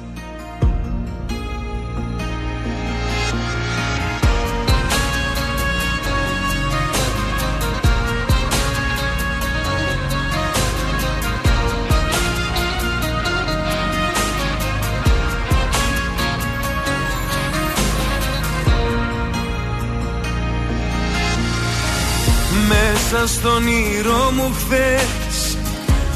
[23.11, 25.57] Μέσα στον ήρω μου χθες.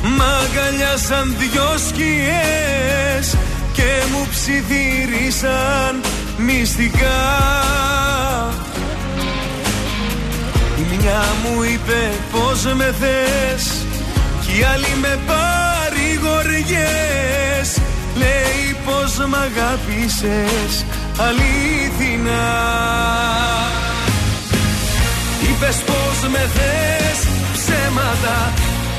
[0.03, 3.37] Μ' αγκαλιάσαν δυο σκιές
[3.73, 6.01] Και μου ψιθύρισαν
[6.37, 7.23] μυστικά.
[10.77, 13.85] Η μια μου είπε πως με θες
[14.41, 17.79] Κι η άλλη με παρηγοριές.
[18.15, 20.85] Λέει πως μ' αγάπησες
[21.17, 22.43] αλήθινα
[25.63, 27.19] Είπες πως με θες
[27.57, 28.37] ψέματα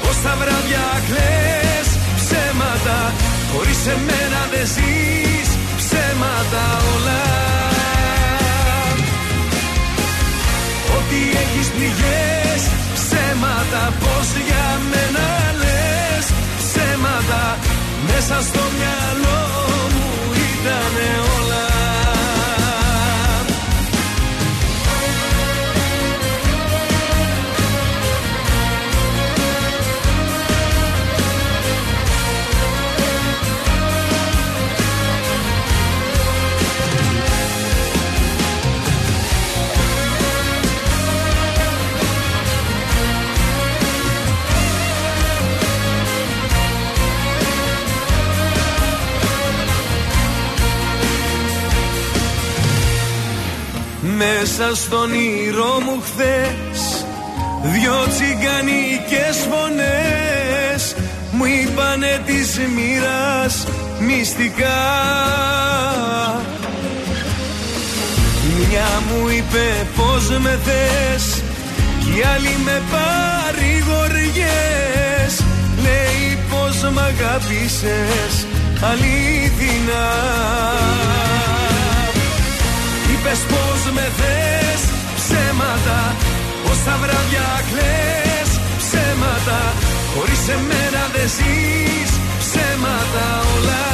[0.02, 1.88] Πως τα βράδια κλαις
[2.20, 2.98] ψέματα
[3.52, 5.48] Χωρίς εμένα δεν ζεις
[5.80, 6.64] ψέματα
[6.94, 7.22] όλα.
[10.96, 12.62] Ότι έχεις πληγές
[12.98, 15.28] ψέματα Πως για μένα
[15.60, 16.26] λες
[16.60, 17.42] ψέματα
[18.08, 19.40] Μέσα στο μυαλό
[19.94, 20.08] μου
[20.50, 21.53] ήτανε όλα
[54.24, 57.06] Μέσα στον ήρω μου χθες.
[57.62, 60.94] Δυο τσιγκανικές φωνές
[61.32, 63.66] Μου είπανε της μοίρας
[64.00, 64.82] μυστικά.
[68.56, 71.42] Μια μου είπε πως με θες
[72.00, 75.32] Κι η άλλη με παρηγοριές.
[75.82, 78.46] Λέει πως μ' αγάπησες
[78.90, 80.06] αλήθινα
[83.24, 84.82] Είπες πως με θες
[85.18, 86.00] ψέματα
[86.64, 89.60] Πως τα βράδια κλαις ψέματα.
[90.14, 92.10] Χωρίς εμένα δεν ζεις
[92.42, 93.86] ψέματα όλα.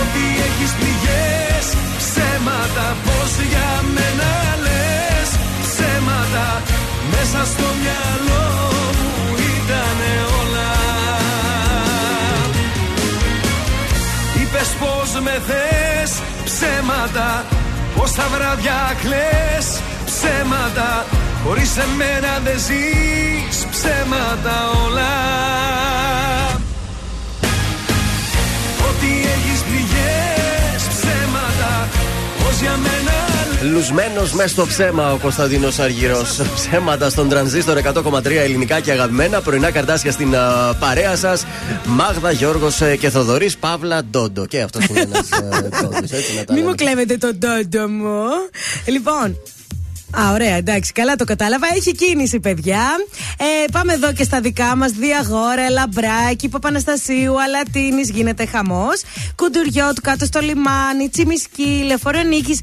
[0.00, 1.66] Ότι έχεις πληγές
[2.02, 2.86] ψέματα.
[3.04, 4.32] Πως για μένα
[4.64, 5.30] λες
[5.64, 6.46] ψέματα.
[7.12, 8.44] Μέσα στο μυαλό
[8.98, 9.25] μου
[14.46, 16.12] Είπες πως με θες
[16.44, 17.44] ψέματα.
[17.96, 19.66] Πως τα βράδια κλαις
[20.04, 21.04] ψέματα.
[21.44, 25.14] Χωρίς εμένα δεν ζεις ψέματα όλα.
[28.88, 31.88] Ότι έχεις πληγές ψέματα.
[32.38, 36.40] Πως για μένα Λουσμένος μέσα στο ψέμα ο Κωνσταντίνος Αργυρός.
[36.56, 39.40] Ψέματα στον τρανζίστορ 100,3 ελληνικά και αγαπημένα.
[39.40, 41.44] Πρωινά καρτάσια στην α, παρέα σας.
[41.86, 43.56] Μάγδα, Γιώργος και Θοδωρής.
[43.56, 44.46] Παύλα Ντόντο.
[44.46, 45.28] Και αυτός είναι ένας
[45.80, 46.10] Ντόντος.
[46.10, 46.68] Έτσι να τα Μην λέμε.
[46.68, 48.24] μου κλέβετε τον τόντο μου.
[48.86, 49.36] Λοιπόν.
[50.20, 51.66] Α, ωραία, εντάξει, καλά το κατάλαβα.
[51.76, 52.80] Έχει κίνηση, παιδιά.
[53.38, 54.90] Ε, πάμε εδώ και στα δικά μας.
[54.92, 59.00] Διαγόρα, Λαμπράκι, Παπαναστασίου, Αλατίνης, γίνεται χαμός.
[59.36, 62.58] Κουντουριό του κάτω στο λιμάνι, Τσιμισκή, Λεωφορονίκη.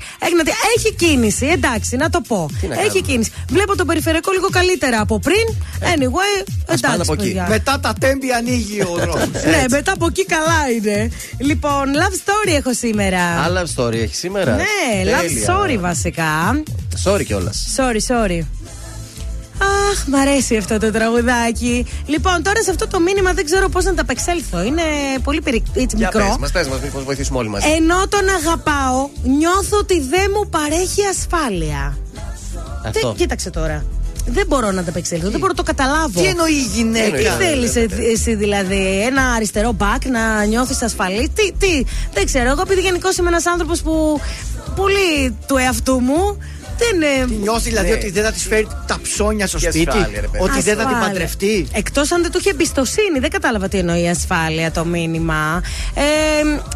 [0.78, 2.50] Έχει κίνηση, εντάξει, να το πω.
[2.62, 3.08] Τι να Έχει κάνουμε.
[3.08, 3.32] κίνηση.
[3.50, 5.46] Βλέπω το περιφερειακό λίγο καλύτερα από πριν.
[5.80, 7.16] Anyway, εντάξει.
[7.16, 7.46] παιδιά.
[7.50, 9.30] Μετά τα τέμπη ανοίγει ο δρόμος.
[9.46, 11.12] Ναι, μετά από εκεί καλά είναι.
[11.40, 13.20] Λοιπόν, love story έχω σήμερα.
[13.20, 14.64] Α, love story έχει σήμερα; Ναι,
[15.04, 15.48] love Τέλεια.
[15.48, 16.64] story βασικά.
[17.04, 17.76] Sorry κιόλας.
[17.78, 18.40] Sorry, sorry.
[19.92, 21.86] Αχ, μ' αρέσει αυτό το τραγουδάκι.
[22.06, 24.64] Λοιπόν, τώρα σε αυτό το μήνυμα δεν ξέρω πώς να τα απεξέλθω.
[24.64, 24.82] Είναι
[25.24, 25.64] πολύ περι...
[25.74, 26.28] έτσι, Για μικρό.
[26.28, 27.68] πες μας, πες μας, μήπως βοηθήσουμε όλοι μαζί.
[27.76, 31.98] Ενώ τον αγαπάω, νιώθω ότι δεν μου παρέχει ασφάλεια.
[32.86, 33.08] Αυτό.
[33.08, 33.86] Δεν, κοίταξε τώρα.
[34.26, 36.22] Δεν μπορώ να τα απεξέλθω, δεν μπορώ να το καταλάβω.
[36.22, 37.76] Τι εννοεί η γυναίκα; Ε, τι θέλεις
[38.14, 41.84] εσύ δηλαδή, ένα αριστερό μπακ να νιώθεις ασφαλή; Τι, τι,
[42.14, 42.50] δεν ξέρω.
[42.50, 44.20] Εγώ επειδή γενικώς είμαι ένας άνθρωπος που
[44.76, 46.38] πολύ του εαυτού μου.
[46.86, 47.94] Δεν, ε, Τι νιώθεις δηλαδή Ναι.
[47.94, 50.44] ότι δεν θα της φέρει τα ψώνια στο Και σπίτι; ασφάλεια, ρε παιδί.
[50.44, 51.08] Ότι δεν θα την Ασφάλεια.
[51.08, 53.20] παντρευτεί; Εκτός αν δεν του είχε εμπιστοσύνη.
[53.20, 55.62] Δεν κατάλαβα τι εννοεί ασφάλεια το μήνυμα.
[55.94, 56.02] Ε,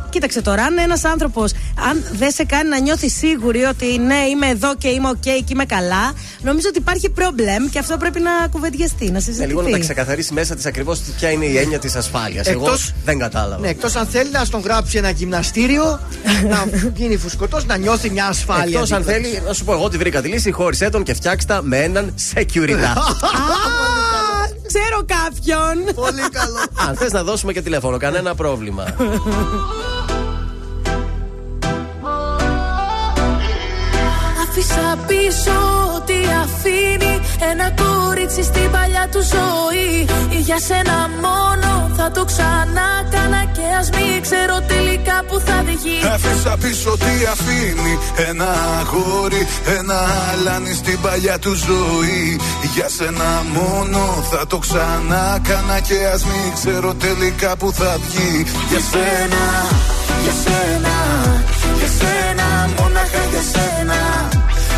[0.10, 1.52] κοίταξε τώρα, αν ένας άνθρωπος,
[1.90, 5.44] αν δεν σε κάνει να νιώθεις σίγουρη ότι ναι, είμαι εδώ και είμαι οκ και
[5.52, 9.48] είμαι καλά, νομίζω ότι υπάρχει πρόβλημα και αυτό πρέπει να κουβεντιαστεί, να Ναι, συζητηθεί.
[9.48, 12.48] λίγο να τα ξεκαθαρίσει μέσα της ακριβώς ποια είναι η έννοια της ασφάλειας.
[12.48, 13.60] Εγώ Εκτός- δεν κατάλαβα.
[13.62, 16.00] Ναι, εκτός αν θέλει να στον γράψει ένα γυμναστήριο,
[16.50, 16.66] να
[17.00, 18.66] γίνει φουσκωτός, να νιώθει μια ασφάλεια.
[18.80, 21.14] Εκτός αν δίπλα θέλει, να σου πω εγώ τη βρήκα τη λύση, χώρισέ τον και
[21.14, 22.76] φτιάξτε τα με έναν security.
[24.68, 25.96] Ξέρω κάποιον.
[25.96, 26.88] Πολύ καλό.
[26.88, 28.86] Αν θες να δώσουμε και τηλέφωνο, κανένα πρόβλημα.
[35.28, 35.58] πίσω
[35.96, 37.14] ό,τι αφήνει
[37.52, 40.08] Ένα κορίτσι στην παλιά του ζωή.
[40.48, 46.00] Για σένα μόνο θα το ξανά κάνα Και ας μην ξέρω τελικά που θα βγει.
[46.14, 47.94] Άφησα πίσω τι αφήνει
[48.30, 48.50] Ένα
[48.80, 49.48] αγόρι,
[49.78, 50.00] ένα
[50.32, 52.40] αλάνι στην παλιά του ζωή.
[52.74, 54.02] Για σένα μόνο
[54.32, 58.46] θα το ξανά κάνα Και ας μην ξέρω τελικά που θα βγει.
[58.70, 59.44] Για σένα,
[60.24, 60.96] για σένα,
[61.78, 62.48] για σένα
[62.78, 64.37] Μόναχα για σένα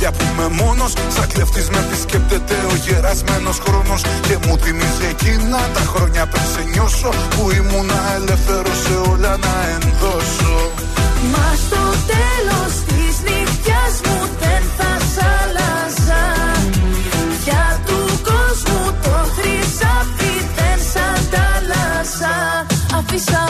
[0.00, 4.02] τα βράδια που είμαι μόνος Σαν κλεφτής με επισκέπτεται ο γερασμένος χρόνος.
[4.26, 9.54] Και μου θυμίζει εκείνα τα χρόνια πριν σε νιώσω Που ήμουνα ελεύθερος σε όλα να
[9.74, 10.54] ενδώσω.
[11.32, 11.82] Μα στο
[12.12, 16.22] τέλος της νύχτιας μου δεν θα σ' άλλαζα.
[17.44, 22.36] Για του κόσμου το χρυσάφι δεν σ' αντάλλαζα
[22.98, 23.49] Αφήσα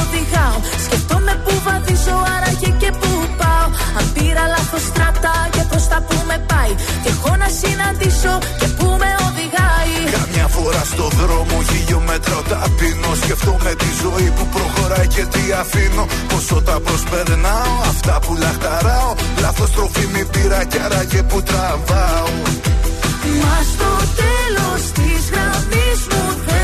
[0.00, 0.58] οδηγάω.
[0.84, 3.10] Σκεφτόμαι που βαδίζω άραγε και που
[3.40, 3.66] πάω.
[3.98, 6.72] Αν πήρα λάθος στράτα και πως θα που με πάει.
[7.02, 9.94] Και έχω να συναντήσω και που με οδηγάει.
[10.18, 16.04] Καμιά φορά στο δρόμο χιλιόμετρα ταπεινώ Σκεφτόμαι τη ζωή που προχωράει και τι αφήνω.
[16.28, 19.14] Πόσο τα προσπερνάω, αυτά που λαχταράω.
[19.40, 22.28] Λάθος τροφή μη πήρα κι άραγε που τραβάω.
[23.42, 23.90] Μα στο
[24.22, 26.63] τέλος της γραμμής μου δεν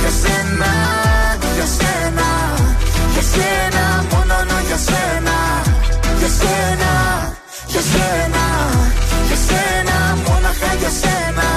[0.00, 0.72] Για σένα,
[1.56, 2.28] για σένα,
[3.12, 5.36] για σένα Μόνο για σένα.
[6.18, 6.92] Για σένα,
[7.72, 8.44] για σένα,
[9.28, 11.48] για σένα Μόναχα για σένα.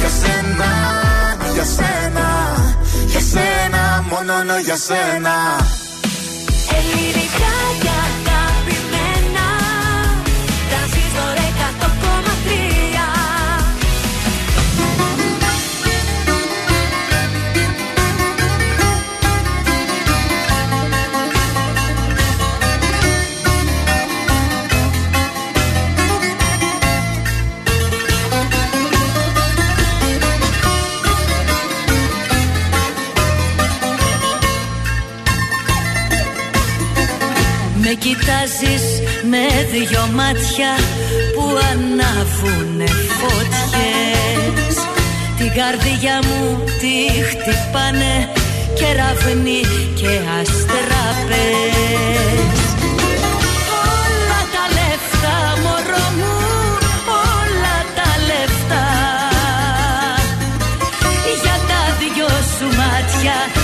[0.00, 0.70] Για σένα,
[1.54, 2.26] για σένα
[3.06, 5.34] Για σένα, μόνο για σένα.
[6.76, 7.52] Ελληνικά
[37.90, 38.84] Με κοιτάζεις
[39.30, 40.72] με δυο μάτια
[41.34, 42.86] που ανάβουνε
[43.18, 44.76] φωτιές.
[45.38, 46.94] Την καρδιά μου τη
[47.28, 48.28] χτυπάνε
[48.78, 49.60] κεραυνοί
[49.94, 51.38] και αστραπές
[53.96, 56.36] Όλα τα λεφτά μωρό μου,
[57.32, 58.86] όλα τα λεφτά.
[61.42, 63.57] Για τα δυο σου μάτια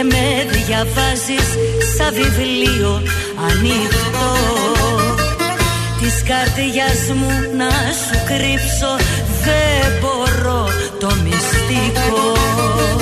[0.00, 1.48] και με διαβάζεις
[1.96, 3.02] σαν βιβλίο
[3.48, 4.32] ανοιχτό.
[6.00, 8.92] Της καρδιάς μου να σου κρύψω
[9.44, 10.68] δεν μπορώ
[11.00, 12.99] το μυστικό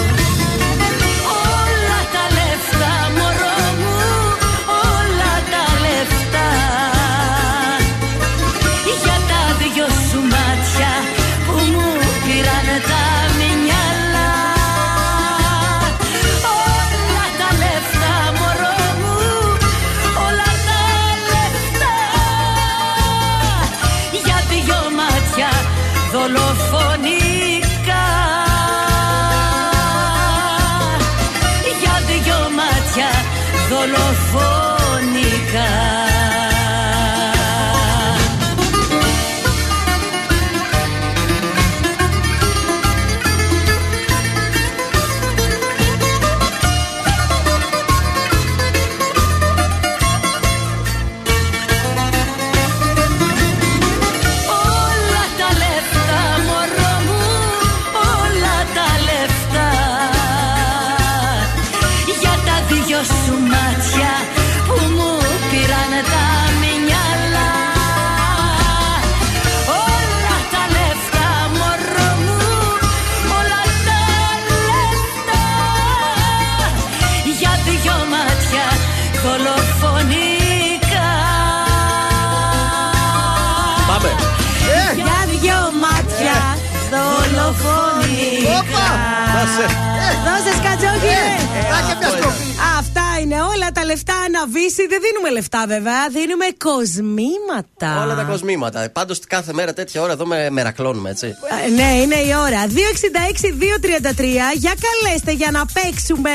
[95.74, 98.02] βέβαια, δίνουμε κοσμήματα.
[98.04, 98.90] Όλα τα κοσμήματα.
[98.98, 101.26] Πάντως κάθε μέρα τέτοια ώρα εδώ με μερακλώνουμε, έτσι.
[101.26, 102.60] Ε, Ναι, είναι η ώρα.
[102.66, 104.54] 266-233.
[104.56, 106.30] Για καλέστε για να παίξουμε.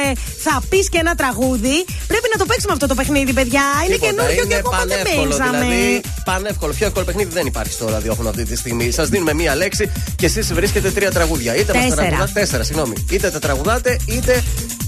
[0.46, 1.86] Θα πεις και ένα τραγούδι.
[2.08, 3.62] Πρέπει να το παίξουμε αυτό το παιχνίδι, παιδιά.
[3.86, 5.58] Είναι Τίποτα, καινούριο και είναι ακόμα δεν πανεύκολο, παίξαμε.
[5.58, 6.74] Δηλαδή, πανεύκολο.
[6.74, 8.92] Πιο εύκολο παιχνίδι δεν υπάρχει στο ραδιόφωνο αυτή τη στιγμή.
[8.92, 11.56] Σας δίνουμε μία λέξη και εσείς βρίσκετε τρία τραγούδια.
[11.56, 12.08] Είτε μας τα Τέσσερα.
[12.08, 12.40] τραγουδάτε.
[12.40, 13.06] Τέσσερα, συγγνώμη.
[13.12, 14.44] Είτε τα τραγουδάτε, είτε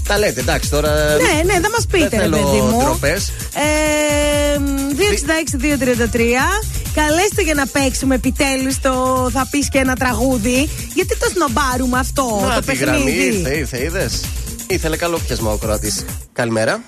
[0.06, 0.40] τα λέτε.
[0.40, 0.90] Εντάξει, τώρα.
[1.16, 2.78] Ναι, ναι, θα μας πείτε, δεν ρε θέλω παιδί μου.
[2.82, 3.32] ντροπές.
[3.54, 4.58] Ε,
[4.94, 6.62] 266-233.
[6.94, 10.68] Καλέστε για να παίξουμε επιτέλους το θα πεις και ένα τραγούδι.
[10.94, 13.26] Γιατί το σνομπάρουμε αυτό Να, το τη γραμμή παιχνίδι.
[13.36, 14.24] ήρθε, ήρθε, είδες.
[14.68, 15.92] Ήθελε καλό πιασμό ο Κροατή.
[16.32, 16.80] Καλημέρα.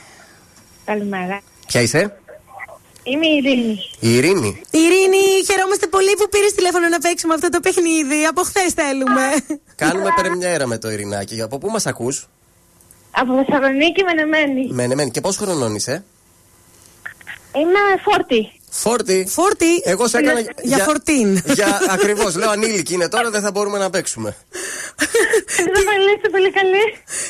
[0.85, 1.41] Καλημέρα.
[1.67, 2.13] Ποια είσαι,
[3.03, 3.79] Είμαι η Ειρήνη.
[4.01, 4.61] η Ειρήνη.
[4.71, 8.25] Ειρήνη, χαιρόμαστε πολύ που πήρες τηλέφωνο να παίξουμε αυτό το παιχνίδι.
[8.31, 9.23] Από χθες θέλουμε.
[9.75, 11.43] Κάνουμε πρεμιέρα με το Ειρηνάκι.
[11.43, 12.29] Από πού μας ακούς,
[13.21, 14.69] Από Θεσσαλονίκη με νεμένη.
[14.73, 15.11] Μένε, μένε.
[15.11, 16.05] Και πόσο χρονών είσαι,
[17.55, 18.53] Είμαι φόρτη.
[18.71, 19.27] Φόρτη.
[19.29, 19.83] Φόρτη.
[19.85, 21.43] Εγώ σε έκανα Για φορτίν.
[21.57, 22.37] Για ακριβώς.
[22.37, 24.37] Λέω ανήλικη είναι τώρα, δεν θα μπορούμε να παίξουμε.
[25.49, 26.85] Είστε πολύ, είστε πολύ καλή.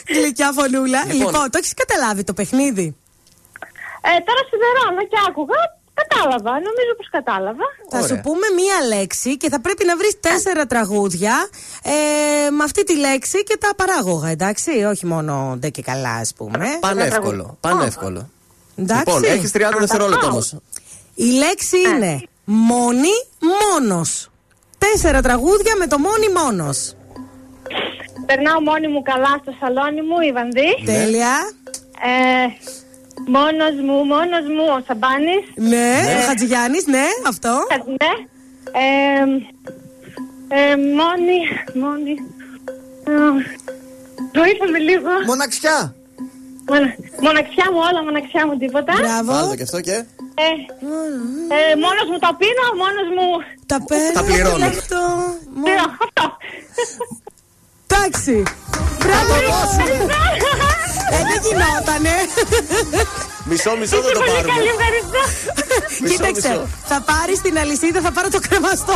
[0.09, 1.01] Γλυκιά φωνούλα.
[1.05, 1.19] Λοιπόν.
[1.19, 2.97] Λοιπόν, το έχεις καταλάβει το παιχνίδι;
[4.01, 5.78] Ε, τώρα σιδερώνω και άκουγα.
[6.03, 6.51] Κατάλαβα.
[6.51, 7.65] Νομίζω πως κατάλαβα.
[7.89, 11.49] Θα σου πούμε μία λέξη και θα πρέπει να βρεις τέσσερα τραγούδια
[11.83, 14.71] ε, με αυτή τη λέξη και τα παράγωγα, εντάξει.
[14.71, 16.67] Όχι μόνο ντε και καλά, ας πούμε.
[16.81, 17.57] Πανεύκολο.
[17.61, 18.31] Πανεύκολο.
[18.77, 19.05] Εντάξει.
[19.07, 20.55] Λοιπόν, έχεις 30 δευτερόλεπτα όμως.
[21.15, 24.31] Η λέξη είναι μόνη μόνος.
[24.79, 26.95] Τέσσερα τραγούδια με το μόνη μόνος.
[28.27, 30.85] Περνάω μόνη μου καλά στο σαλόνι μου, η Βανδύ.
[30.85, 31.35] Τέλεια.
[32.03, 32.47] Ε,
[33.37, 35.45] μόνος μου, μόνος μου, ο Σαμπάνης.
[35.73, 37.53] Ναι, ο Χατζηγιάννης, ναι, αυτό.
[37.75, 38.13] Ε, Ναι.
[38.83, 39.25] Ε,
[40.61, 41.39] ε, μόνη,
[41.85, 42.15] μόνη.
[43.11, 43.13] Ε,
[44.39, 45.11] Βοήθαμε λίγο.
[45.27, 45.79] Μοναξιά.
[46.71, 46.95] Μονα-
[47.27, 48.93] μοναξιά μου, όλα μοναξιά μου, τίποτα.
[49.03, 49.33] Μπράβο.
[49.33, 49.97] Βάλτε και αυτό και.
[50.45, 50.49] Ε,
[51.59, 53.27] ε, μόνος μου τα πίνω, μόνος μου...
[53.67, 54.13] Τα παίρνω.
[54.15, 54.65] Τα πληρώνω.
[54.65, 55.01] Αυτό.
[57.91, 57.97] Ναι, αυτό.
[57.97, 58.43] Εντάξει.
[59.05, 59.35] Μπράβο.
[61.11, 62.15] Ε, δεν γινότανε.
[63.45, 64.53] Μισό, μισό θα το Πολύ πάρουμε.
[64.55, 65.21] καλή, ευχαριστώ.
[66.03, 66.67] Μισό, Κοίταξε, μισό.
[66.85, 68.95] θα πάρει την αλυσίδα, θα πάρω το κρεμαστό.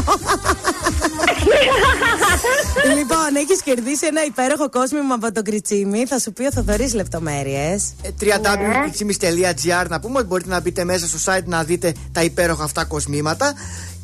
[2.97, 6.07] λοιπόν, έχεις κερδίσει ένα υπέροχο κόσμημα από τον Κριτσίμι.
[6.07, 7.93] Θα σου πει ο Θοδωρής λεπτομέρειες.
[8.21, 12.85] www.kitsimis.gr Να πούμε ότι μπορείτε να μπείτε μέσα στο site να δείτε τα υπέροχα αυτά
[12.85, 13.53] κοσμήματα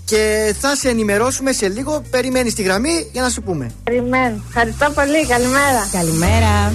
[0.09, 2.02] και θα σε ενημερώσουμε σε λίγο.
[2.10, 3.70] Περιμένεις τη γραμμή για να σου πούμε.
[3.85, 4.43] Περιμένω.
[4.48, 5.89] Ευχαριστώ πολύ, καλημέρα.
[5.93, 6.72] Καλημέρα.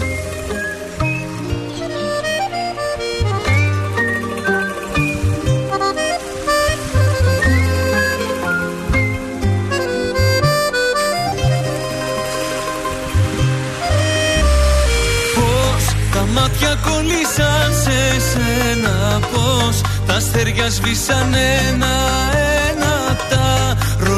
[15.36, 22.53] Πώς τα μάτια κολλήσαν σε σένα Πώς τα αστέρια σβήσαν ένα-ένα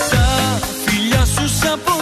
[0.09, 1.95] Τα φιλιά σου σ' από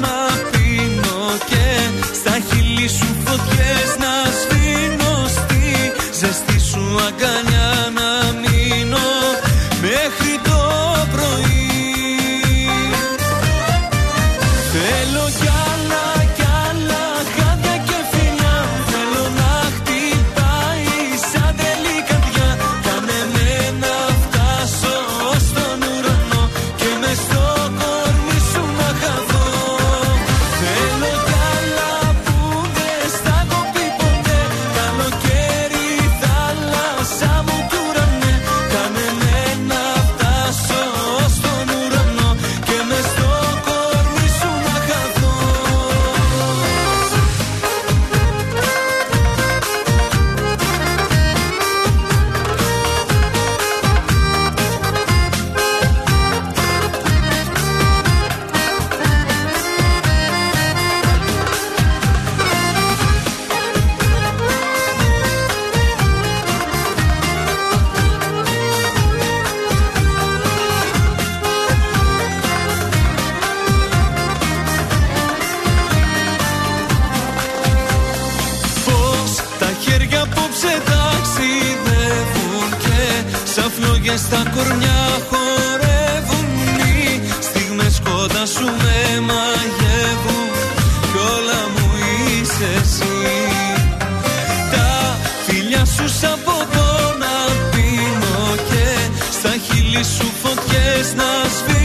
[0.00, 0.16] να
[0.50, 1.66] πίνω και
[2.14, 7.43] στα χείλη σου φωτιές να σβήνω στη ζεστή σου αγκαλιά.
[84.54, 86.46] Κορμιά χορεύουν
[86.78, 90.48] οι στιγμές κοντά σου με μαγεύουν.
[91.00, 91.90] Κι όλα μου
[92.30, 93.16] είσαι εσύ.
[94.72, 97.34] Τα φιλιά σου σαν ποτό να
[97.70, 98.86] πίνω και
[99.32, 101.83] στα χείλη σου φωτιές να σβήνω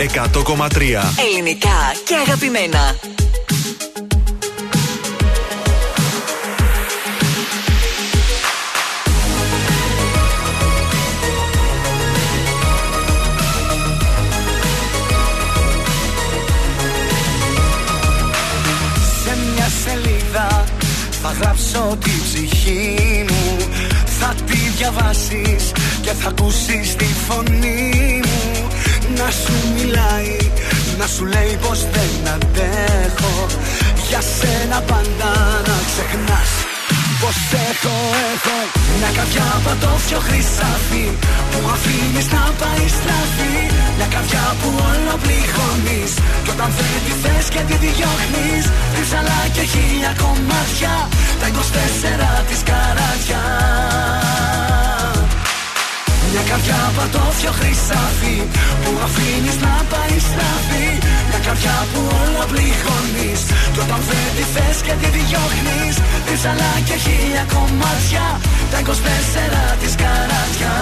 [0.00, 0.06] 100,3
[1.34, 2.94] Ελληνικά και αγαπημένα.
[19.22, 20.64] Σε μια σελίδα
[21.22, 23.56] θα γράψω τη ψυχή μου
[24.18, 25.72] Θα τη διαβάσεις
[26.02, 28.19] και θα ακούσεις τη φωνή μου
[29.20, 30.36] Να σου μιλάει,
[30.98, 33.46] να σου λέει πως δεν αντέχω.
[34.10, 35.32] Για σένα πάντα
[35.68, 36.50] να ξεχνάς
[37.20, 37.96] Πως έχω,
[38.32, 38.58] έχω
[38.98, 41.06] Μια καρδιά πατώφιο χρυσάφι
[41.50, 43.56] Που αφήνεις να πάει στραφή.
[43.96, 46.12] Μια καρδιά που όλο πληγώνεις
[46.44, 50.94] Κι όταν δεν τη θες και τη διώχνεις Ρίψαλα και χίλια κομμάτια
[51.40, 53.42] Τα 24 της καράτια
[56.32, 58.36] μια καρδιά πατώφιο χρυσάφι
[58.82, 60.88] Που αφήνεις να πάει στραφή
[61.28, 63.40] Μια καρδιά που όλο πληγώνεις.
[63.72, 65.96] Κι όταν δεν τη θες και τη διώχνεις.
[66.28, 68.26] Ρίψαλα και χίλια κομμάτια.
[68.70, 70.74] Τα 24 της καράτια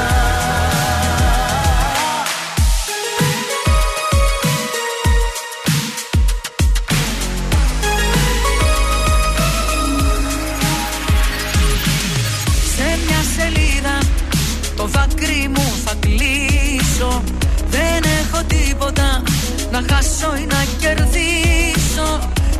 [19.98, 22.08] χάσω ή να κερδίσω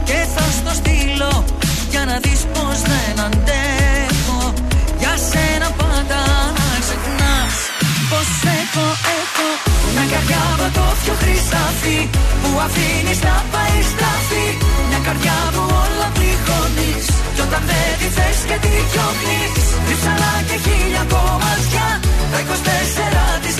[0.08, 1.44] Και θα στο στείλω
[1.92, 4.41] για να δεις πως δεν αντέχω.
[5.00, 6.20] Για σένα πάντα
[6.58, 7.55] να ξεχνάς
[8.10, 8.86] πως έχω,
[9.18, 9.49] έχω
[9.94, 11.99] Μια καρδιά πατώφιο χρυσάφι
[12.41, 14.47] που αφήνεις να πάει στραφή.
[14.89, 19.65] Μια καρδιά που όλα πληγώνεις κι όταν δεν τη θες και τη διώχνεις.
[19.89, 21.86] Ρίψαλα και χίλια κομμάτια
[22.33, 23.57] Τα 24 της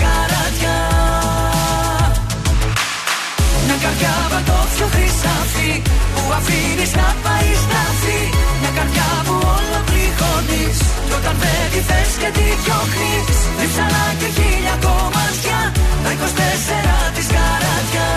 [4.03, 5.73] καράτια Μια καρδιά πατώφιο χρυσάφι
[6.15, 8.21] Που αφήνεις να πάει στραφή
[8.61, 13.39] Μια καρδιά που όλα πληγώνεις Κι όταν δεν τη θες και τη διώχνεις.
[13.61, 15.59] Ρίψαλα και χίλια κομμάτια
[16.05, 18.09] Τα 24 της καράτια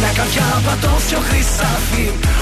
[0.00, 2.33] Μια καρδιά πατώφιο χρυσάφι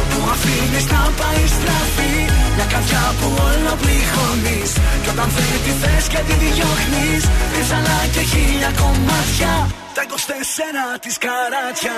[0.43, 2.15] Που αφήνεις να πάει στραφή.
[2.57, 4.71] Μια καρδιά που όλο πληγώνεις.
[5.03, 7.23] Κι όταν δεν τη θες και τη διώχνεις.
[7.55, 9.53] Ρίψαλα και χίλια κομμάτια.
[9.97, 11.97] Τα 24 της καράτια.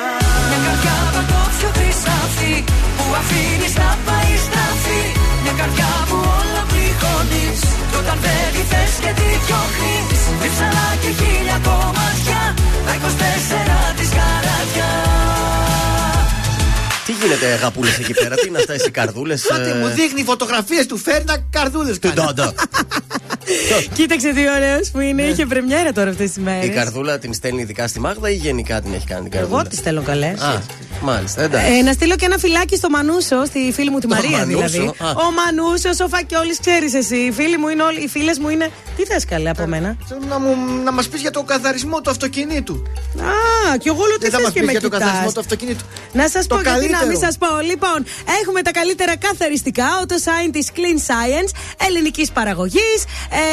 [0.49, 2.55] Μια καρδιά πατώφιο χρυσάφι
[2.97, 5.03] Που αφήνεις να πάει στραφή.
[5.43, 7.61] Μια καρδιά που όλα πληγώνεις.
[7.91, 8.19] Κι όταν
[8.55, 10.21] τι θες και τι διώχνεις.
[10.41, 12.41] Διψαλά και χίλια κομμάτια.
[12.87, 14.94] Τα 24 της καρατιά
[17.07, 19.35] Τι γίνεται, αγαπούλε εκεί πέρα, τι είναι αυτά οι καρδούλε.
[19.49, 21.99] Κάτι μου δείχνει φωτογραφίες του Φέρνα καρδούλες.
[23.95, 25.23] Κοίταξε τι ωραίος που είναι.
[25.23, 26.65] Είχε πρεμιέρα τώρα αυτές τις μέρες.
[26.65, 29.69] Η καρδούλα την στέλνει ειδικά στη Μάγδα ή γενικά την έχει κάνει την καρδούλα; Εγώ
[29.69, 30.41] τη στέλνω καλές.
[30.41, 30.61] Α,
[31.03, 31.73] μάλιστα, εντάξει.
[31.73, 34.67] Ε, να στείλω και ένα φυλάκι στο Μανούσο, στη φίλη μου τη Το Μαρία Μανούσο,
[34.69, 34.79] δηλαδή.
[34.99, 35.09] α.
[35.11, 37.17] Ο Μανούσος, ο Φακιόλης, ξέρεις εσύ.
[37.17, 38.71] Οι φίλοι μου είναι όλοι, οι φίλες μου είναι.
[38.97, 39.97] Τι θες καλέ από μένα;
[40.29, 42.75] Να, μου, να μας πεις για το καθαρισμό του αυτοκινήτου.
[43.21, 45.03] Α, και εγώ λέω τι Δεν θα θες μας και πεις με για το κοιτάς.
[45.03, 45.85] καθαρισμό του αυτοκινήτου.
[46.13, 47.11] Να σας Το πω γιατί να καλύτερο.
[47.11, 47.49] μην σας πω.
[47.71, 47.99] Λοιπόν,
[48.43, 49.89] έχουμε τα καλύτερα καθαριστικά.
[50.09, 51.51] Το sign τη Clean Science
[51.87, 52.99] ελληνικής παραγωγής.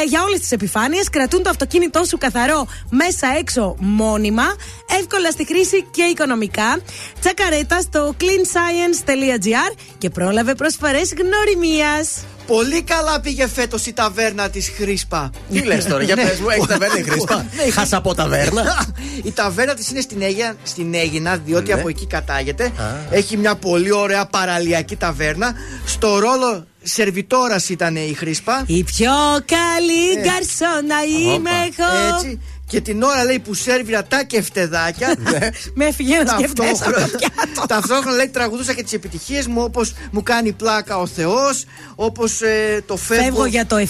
[0.02, 1.10] Ε, για όλες τις επιφάνειες.
[1.10, 4.56] Κρατούν το αυτοκίνητό σου καθαρό μέσα έξω μόνιμα.
[5.00, 6.80] Εύκολα στη χρήση και οικονομικά.
[7.20, 12.24] Τσακαρέτα στο cleanscience.gr και πρόλαβε προσφορές γνωριμίας.
[12.46, 15.30] Πολύ καλά πήγε φέτος η ταβέρνα της Χρήσπα.
[15.52, 16.22] Τι λες τώρα, για Ναι.
[16.24, 18.86] πες μου, έχεις ταβέρνα η Χρήσπα; Ναι, η Χάσα από ταβέρνα.
[19.22, 21.78] Η ταβέρνα της είναι στην Αίγυνα, στην Αίγυνα διότι Ναι.
[21.80, 22.72] από εκεί κατάγεται.
[23.10, 25.52] Έχει μια πολύ ωραία παραλιακή ταβέρνα.
[25.84, 28.62] Στο ρόλο σερβιτόρας ήταν η Χρήσπα.
[28.66, 29.12] Η πιο
[29.46, 30.20] καλή Ε.
[30.20, 30.96] γκαρσόνα
[31.34, 32.36] είμαι εγώ.
[32.76, 32.84] Έτσι.
[32.86, 35.14] Και την ώρα λέει που σέρβιρα τα κεφτεδάκια.
[35.74, 39.92] Με έφυγε ένα σκεφτές από το Ταυτόχρονα, ταυτόχρονα λέει τραγουδούσα και τις επιτυχίες μου όπως
[40.10, 42.40] μου κάνει πλάκα ο Θεός, όπως
[42.86, 43.22] το φεύγω.
[43.24, 43.84] Φεύγω για το 7,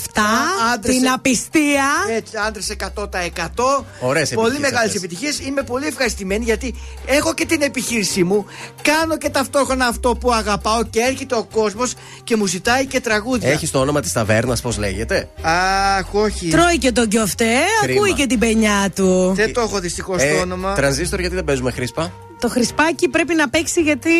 [0.75, 1.85] άντρες την σε- απιστία.
[2.17, 3.85] Έτσι, άντρες 100%.
[4.01, 4.94] Ωραίες Πολύ επιτυχίες μεγάλες αυτές.
[5.02, 5.39] επιτυχίες.
[5.41, 6.75] Είμαι πολύ ευχαριστημένη γιατί
[7.07, 8.47] έχω και την επιχείρησή μου.
[8.83, 11.93] Κάνω και ταυτόχρονα αυτό που αγαπάω και έρχεται ο κόσμος
[12.25, 13.51] και μου ζητάει και τραγούδια.
[13.51, 16.49] Έχεις το όνομα της ταβέρνας, πώς λέγεται; Αχ, όχι.
[16.49, 18.01] Τρώει και τον κιοφτέ, Κρίμα.
[18.01, 19.33] ακούει και την πενιά του.
[19.36, 20.73] Δεν το έχω δυστυχώ Ε, το όνομα.
[20.75, 24.10] Τρανζίστορ, γιατί δεν παίζουμε χρήσπα; Το χρυσπάκι πρέπει να παίξει γιατί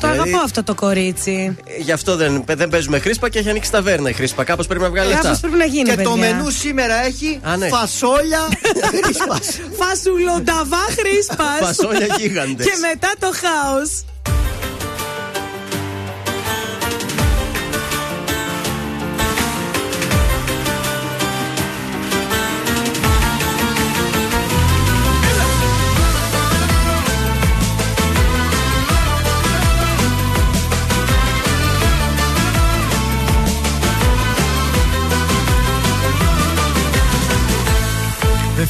[0.00, 1.56] το Δηλαδή- αγαπώ αυτό το κορίτσι.
[1.64, 4.44] Ε, Γι' αυτό δεν, δεν παίζουμε χρήσπα και έχει ανοίξει ταβέρνα η χρήσπα.
[4.44, 5.40] Κάπως πρέπει να βγάλει Κάπως λεφτά.
[5.48, 6.32] πρέπει να γίνει, Και το παιδιά.
[6.34, 7.68] μενού σήμερα έχει Α, ναι.
[7.68, 8.40] φασόλια
[9.02, 9.58] χρήσπας.
[9.78, 12.66] Φασουλονταβά χρήσπας Φασόλια γίγαντες.
[12.66, 14.04] Και μετά το χάος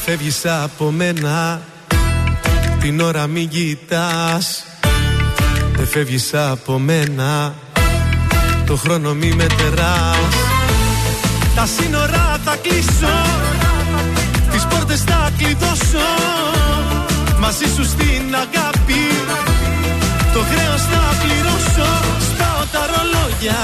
[0.09, 1.61] φεύγεις από μένα.
[2.79, 4.63] Την ώρα μην κοιτάς
[5.75, 7.53] Δεν φεύγεις από μένα.
[8.65, 10.35] Το χρόνο μη μετεράς
[11.55, 13.15] Τα σύνορα θα κλείσω.
[14.51, 16.07] Τις πόρτες θα κλειδώσω.
[17.39, 19.03] Μαζί σου στην αγάπη.
[20.33, 21.89] Το χρέος θα πληρώσω.
[22.29, 23.61] Σπάω τα ρολόγια.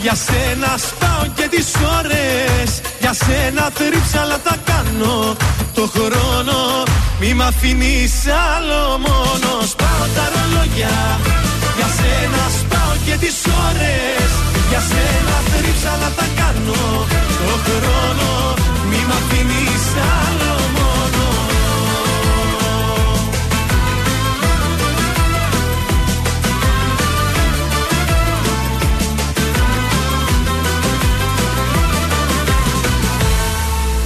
[0.00, 1.66] Για σένα σπάω και τις
[1.98, 5.36] ώρες Για σένα θρύψαλα θα κάνω.
[5.74, 6.58] Το χρόνο
[7.20, 8.14] Μη μ' αφήνεις
[8.46, 9.68] άλλο μόνος.
[9.74, 10.96] Σπάω τα ρολόγια.
[11.76, 14.30] Για σένα σπάω και τις ώρες.
[14.70, 16.82] Για σένα θρύψαλα θα κάνω.
[17.46, 18.30] Το χρόνο
[18.90, 20.65] Μη μ' αφήνεις άλλο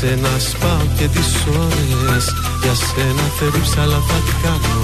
[0.00, 1.30] σένα σπάω και τις
[1.64, 2.24] ώρες.
[2.62, 4.80] Για σένα θρύψαλα θα κάνω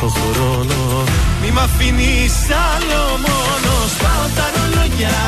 [0.00, 0.80] Το χρόνο.
[1.40, 2.36] Μη μ' αφήνεις
[2.68, 3.72] άλλο μόνο.
[3.94, 5.18] Σπάω τα ρολόγια.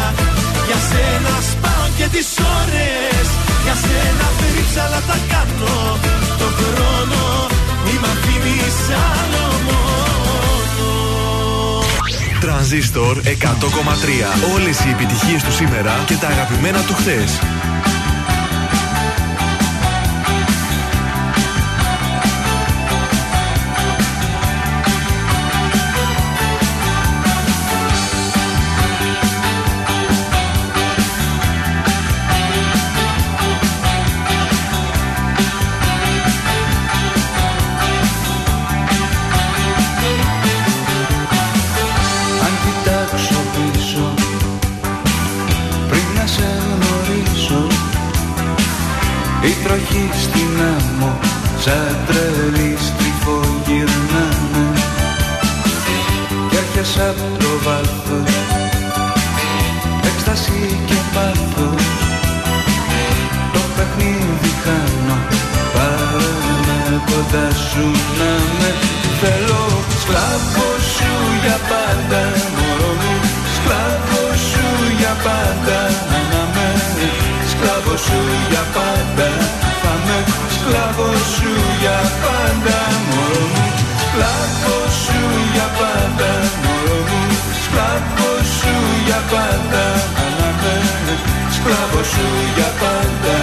[0.68, 2.28] Για σένα σπάω και τις
[2.58, 3.26] ώρες.
[3.64, 5.76] Για σένα θρύψαλα θα κάνω
[9.12, 9.80] άλλο μόνο.
[12.40, 14.28] Τρανζίστορ 100,3.
[14.54, 17.30] Όλες οι επιτυχίες του σήμερα και τα αγαπημένα του χθες.
[51.64, 54.66] Σαν τρελή στριφογυρνάνε
[56.50, 58.34] Κι έρχεσαι απ' το βάθος.
[60.08, 61.84] Έκσταση και πάθος.
[63.52, 65.18] Το παιχνίδι χάνω.
[65.74, 66.32] Πάρε
[66.66, 67.86] με κοντά σου
[68.18, 68.70] να με
[69.20, 69.64] Θέλω.
[70.02, 72.22] Σκλάβο σου για πάντα
[72.56, 73.14] Μωρό μου.
[73.56, 74.66] Σκλάβο σου
[74.98, 75.78] για πάντα
[76.32, 76.68] Να με
[77.50, 78.18] Σκλάβο σου
[78.50, 79.28] για πάντα
[79.82, 80.18] Θα με
[80.62, 83.64] σκλάβο σου για πάντα Μωρό μου.
[84.04, 85.20] Σκλάβο σου
[85.54, 86.30] για πάντα
[86.62, 87.20] Μωρό μου.
[87.64, 88.74] Σκλάβο σου
[89.06, 89.84] για πάντα
[90.38, 90.74] Να με.
[91.56, 92.26] Σκλάβο σου
[92.56, 93.36] για πάντα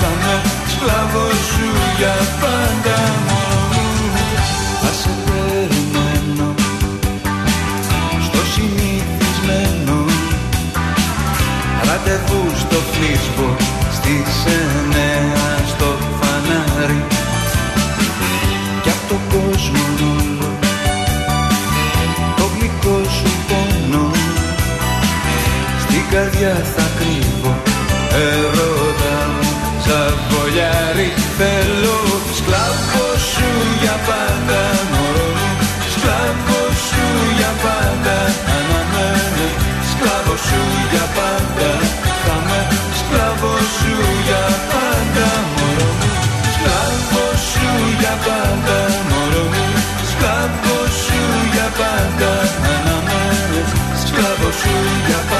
[0.00, 0.36] Θα με
[0.72, 1.68] σκλάβο σου
[1.98, 3.84] για πάντα Μωρό μου.
[4.82, 6.48] Θα σε περιμένω
[8.26, 9.98] Στο συνηθισμένο.
[11.86, 13.48] Ραντεβού στο φλίσβο
[13.96, 15.51] Στις εννέα
[26.12, 27.52] καρδιά θα κρύβω.
[28.24, 29.48] Ερώτα μου
[29.84, 31.98] σαν φωλιάρι Θέλω
[32.38, 33.48] σκλάβο σου
[33.82, 34.60] για πάντα
[34.92, 35.50] Μωρό μου.
[35.92, 37.04] Σκλάβο σου
[37.38, 38.16] για πάντα
[38.56, 39.48] Αναμένω
[39.90, 40.60] Σκλάβο σου
[40.92, 41.70] για πάντα.
[42.24, 42.60] Θα με
[43.00, 43.94] σκλάβο σου
[44.26, 46.10] για πάντα Μωρό μου.
[46.54, 47.66] Σκλάβο σου
[48.00, 48.78] για πάντα
[49.10, 49.66] Μωρό μου.
[50.10, 51.20] Σκλάβο σου
[51.54, 52.32] για πάντα
[52.74, 53.62] Αναμένω
[54.02, 54.74] Σκλάβο σου
[55.06, 55.31] για πάντα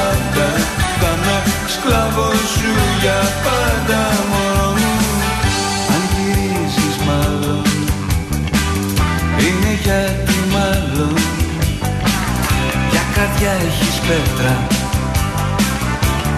[13.61, 14.67] έχεις πέτρα.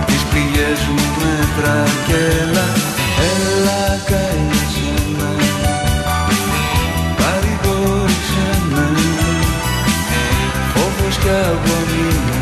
[0.06, 1.76] Τις πληγές μου μέτρα
[2.06, 2.68] και έλα
[3.32, 5.32] Έλα καίσαι με.
[7.20, 8.86] Παρηγόρησέ με.
[10.74, 12.38] Φόβος και αγωνία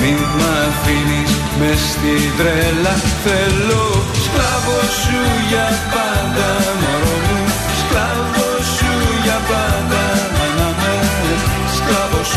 [0.00, 3.84] Μη μ' αφήνεις μες στην τρέλα Θέλω
[4.24, 6.48] σκλάβο σου για πάντα
[6.80, 7.40] Μωρό μου
[7.80, 8.92] Σκλάβο σου
[9.24, 9.70] για πάντα.
[9.90, 10.09] Να με Σκλάβο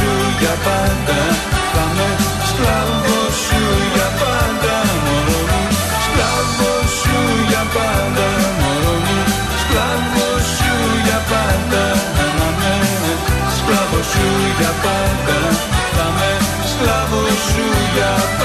[0.04, 1.20] σου για πάντα.
[1.74, 2.10] Θα με
[2.50, 3.62] σκλάβος σου
[3.94, 4.76] για πάντα
[5.06, 5.62] Μωρό μου.
[6.06, 8.28] Σκλάβος σου για πάντα
[8.60, 9.20] Μωρό μου.
[9.62, 10.76] Σκλάβος σου
[11.06, 11.84] για πάντα.
[12.40, 12.74] Να με
[13.58, 14.28] Σκλάβος σου
[14.60, 15.38] για πάντα.
[15.96, 16.32] Θα με
[16.72, 17.66] σκλάβος σου
[17.96, 18.43] για πάντα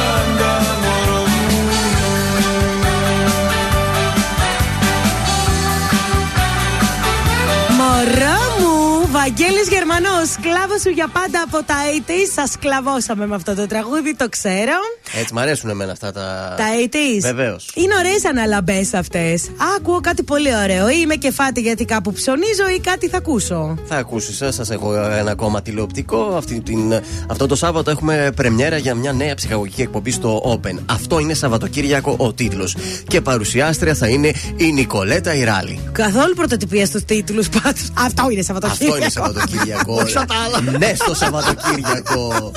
[9.28, 11.74] μου, Βαγγέλης Γερμανός, σκλάβο σου για πάντα από τα
[12.06, 12.30] 80s.
[12.34, 14.72] Σας σκλαβώσαμε με αυτό το τραγούδι, το ξέρω.
[15.20, 16.54] Έτσι, μ' αρέσουν εμένα αυτά τα.
[16.56, 17.20] Τα 80s.
[17.20, 17.70] Βεβαίως.
[17.74, 19.50] Είναι ωραίες αναλαμπές αυτές.
[19.88, 20.88] Ακούω κάτι πολύ ωραίο.
[20.88, 23.74] Ή είμαι κεφάτη γιατί κάπου ψωνίζω ή κάτι θα ακούσω.
[23.84, 26.18] Θα ακούσει, σας έχω ένα ακόμα τηλεοπτικό.
[26.36, 30.78] Αυτή την, αυτό το Σάββατο έχουμε πρεμιέρα για μια νέα ψυχαγωγική εκπομπή στο Open.
[30.86, 32.76] Αυτό είναι Σαββατοκύριακο ο τίτλος.
[33.08, 35.80] Και παρουσιάστρια θα είναι η Νικολέτα Ιράλη.
[35.92, 37.90] Καθόλου πρωτοτυπία στους τίτλους πάντως.
[37.98, 38.94] Αυτό είναι Σαββατοκύριακο.
[38.94, 39.94] Αυτό είναι Σαββατοκύριακο.
[39.94, 40.78] Όχι τα άλλα.
[40.78, 42.52] ναι, στο Σαββατοκύριακο.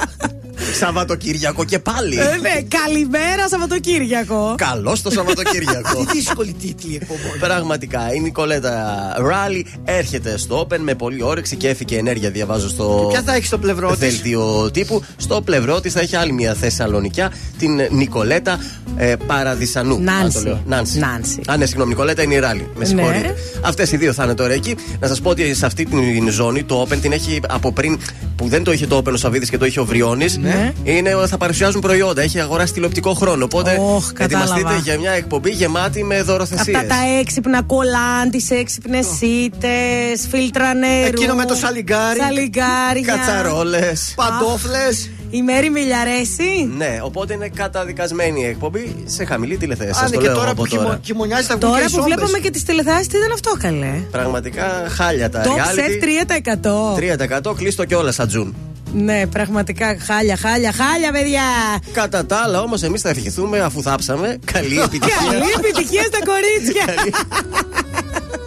[0.80, 2.18] Σαββατοκύριακο και πάλι.
[2.20, 4.56] Ε, ναι, καλημέρα Σαββατοκύριακο.
[4.58, 5.96] Καλό το Σαββατοκύριακο.
[6.06, 7.40] Τι δύσκολη τίτλη εκπομπών.
[7.40, 12.30] Πραγματικά, η Νικολέτα Ράλι έρχεται στο Open με πολύ όρεξη και έφυγε ενέργεια.
[12.30, 15.04] Διαβάζω στο Ποια θα έχει στο πλευρό της; δελτίο τύπου.
[15.18, 18.60] Στο πλευρό της θα έχει άλλη μια Θεσσαλονικιά, την Νικολέτα
[18.98, 20.00] ε, Παραδισανού.
[20.00, 20.24] Νάνση.
[20.24, 20.62] Να το λέω.
[20.66, 21.00] Νάνση.
[21.00, 21.42] Νάνση.
[21.48, 22.70] Α, ναι, συγγνώμη, Νικολέτα είναι η Ράλι.
[22.74, 22.86] Με Ναι.
[22.86, 23.36] συγχωρείτε.
[23.62, 24.76] Αυτές οι δύο θα είναι τώρα εκεί.
[25.00, 28.00] Να σας πω ότι σε αυτή την ζώνη το Open την έχει από πριν
[28.36, 30.38] που δεν το είχε το Open ο Σαββίδης και το είχε ο Βριώνης.
[30.38, 30.51] Ναι.
[30.84, 32.22] Είναι θα παρουσιάζουν προϊόντα.
[32.22, 33.44] Έχει αγοράσει τηλεοπτικό χρόνο.
[33.44, 34.78] Οπότε Ωχ, ετοιμαστείτε κατάλαβα.
[34.84, 36.76] για μια εκπομπή γεμάτη με δωροθεσίες.
[36.76, 41.06] Αυτά τα έξυπνα κολάν, τις έξυπνες σίτες, φίλτρα νερού.
[41.08, 42.20] Εκείνο με το σαλιγκάρι.
[42.20, 43.16] Σαλιγκάρια.
[43.16, 44.14] Κατσαρόλες.
[44.16, 45.10] Παντόφλες.
[45.34, 46.70] Η Μέρη Μιλιαρέση.
[46.78, 49.92] Ναι, οπότε είναι καταδικασμένη η εκπομπή σε χαμηλή τηλεθέαση.
[49.92, 51.00] Α, Σας ναι, το και λέω τώρα από που χειμω- τώρα.
[51.04, 52.14] χειμωνιάζει θα βγουν Τώρα και οι που σόμπες.
[52.16, 55.80] βλέπαμε και τις τηλεθεάσει, τι ήταν αυτό καλέ; Πραγματικά χάλια τα Top reality.
[55.80, 56.96] Chef 3%.
[56.96, 58.56] 3% κλείστο κιόλας Ατζούν.
[58.94, 61.44] Ναι, πραγματικά χάλια, χάλια, χάλια, παιδιά.
[61.92, 64.40] Κατά τα άλλα, όμως, εμείς θα ευχηθούμε αφού θάψαμε.
[64.46, 65.16] Καλή επιτυχία.
[65.32, 66.86] Καλή επιτυχία στα κορίτσια.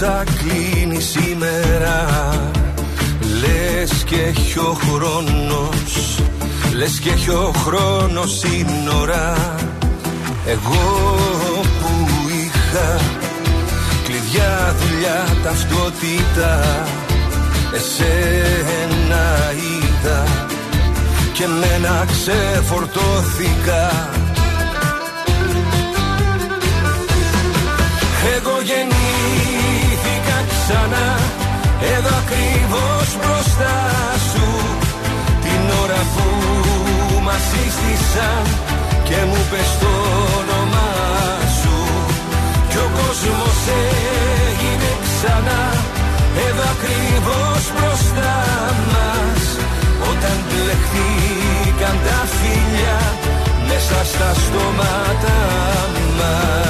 [0.00, 2.06] Τα πόσα κλείνεις σήμερα
[3.40, 6.20] Λες και έχει ο χρόνος
[6.74, 9.56] Λες και έχει ο χρόνος σύνορα
[10.46, 11.16] Εγώ
[11.80, 13.00] που είχα
[14.04, 16.84] Κλειδιά, δουλειά, ταυτότητα
[17.74, 20.24] Εσένα είδα
[21.32, 24.08] Και μένα ξεφορτώθηκα.
[28.36, 28.99] Εγώ γεννήθηκα
[37.48, 38.44] σύστησαν
[39.08, 39.92] Και μου πες το
[40.38, 40.92] όνομά
[41.58, 41.76] σου.
[42.70, 43.60] Κι ο κόσμος
[44.48, 45.62] έγινε ξανά
[46.46, 48.38] Εδώ ακριβώς μπροστά
[48.92, 49.42] μας.
[50.10, 53.00] Όταν μπλεχτήκαν τα φιλιά
[53.68, 55.36] Μέσα στα στόματα
[56.18, 56.69] μας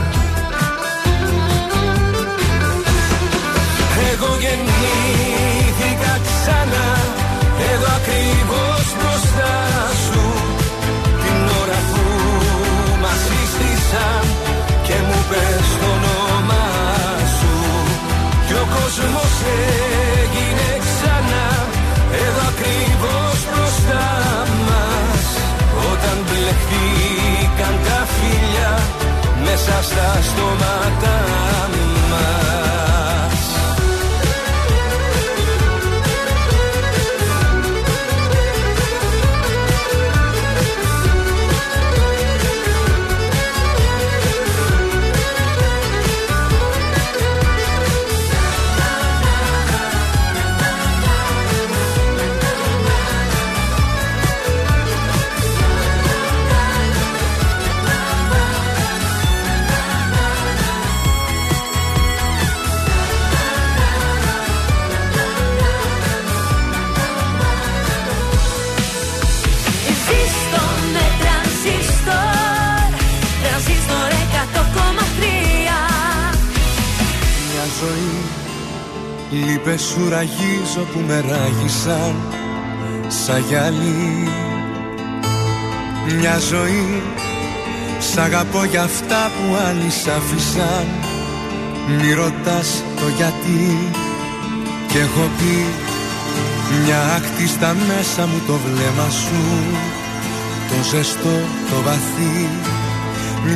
[7.97, 9.55] ακριβώς μπροστά
[10.05, 10.23] σου
[11.23, 12.03] Την ώρα που
[13.03, 14.23] μας σύστησαν
[14.87, 16.69] Και μου πες το όνομά
[17.37, 17.55] σου.
[18.47, 19.33] Κι ο κόσμος
[20.21, 21.47] έγινε ξανά
[22.23, 24.07] Εδώ ακριβώς μπροστά
[24.67, 25.23] μας.
[25.91, 28.73] Όταν μπλεχτήκαν τα φιλιά
[29.45, 31.40] Μέσα στα στόματα
[79.63, 82.15] Λείπες σου ραγίζω που με ράγισαν
[83.07, 84.27] Σαν γυαλί
[86.19, 87.01] Μια ζωή
[87.99, 90.87] Σ' αγαπώ για αυτά που άλλοι σ' άφησαν.
[91.87, 93.89] Μη ρωτάς το γιατί.
[94.87, 95.65] Κι έχω πει
[96.83, 99.41] Μια άκτη στα μέσα μου το βλέμμα σου
[100.69, 101.37] Το ζεστό,
[101.69, 102.47] το βαθύ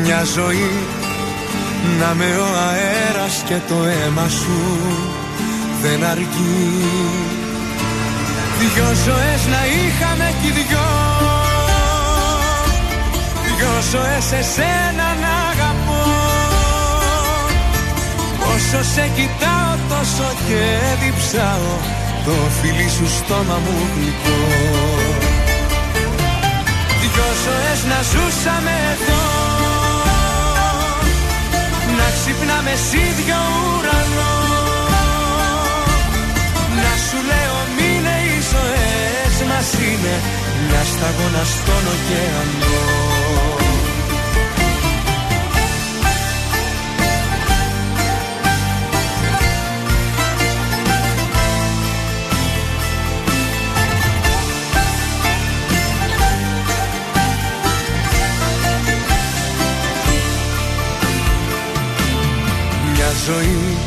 [0.01, 0.72] Μια ζωή
[2.00, 5.25] να με ο αέρας και το αίμα σου
[5.85, 6.57] δεν αρκεί.
[8.59, 10.88] Δυο ζωές να είχαμε κι οι δυο.
[13.45, 16.03] Δυο ζωές εσένα να αγαπώ.
[18.53, 20.64] Όσο σε κοιτάω τόσο και
[21.01, 21.73] διψάω.
[22.25, 24.39] Το φιλί σου στόμα μου γλυκό.
[27.01, 29.23] Δυο ζωές να ζούσαμε εδώ.
[31.97, 34.34] Να ξυπνάμε σ' ίδιο ουρανό
[39.56, 40.16] μας είναι
[40.67, 43.03] μια σταγόνα στον ωκεανό.
[62.93, 63.77] Μια ζωή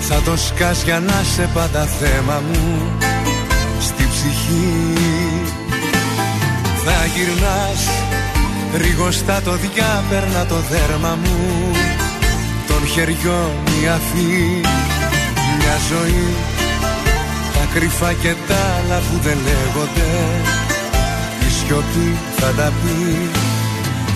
[0.00, 2.98] θα το σκάς για να σε πάντα θέμα μου.
[3.00, 3.17] Στη
[4.18, 4.92] ψυχή.
[6.84, 7.82] Θα γυρνάς
[8.80, 11.40] Ρίγοστα το διάπερνα το δέρμα μου.
[12.68, 14.60] Των χεριών η αφή.
[15.58, 16.28] Μια ζωή
[17.54, 20.10] Τα κρυφά και τα άλλα που δεν λέγονται.
[21.46, 22.98] Η σιωπή θα τα πει.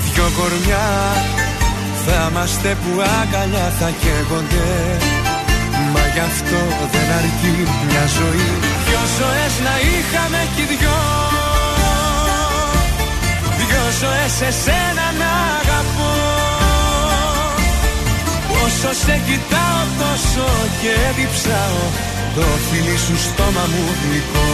[0.05, 0.89] Δυο κορμιά
[2.05, 4.71] θα είμαστε που αγκαλιά θα καίγονται.
[5.93, 6.61] Μα γι' αυτό
[6.93, 7.55] δεν αρκεί
[7.89, 11.01] μια ζωή Δυο ζωές να είχαμε κι δυο.
[13.59, 16.15] Δυο ζωές εσένα να αγαπώ.
[18.65, 20.47] Όσο σε κοιτάω τόσο
[20.81, 21.83] και διψάω
[22.35, 24.49] Το φίλι σου στόμα μου γλυκό.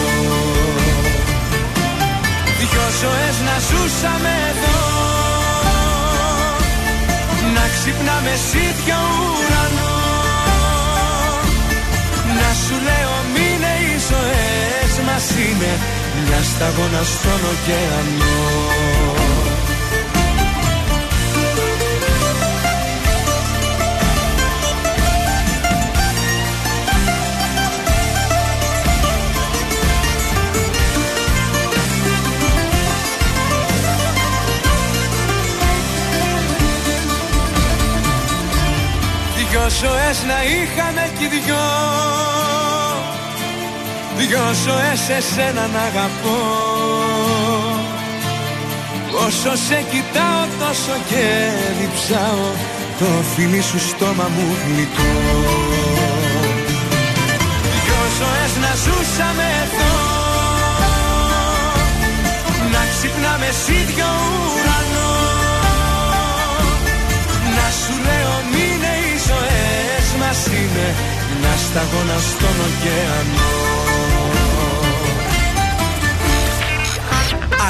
[2.59, 4.79] Δυο ζωές να ζούσαμε εδώ.
[7.55, 9.95] Να ξυπνάμε σίδιο ουρανό.
[12.39, 13.48] Να σου λέω μείνε οι
[14.09, 15.71] ζωές μας είναι
[16.25, 18.89] Μια σταγόνα στον ωκεανό.
[39.51, 41.55] Δυο ζωές να είχαμε κι δυο
[44.19, 46.39] Δυο ζωές εσένα να αγαπώ.
[49.25, 51.25] Όσο σε κοιτάω τόσο και
[51.79, 52.47] διψάω.
[52.99, 55.11] Το φιλί σου στόμα μου γλυκό
[57.83, 59.93] Δυο ζωές να ζούσαμε εδώ.
[62.73, 64.11] Να ξυπνάμε σίδιο
[64.53, 65.13] ουρανό.
[67.57, 70.87] Να σου λέω μείνε οι ζωές μας είναι
[71.39, 73.49] Μια σταγόνα στον ωκεανό.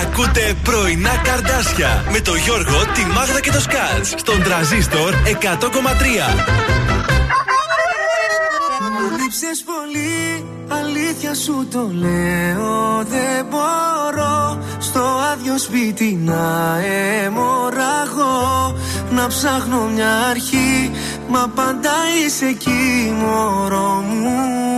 [0.02, 5.30] Ακούτε πρωινά καρδάσια με το Γιώργο, τη Μάγδα και το Σκάτς στον τραζίστορ 100,3.
[8.82, 13.04] Μου λείψες πολύ, αλήθεια σου το λέω.
[13.04, 16.78] Δεν μπορώ στο άδειο σπίτι να
[17.24, 18.76] αιμορραγώ
[19.12, 20.92] Να ψάχνω μια αρχή,
[21.30, 21.92] μα πάντα
[22.26, 24.69] είσαι εκεί μωρό μου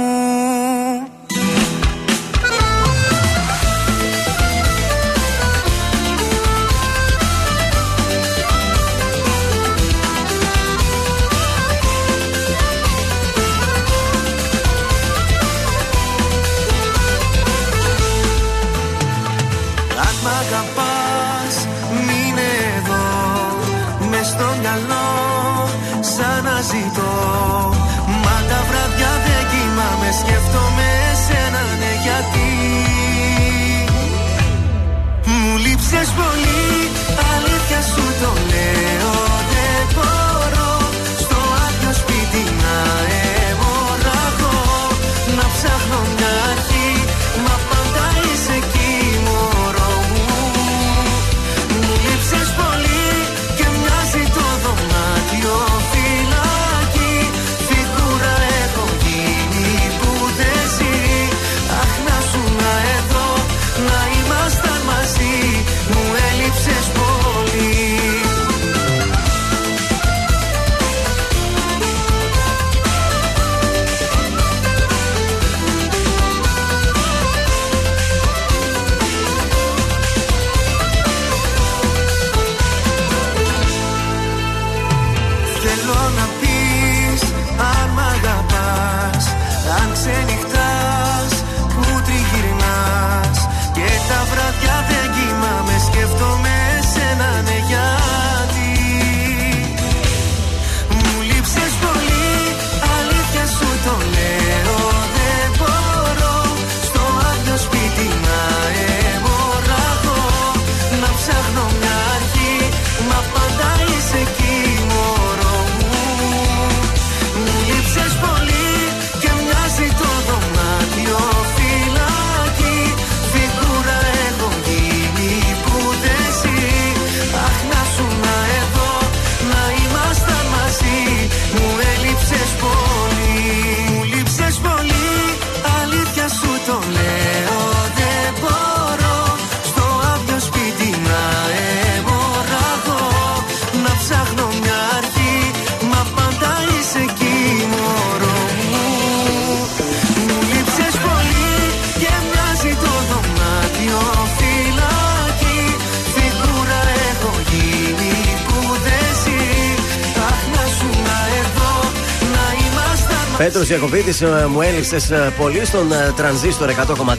[163.42, 167.16] Πέτρος Ιακοβίδη, ε, μου έλειψε ε, πολύ στον ε, τρανζίστορ 100,3.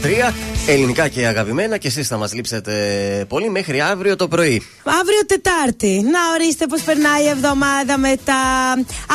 [0.67, 2.73] Ελληνικά και αγαπημένα και εσείς θα μας λείψετε
[3.27, 4.61] πολύ μέχρι αύριο το πρωί.
[4.83, 6.01] Αύριο Τετάρτη.
[6.11, 8.43] Να ορίστε πώς περνάει η εβδομάδα μετά.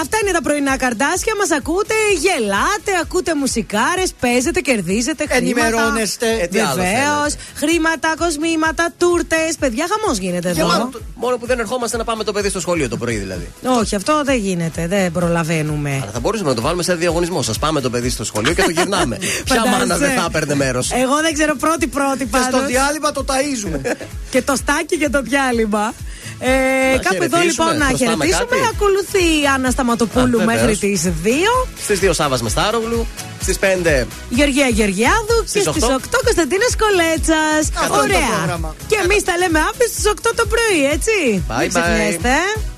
[0.03, 1.35] Αυτά είναι τα πρωινά καρτάσια.
[1.39, 5.67] Μας ακούτε, γελάτε, ακούτε μουσικάρες, παίζετε, κερδίζετε χρήματα.
[5.67, 6.27] Ενημερώνεστε.
[6.41, 7.35] Ε, τι άλλο Βεβαίως.
[7.55, 9.57] Χρήματα, κοσμήματα, τούρτες.
[9.59, 10.69] Παιδιά, χαμός γίνεται Και εδώ.
[10.69, 13.49] μόνο, μόνο που δεν ερχόμαστε να πάμε το παιδί στο σχολείο το πρωί δηλαδή.
[13.81, 14.87] Όχι, αυτό δεν γίνεται.
[14.87, 15.99] Δεν προλαβαίνουμε.
[16.03, 17.45] Αλλά θα μπορούσαμε να το βάλουμε σε διαγωνισμός.
[17.47, 19.17] Σας πάμε το παιδί στο σχολείο και το γυρνάμε.
[19.45, 19.79] Ποια Φαντάζεσαι.
[19.79, 20.91] μάνα δεν θα έπαιρνε μέρος.
[20.93, 22.67] Εγώ δεν ξέρω πρώτη-πρώτη Και στο πάντως.
[22.67, 23.81] διάλειμμα το ταΐζουμε.
[24.33, 25.95] και το στάκι και το διάλειμμα.
[26.41, 26.49] Ε,
[26.97, 28.57] Να κάπου εδώ χαιρετήσουμε, λοιπόν να χρωστάμε χαιρετήσουμε.
[28.57, 28.71] κάτι.
[28.75, 30.79] Ακολουθεί η Άννα Σταματοπούλου Α, μέχρι βεβαίως.
[30.79, 31.69] τις 2.
[31.85, 33.07] Στις 2 Σάβα με Στάρογλου.
[33.45, 37.63] Στις 5 Γεωργία Γεωργιάδου Στις και στις 8 8 Κωνσταντίνα Κολέτσας.
[37.83, 38.37] Αυτό είναι το Ωραία.
[38.39, 38.75] πρόγραμμα.
[38.91, 41.17] και εμείς τα λέμε αύριο στις 8 το πρωί, έτσι.
[41.49, 41.73] Bye, Μην bye.
[41.75, 42.35] ξεχνιέστε.
[42.55, 42.78] Κι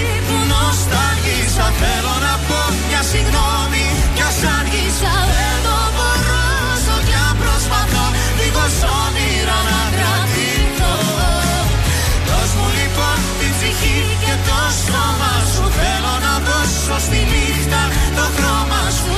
[1.61, 2.59] που νοστάλγησα Θέλω να πω
[2.89, 8.05] μια συγγνώμη Κι ας άργησα δεν το μπορώ Όσο κι αν προσπαθώ
[8.37, 10.95] δίχως όνειρα να κρατηθώ
[12.27, 15.63] Δώσ' μου λοιπόν την ψυχή και το σώμα σου.
[15.79, 17.81] Θέλω να δώσω στη νύχτα
[18.17, 19.13] το χρώμα σου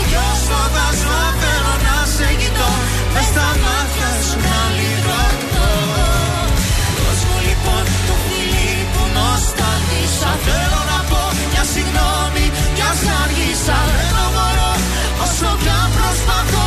[13.23, 14.72] αργήσα Δεν το μπορώ
[15.23, 16.65] όσο πια προσπαθώ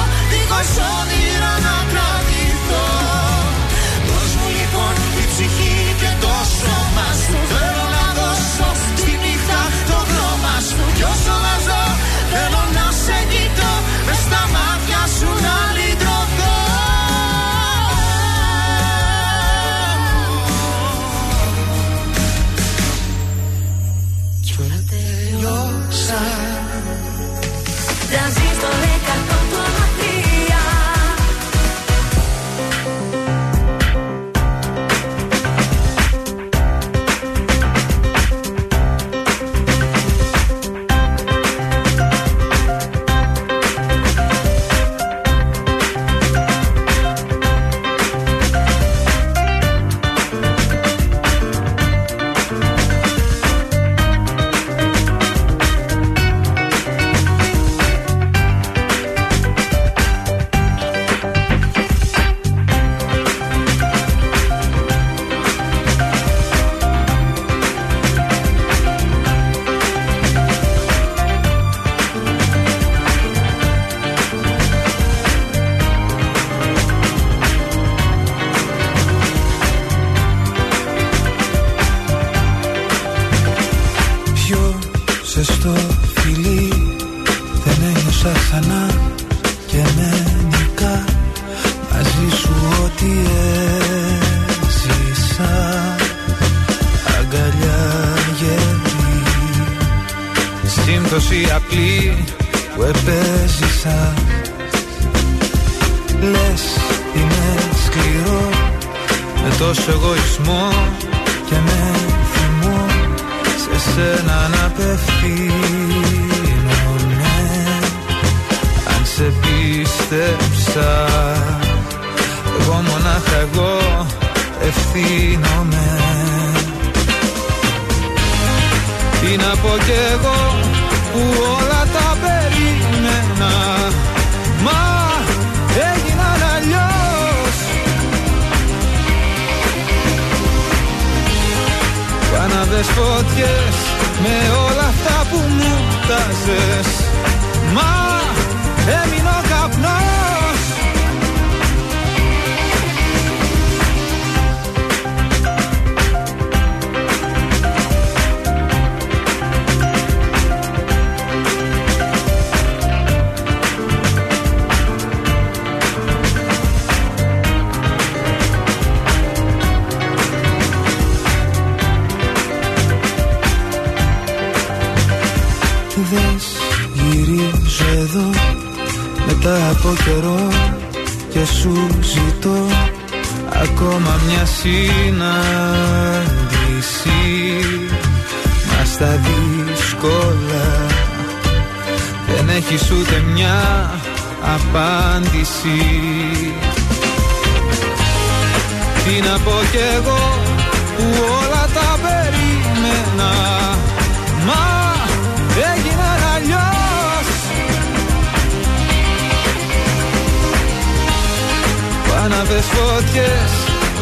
[212.76, 213.52] φωτιές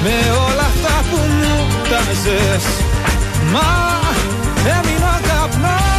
[0.02, 2.64] με όλα αυτά που μου τάζες.
[3.52, 3.70] Μα
[4.76, 5.90] έμεινε ο καπνός.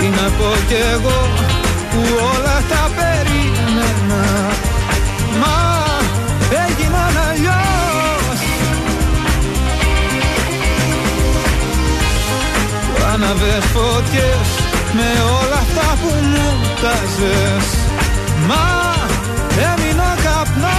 [0.00, 1.39] Τι να πω κι εγώ
[13.42, 14.48] Άναβες φωτιές
[14.92, 17.68] με όλα αυτά που μου τάζες
[18.46, 18.94] Μα
[19.56, 20.78] έμεινε ο καπνός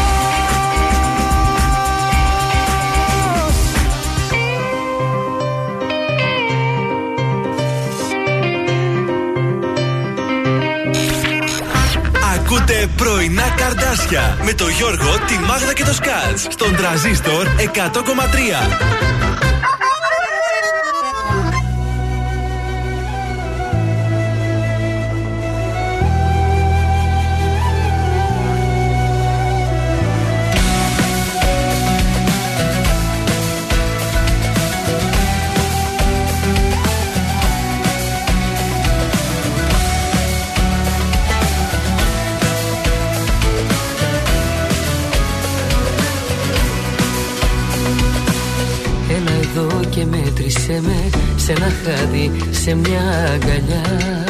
[12.35, 19.20] Ακούτε πρωινά καρδάσια με το Γιώργο, τη Μάγδα και το Σκάτς στον τραζίστορ 100,3.
[50.81, 53.01] Μέτρησέ με σε ένα χάδι, σε μια
[53.33, 54.25] αγκαλιά.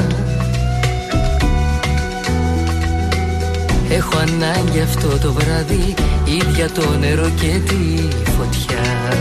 [3.90, 5.94] Έχω ανάγκη αυτό το βράδυ,
[6.26, 8.08] ίδια το νερό και τη
[8.38, 9.14] φωτιά.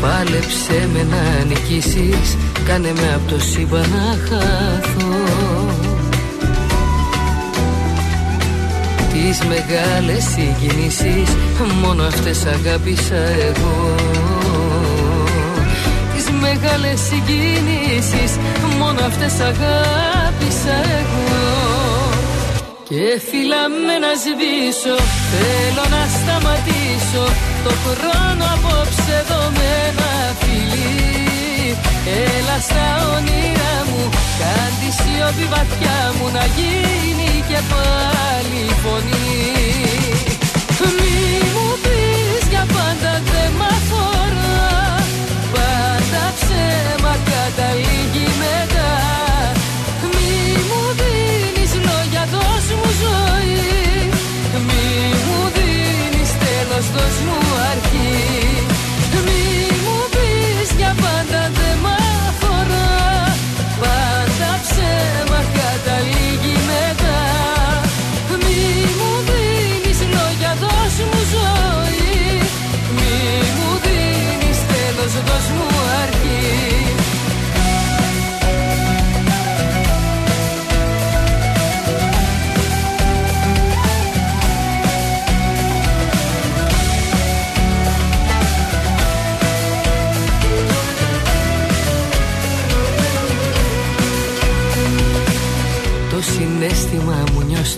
[0.00, 5.71] Πάλεψε με να νικήσεις, κάνε με από το σύμπαν να χαθώ
[9.24, 11.28] Τις μεγάλες συγκινήσεις
[11.82, 13.94] Μόνο αυτές αγάπησα εγώ.
[16.14, 18.32] Τις μεγάλες συγκινήσεις
[18.78, 21.40] Μόνο αυτές αγάπησα εγώ.
[22.88, 24.96] Και φυλάμε να σβήσω
[25.30, 27.24] Θέλω να σταματήσω.
[27.64, 31.76] Το χρόνο απόψε εδώ με ένα φιλί
[32.24, 32.86] Έλα στα
[33.16, 39.52] όνειρά μου Κάν τη σιωπή βαθιά μου Να γίνει και πάλι φωνή.
[40.98, 45.04] Μη μου πεις για πάντα δεν μ' αφορά
[45.52, 48.90] Πάντα ψέμα καταλήγει μετά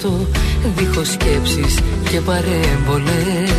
[0.05, 0.27] γνωστό
[0.77, 1.79] Δίχως σκέψεις
[2.11, 3.51] και παρέμβολες.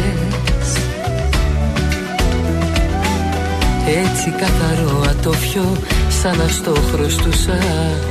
[3.87, 5.75] Έτσι καθαρό ατόφιο
[6.21, 7.57] Σαν να στο χρωστούσα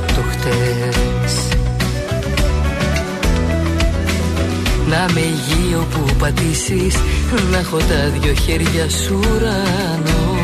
[0.07, 1.33] το χτες
[4.89, 6.95] Να με υγείο που πατήσεις
[7.51, 10.35] Να έχω τα δυο χέρια σου ουρανό.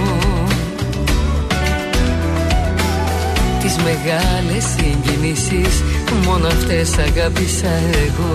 [3.62, 5.84] Τις μεγάλες συγκινήσεις
[6.26, 7.72] Μόνο αυτές αγάπησα
[8.06, 8.34] εγώ.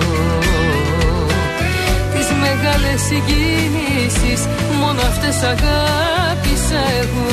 [2.13, 4.41] Τις μεγάλες συγκινήσεις
[4.81, 7.31] Μόνο αυτές αγάπησα εγώ.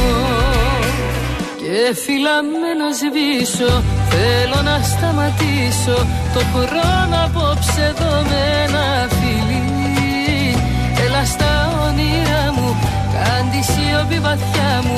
[1.59, 5.97] Και φυλαμμένο σβήσω Θέλω να σταματήσω.
[6.33, 10.57] Το χρόνο απόψε εδώ με ένα φιλί.
[11.05, 11.51] Έλα στα
[11.85, 12.75] όνειρά μου
[13.13, 14.97] Κάντι σιωπή βαθιά μου.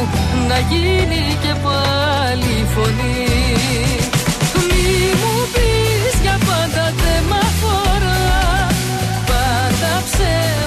[0.49, 4.14] Να γίνει και πάλι φωνή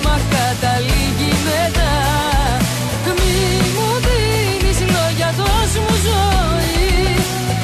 [0.04, 1.94] Μα καταλήγει μετά.
[3.18, 3.36] Μη
[3.74, 6.90] μου δίνεις λόγια δώσ' μου ζωή.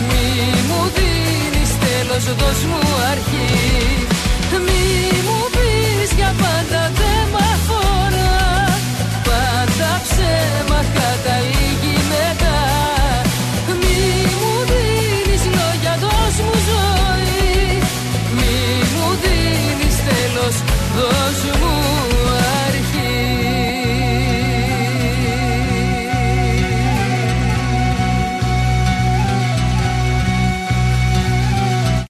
[0.08, 0.26] Μη
[0.68, 2.82] μου δίνεις τέλος δώσ' μου
[3.12, 3.52] αρχή.
[4.66, 4.84] Μη
[5.26, 7.42] μου πεις για πάντα δε μ'
[9.26, 12.58] Πάντα ψέμα καταλήγει μετά.
[13.80, 13.98] Μη
[14.40, 17.82] μου δίνεις λόγια δώσ' ζωή.
[18.36, 18.54] Μη
[18.92, 20.56] μου δίνεις τέλος